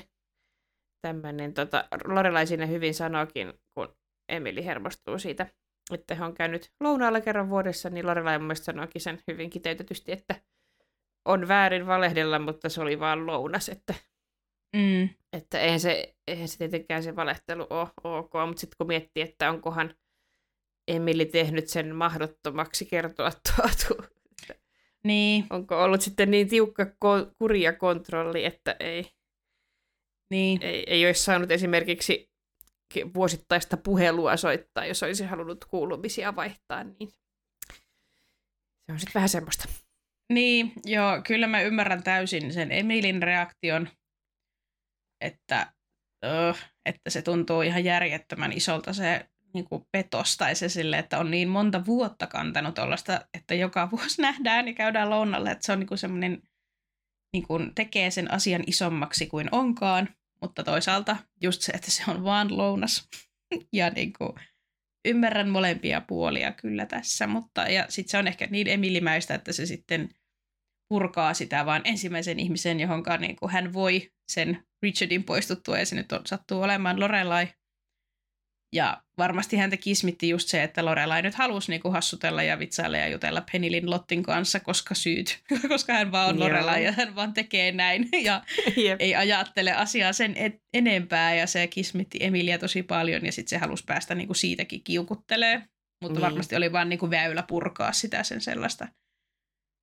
[1.06, 3.96] tämmöinen tota, Lorelai siinä hyvin sanoikin, kun
[4.28, 5.46] Emili hermostuu siitä,
[5.92, 10.12] että hän on käynyt lounaalla kerran vuodessa, niin Lorelai mun mielestä sanoikin sen hyvin kiteytetysti,
[10.12, 10.34] että
[11.28, 13.94] on väärin valehdella, mutta se oli vaan lounas, että,
[14.76, 15.08] mm.
[15.32, 19.50] että eihän, se, eihän se tietenkään se valehtelu ole ok, mutta sitten kun miettii, että
[19.50, 19.94] onkohan
[20.88, 24.19] Emili tehnyt sen mahdottomaksi kertoa tuotu
[25.04, 25.46] niin.
[25.50, 29.10] Onko ollut sitten niin tiukka ko- kuri ja kontrolli, että ei,
[30.30, 30.62] niin.
[30.62, 32.30] ei, ei olisi saanut esimerkiksi
[33.14, 37.08] vuosittaista puhelua soittaa, jos olisi halunnut kuulumisia vaihtaa, niin
[38.86, 39.68] se on sitten vähän semmoista.
[40.32, 43.88] Niin, joo, kyllä mä ymmärrän täysin sen Emilin reaktion,
[45.20, 45.72] että,
[46.24, 46.52] öö,
[46.86, 51.30] että se tuntuu ihan järjettömän isolta se niin kuin petos tai se sille, että on
[51.30, 55.78] niin monta vuotta kantanut tuollaista, että joka vuosi nähdään ja käydään lounalle, että se on
[55.78, 56.42] niin kuin semmoinen,
[57.32, 60.08] niin kuin tekee sen asian isommaksi kuin onkaan,
[60.40, 63.08] mutta toisaalta just se, että se on vaan lounas.
[63.72, 64.32] ja niin kuin,
[65.08, 69.66] ymmärrän molempia puolia kyllä tässä, mutta ja sitten se on ehkä niin emilimäistä, että se
[69.66, 70.08] sitten
[70.88, 75.96] purkaa sitä vaan ensimmäisen ihmisen, johon niin kuin hän voi sen Richardin poistuttua ja se
[75.96, 77.48] nyt on, sattuu olemaan Lorelai,
[78.72, 83.08] ja varmasti häntä kismitti just se, että Lorelai nyt halusi niinku hassutella ja vitsailla ja
[83.08, 86.48] jutella Penilin Lottin kanssa, koska syyt, koska hän vaan on Joo.
[86.48, 88.44] Lorelai ja hän vaan tekee näin ja
[88.78, 89.00] yep.
[89.00, 93.58] ei ajattele asiaa sen et- enempää ja se kismitti Emilia tosi paljon ja sitten se
[93.58, 95.62] halusi päästä niinku siitäkin kiukuttelee,
[96.02, 96.22] mutta niin.
[96.22, 98.88] varmasti oli vaan niinku väylä purkaa sitä sen sellaista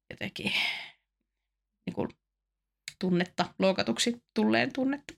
[0.10, 0.52] jotenkin
[1.86, 2.08] niinku
[3.00, 5.14] tunnetta, loukatuksi tulleen tunnetta.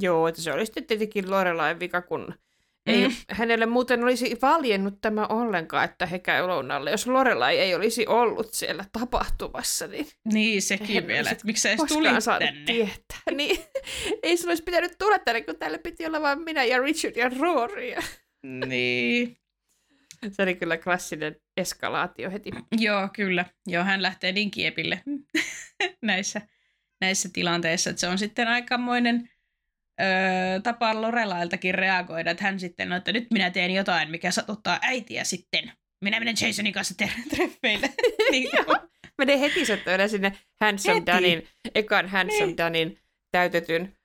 [0.00, 2.34] Joo, että se oli sitten tietenkin Lorelain vika, kun
[2.86, 3.14] ei, mm.
[3.30, 6.90] hänelle muuten olisi valjennut tämä ollenkaan, että he käy lounalle.
[6.90, 10.06] Jos Lorelai ei olisi ollut siellä tapahtumassa, niin...
[10.24, 12.62] Niin, sekin vielä, että miksi edes tuli tänne.
[12.66, 13.16] Tietää.
[13.36, 13.58] Niin,
[14.22, 17.30] ei se olisi pitänyt tulla tänne, kun täällä piti olla vain minä ja Richard ja
[17.40, 17.94] Rory.
[18.66, 19.36] Niin.
[20.32, 22.50] Se oli kyllä klassinen eskalaatio heti.
[22.78, 23.44] Joo, kyllä.
[23.66, 25.02] Joo, hän lähtee niin kiepille
[26.02, 26.40] näissä
[27.00, 29.30] näissä tilanteissa, että se on sitten aikamoinen
[30.00, 34.78] öö, tapa Lorelailtakin reagoida, että hän sitten on, että nyt minä teen jotain, mikä satuttaa
[34.82, 35.72] äitiä sitten.
[36.04, 37.90] Minä menen Jasonin kanssa ter- treffeille.
[38.30, 38.48] niin
[39.18, 42.56] Menee heti soittaa sinne Handsome Danin, ekan Handsome niin.
[42.56, 42.98] Danin
[43.32, 43.96] täytetyn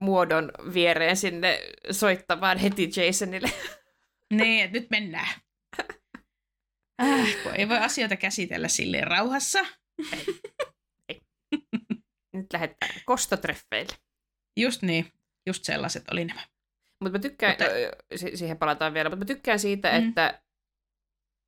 [0.00, 1.60] muodon viereen sinne
[1.90, 3.50] soittamaan heti Jasonille.
[4.38, 5.28] niin, että nyt mennään.
[7.02, 9.58] Äh, kun ei voi asioita käsitellä silleen rauhassa.
[10.12, 10.36] Ei.
[11.08, 11.20] ei.
[12.32, 13.96] Nyt lähdetään kostotreffeille.
[14.56, 15.12] Just niin.
[15.46, 16.40] Just sellaiset oli nämä.
[17.00, 18.36] Mutta mä tykkään, mutta...
[18.36, 20.08] siihen palataan vielä, mutta mä tykkään siitä, mm.
[20.08, 20.42] että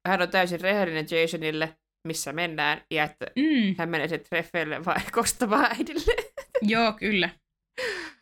[0.08, 1.76] hän on täysin rehellinen Jasonille,
[2.06, 3.74] missä mennään, ja että mm.
[3.78, 6.14] hän menee sitten treffeille vai kostavaa äidille.
[6.62, 7.30] Joo, kyllä.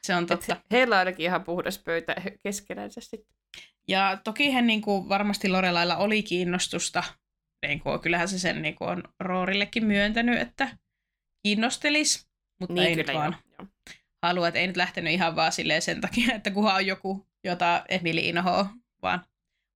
[0.02, 0.52] Se on totta.
[0.56, 3.36] Et heillä on ainakin ihan puhdas pöytä keskenänsä sitten.
[3.88, 7.02] Ja toki hän niin kuin, varmasti Lorelailla oli kiinnostusta.
[7.66, 10.68] Niin kuin, kyllähän se sen niin kuin, on Roorillekin myöntänyt, että
[11.42, 12.28] kiinnostelis,
[12.60, 13.68] mutta niin, ei kyllä, nyt vaan joo,
[14.26, 17.84] halua, että ei nyt lähtenyt ihan vaan silleen sen takia, että kuha on joku, jota
[17.88, 18.68] Emili inhoa,
[19.02, 19.26] vaan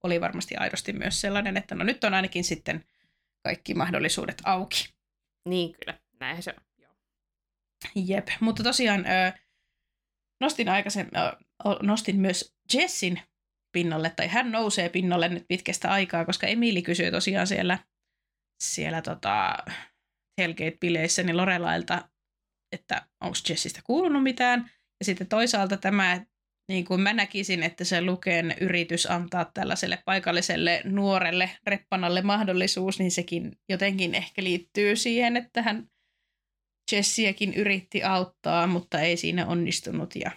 [0.02, 2.84] oli varmasti aidosti myös sellainen, että no nyt on ainakin sitten
[3.42, 4.88] kaikki mahdollisuudet auki.
[5.48, 6.64] Niin kyllä, näinhän se on.
[6.78, 6.92] Joo.
[7.94, 9.32] Jep, mutta tosiaan ö,
[10.40, 11.12] nostin aikaisemmin,
[11.82, 13.20] nostin myös Jessin
[13.72, 17.78] pinnalle, tai hän nousee pinnalle nyt pitkästä aikaa, koska Emili kysyy tosiaan siellä,
[18.60, 19.56] siellä tota,
[20.40, 22.08] Hellgate-bileissä niin Lorelailta,
[22.72, 24.70] että onko Jessistä kuulunut mitään.
[25.00, 26.20] Ja sitten toisaalta tämä,
[26.68, 33.10] niin kuin mä näkisin, että se Luken yritys antaa tällaiselle paikalliselle nuorelle reppanalle mahdollisuus, niin
[33.10, 35.90] sekin jotenkin ehkä liittyy siihen, että hän
[36.92, 40.30] Jessiäkin yritti auttaa, mutta ei siinä onnistunut ja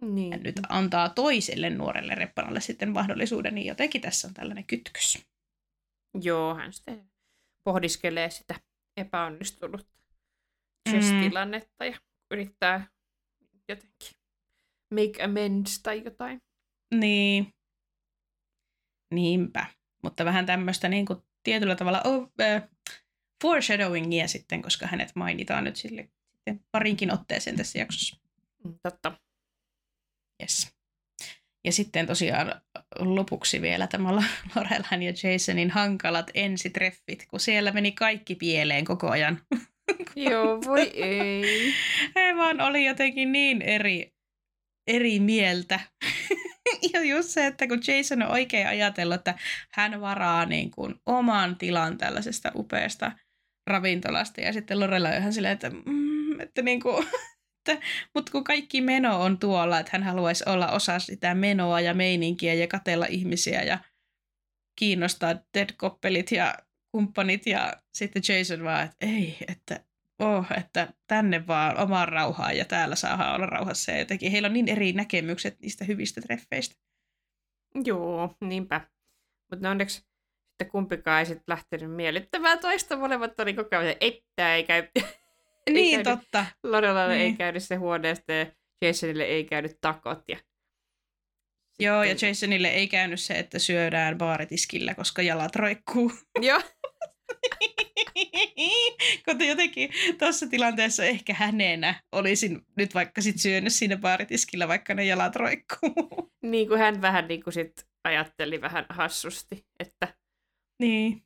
[0.00, 0.32] niin.
[0.32, 5.26] hän nyt antaa toiselle nuorelle reppanalle sitten mahdollisuuden, niin jotenkin tässä on tällainen kytkös.
[6.22, 7.10] Joo, hän sitten
[7.64, 8.54] pohdiskelee sitä
[8.96, 9.99] epäonnistunutta
[10.88, 11.90] chess-tilannetta mm.
[11.90, 11.98] ja
[12.30, 12.88] yrittää
[13.68, 14.20] jotenkin
[14.94, 16.42] make amends tai jotain.
[16.94, 17.54] Niin.
[19.14, 19.66] Niinpä.
[20.02, 22.68] Mutta vähän tämmöistä niin kuin tietyllä tavalla oh, uh,
[23.42, 28.16] foreshadowingia sitten, koska hänet mainitaan nyt sille sitten parinkin otteeseen tässä jaksossa.
[28.64, 29.12] Mm, totta.
[30.42, 30.72] Yes.
[31.64, 32.60] Ja sitten tosiaan
[32.98, 34.12] lopuksi vielä tämä
[34.54, 39.40] Lorelan ja Jasonin hankalat ensitreffit, kun siellä meni kaikki pieleen koko ajan.
[40.30, 41.74] Joo, voi ei.
[42.16, 44.12] He vaan oli jotenkin niin eri,
[44.86, 45.80] eri mieltä.
[46.92, 49.34] ja just se, että kun Jason on oikein ajatellut, että
[49.72, 53.12] hän varaa niin kuin oman tilan tällaisesta upeasta
[53.66, 54.40] ravintolasta.
[54.40, 57.06] Ja sitten Lorella on ihan silleen, että, mm, että niin kuin,
[57.58, 61.94] että, mutta kun kaikki meno on tuolla, että hän haluaisi olla osa sitä menoa ja
[61.94, 63.78] meininkiä ja katella ihmisiä ja
[64.78, 66.54] kiinnostaa Ted Koppelit ja
[66.92, 69.84] kumppanit ja sitten Jason vaan, että ei, että
[70.20, 73.92] oh, että tänne vaan omaan rauhaan ja täällä saa olla rauhassa.
[73.92, 76.76] Ja jotenkin heillä on niin eri näkemykset niistä hyvistä treffeistä.
[77.84, 78.80] Joo, niinpä.
[79.50, 79.96] Mutta onneksi
[80.60, 82.96] sitten kumpikaan ei sitten lähtenyt miellyttämään toista.
[82.96, 84.82] Molemmat oli koko ajan, että ei käy.
[85.70, 86.46] niin, käynyt, totta.
[86.62, 87.26] Lorelalle niin.
[87.26, 88.46] ei käynyt se huoneesta ja
[88.82, 90.22] Jasonille ei käynyt takot.
[90.28, 90.38] Ja...
[91.80, 96.12] Joo, ja Jasonille ei käynyt se, että syödään baaritiskillä, koska jalat roikkuu.
[96.40, 96.60] Joo.
[99.24, 105.04] Kun jotenkin tuossa tilanteessa ehkä hänenä olisin nyt vaikka sit syönyt siinä baaritiskillä, vaikka ne
[105.04, 106.30] jalat roikkuu.
[106.42, 110.14] Niin kuin hän vähän niin kuin sit ajatteli vähän hassusti, että
[110.82, 111.22] niin.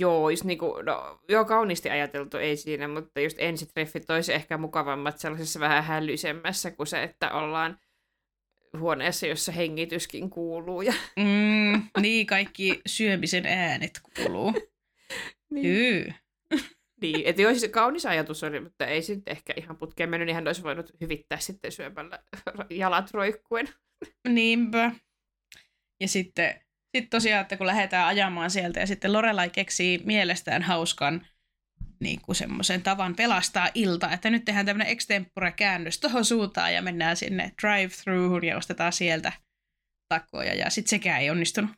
[0.00, 4.58] Joo, just niin kuin, no, joo, kauniisti ajateltu, ei siinä, mutta just ensitreffit olisi ehkä
[4.58, 7.78] mukavammat sellaisessa vähän hälyisemmässä kuin se, että ollaan
[8.78, 10.82] huoneessa, jossa hengityskin kuuluu.
[10.82, 10.92] Ja...
[11.16, 14.54] Mm, niin, kaikki syömisen äänet kuuluu.
[15.54, 16.14] niin.
[17.02, 20.34] niin, että joo, siis kaunis ajatus oli, mutta ei sitten ehkä ihan putkeen mennyt, niin
[20.34, 22.18] hän olisi voinut hyvittää sitten syömällä
[22.70, 23.68] jalat roikkuen.
[24.28, 24.92] Niinpä.
[26.00, 26.60] Ja sitten
[26.96, 31.26] sitten tosiaan, että kun lähdetään ajamaan sieltä ja sitten Lorelai keksii mielestään hauskan
[32.00, 37.16] niin kuin semmoisen tavan pelastaa ilta, että nyt tehdään tämmöinen extempore-käännös tuohon suuntaan ja mennään
[37.16, 39.32] sinne drive-throughun ja ostetaan sieltä
[40.08, 41.70] takoja ja sitten sekään ei onnistunut.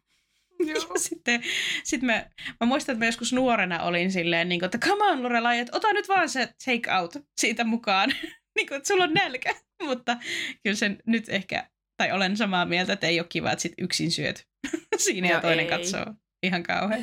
[0.59, 0.99] Joo.
[1.09, 1.43] sitten
[1.85, 2.27] sit mä,
[2.61, 5.77] mä muistan, että mä joskus nuorena olin silleen, niin kuin, että come on Lorelai, että
[5.77, 8.11] ota nyt vaan se take out siitä mukaan,
[8.57, 9.55] niin kuin, että sulla on nälkä.
[9.89, 10.17] Mutta
[10.63, 14.11] kyllä sen nyt ehkä, tai olen samaa mieltä, että ei ole kiva, että sit yksin
[14.11, 14.49] syöt
[14.97, 15.71] Siinä no ja toinen ei.
[15.71, 16.07] katsoo.
[16.43, 17.03] Ihan kauhean.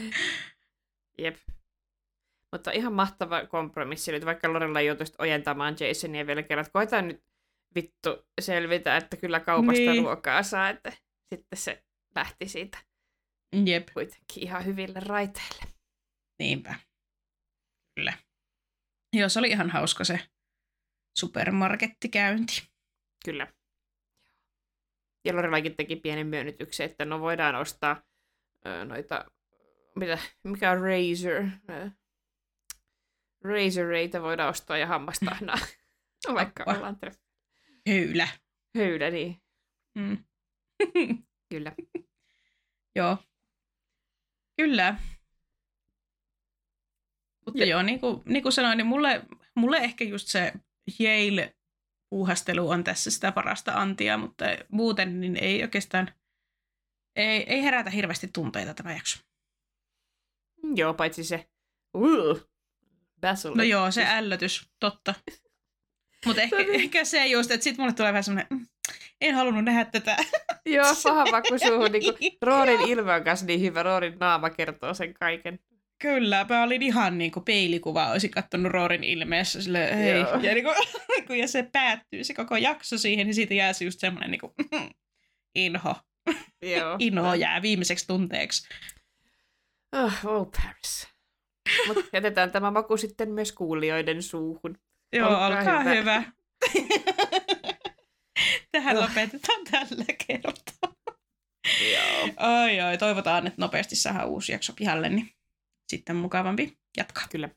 [1.17, 1.35] Jep.
[2.55, 6.65] Mutta ihan mahtava kompromissi nyt, vaikka Lorella joutuisi ojentamaan Jasonia vielä kerran.
[6.73, 7.23] Koetaan nyt
[7.75, 10.03] vittu selvitä, että kyllä kaupasta niin.
[10.03, 10.93] ruokaa saa, että
[11.33, 11.83] sitten se
[12.15, 12.77] lähti siitä
[13.65, 13.87] Jep.
[13.93, 15.63] kuitenkin ihan hyville raiteille.
[16.39, 16.75] Niinpä.
[17.95, 18.13] Kyllä.
[19.13, 20.19] Joo, se oli ihan hauska se
[21.17, 22.69] supermarkettikäynti.
[23.25, 23.47] Kyllä.
[25.25, 28.03] Ja Lorelaikin teki pienen myönnytyksen, että no voidaan ostaa
[28.65, 29.25] ö, noita,
[29.95, 31.91] mitä, mikä on Razer, ö,
[33.47, 35.57] Razoreita voidaan ostaa ja hammastahnaa,
[36.33, 36.73] vaikka Apua.
[36.77, 37.25] ollaan treffeillä.
[37.89, 38.27] Höylä.
[38.77, 39.41] Höylä, niin.
[39.97, 40.17] Mm.
[41.51, 41.73] Kyllä.
[42.95, 43.17] Joo.
[44.57, 44.97] Kyllä.
[47.45, 50.53] Mutta Ja- joo, niin kuin, niin kuin sanoin, niin mulle, mulle ehkä just se
[50.99, 56.13] Yale-puuhastelu on tässä sitä parasta antia, mutta muuten niin ei oikeastaan,
[57.15, 59.19] ei, ei herätä hirveästi tunteita tämä jakso.
[60.75, 61.49] Joo, paitsi se
[61.93, 62.49] uh,
[63.29, 63.55] Basil.
[63.55, 65.13] No joo, se ällötys, totta.
[66.25, 66.75] Mutta ehkä, Tosi.
[66.75, 68.67] ehkä se just, että sitten mulle tulee vähän semmoinen, mm,
[69.21, 70.17] en halunnut nähdä tätä.
[70.65, 71.91] Joo, paha maku suuhun.
[71.91, 73.83] Niin kuin, Roorin ilme on kanssa niin hyvä.
[73.83, 75.59] Roorin naama kertoo sen kaiken.
[76.01, 80.19] Kyllä, mä olin ihan niin kuin peilikuva, olisin kattonut Roorin ilmeessä sille, hei.
[80.19, 80.39] Joo.
[80.39, 80.75] Ja, niin kuin,
[81.27, 84.41] kun, ja se päättyy, se koko jakso siihen, niin siitä jää se just semmoinen niin
[84.41, 84.53] kuin,
[85.55, 85.95] inho.
[86.61, 86.95] Joo.
[86.99, 88.67] Inho jää viimeiseksi tunteeksi.
[89.91, 91.14] Oh, oh Paris.
[91.87, 94.77] Mutta jätetään tämä maku sitten myös kuulijoiden suuhun.
[95.13, 95.93] Joo, Olkaa olkaa hyvä.
[95.93, 96.23] hyvä.
[98.71, 100.95] Tähän lopetetaan tällä kertaa.
[101.93, 102.29] Joo.
[102.63, 105.29] Oi, oi, toivotaan, että nopeasti saadaan uusi jakso pihalle, niin
[105.87, 107.27] sitten mukavampi jatkaa.
[107.31, 107.49] Kyllä.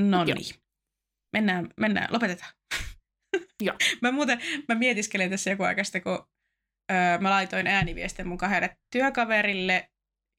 [0.00, 0.54] No niin.
[1.32, 2.52] Mennään, mennään, lopetetaan.
[3.62, 3.76] Joo.
[4.02, 6.28] mä muuten, mä mietiskelin tässä joku aika sitten, kun
[6.92, 9.90] öö, mä laitoin ääniviestin mun kahdelle työkaverille,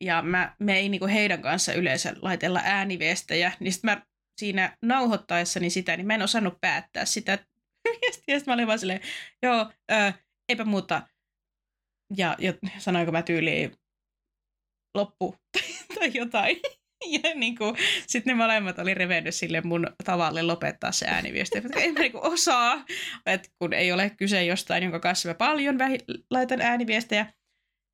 [0.01, 4.01] ja mä, me ei niinku heidän kanssa yleensä laitella ääniviestejä, niin sit mä
[4.39, 7.39] siinä nauhoittaessani sitä, niin mä en osannut päättää sitä
[7.85, 9.01] viestiä, ja sit mä olin vaan silleen,
[9.43, 10.11] joo, öö,
[10.49, 11.01] eipä muuta,
[12.17, 13.71] ja, ja sanoinko mä tyyliin
[14.95, 15.35] loppu
[15.95, 16.57] tai jotain.
[17.23, 17.75] Ja niin kuin,
[18.07, 21.57] sitten ne molemmat oli revennyt sille mun tavalle lopettaa se ääniviesti.
[21.57, 22.85] Että en mä niin osaa,
[23.25, 27.33] että kun ei ole kyse jostain, jonka kanssa mä paljon vähi- laitan ääniviestejä.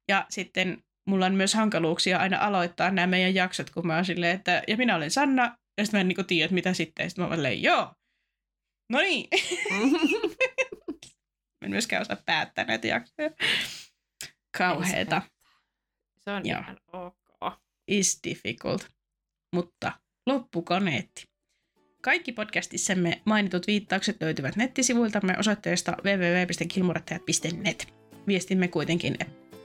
[0.09, 4.35] Ja sitten mulla on myös hankaluuksia aina aloittaa nämä meidän jaksot, kun mä oon silleen,
[4.35, 7.09] että ja minä olen Sanna, ja sitten mä en niin kuin tiedä, että mitä sitten.
[7.09, 7.93] Sitten mä oon silleen, joo,
[8.89, 9.27] no niin.
[11.61, 13.29] Mä en myöskään osaa päättää näitä jaksoja.
[14.57, 15.21] Kauheeta.
[16.19, 16.59] Se on Joo.
[16.59, 17.53] ihan ok.
[17.87, 18.87] is difficult,
[19.55, 19.91] mutta
[20.25, 21.23] loppukaneetti.
[22.01, 27.93] Kaikki podcastissamme mainitut viittaukset löytyvät nettisivuiltamme osoitteesta www.kilmurattajat.net.
[28.27, 29.17] Viestimme kuitenkin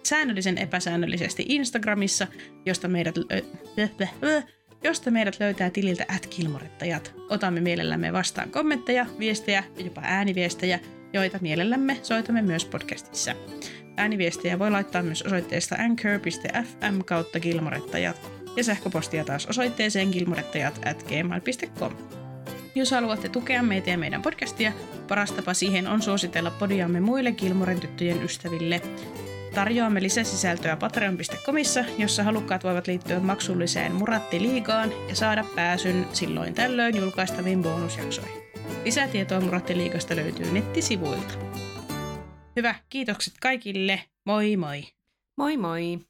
[0.02, 2.26] säännöllisen epäsäännöllisesti Instagramissa,
[2.66, 4.42] josta meidät, lö-
[4.84, 7.14] josta meidät löytää tililtä at kilmorettajat.
[7.28, 10.80] Otamme mielellämme vastaan kommentteja, viestejä ja jopa ääniviestejä,
[11.12, 13.34] joita mielellämme soitamme myös podcastissa.
[13.96, 21.06] Ääniviestejä voi laittaa myös osoitteesta anchor.fm kautta kilmorettajat ja sähköpostia taas osoitteeseen kilmorettajat at.
[22.74, 24.72] Jos haluatte tukea meitä ja meidän podcastia,
[25.08, 28.80] paras tapa siihen on suositella podiamme muille Kilmoren tyttöjen ystäville.
[29.54, 37.62] Tarjoamme lisäsisältöä patreon.comissa, jossa halukkaat voivat liittyä maksulliseen Muratti-liigaan ja saada pääsyn silloin tällöin julkaistaviin
[37.62, 38.42] bonusjaksoihin.
[38.84, 41.34] Lisätietoa Muratti-liigasta löytyy nettisivuilta.
[42.56, 44.00] Hyvä, kiitokset kaikille.
[44.26, 44.82] Moi moi!
[45.36, 46.09] Moi moi!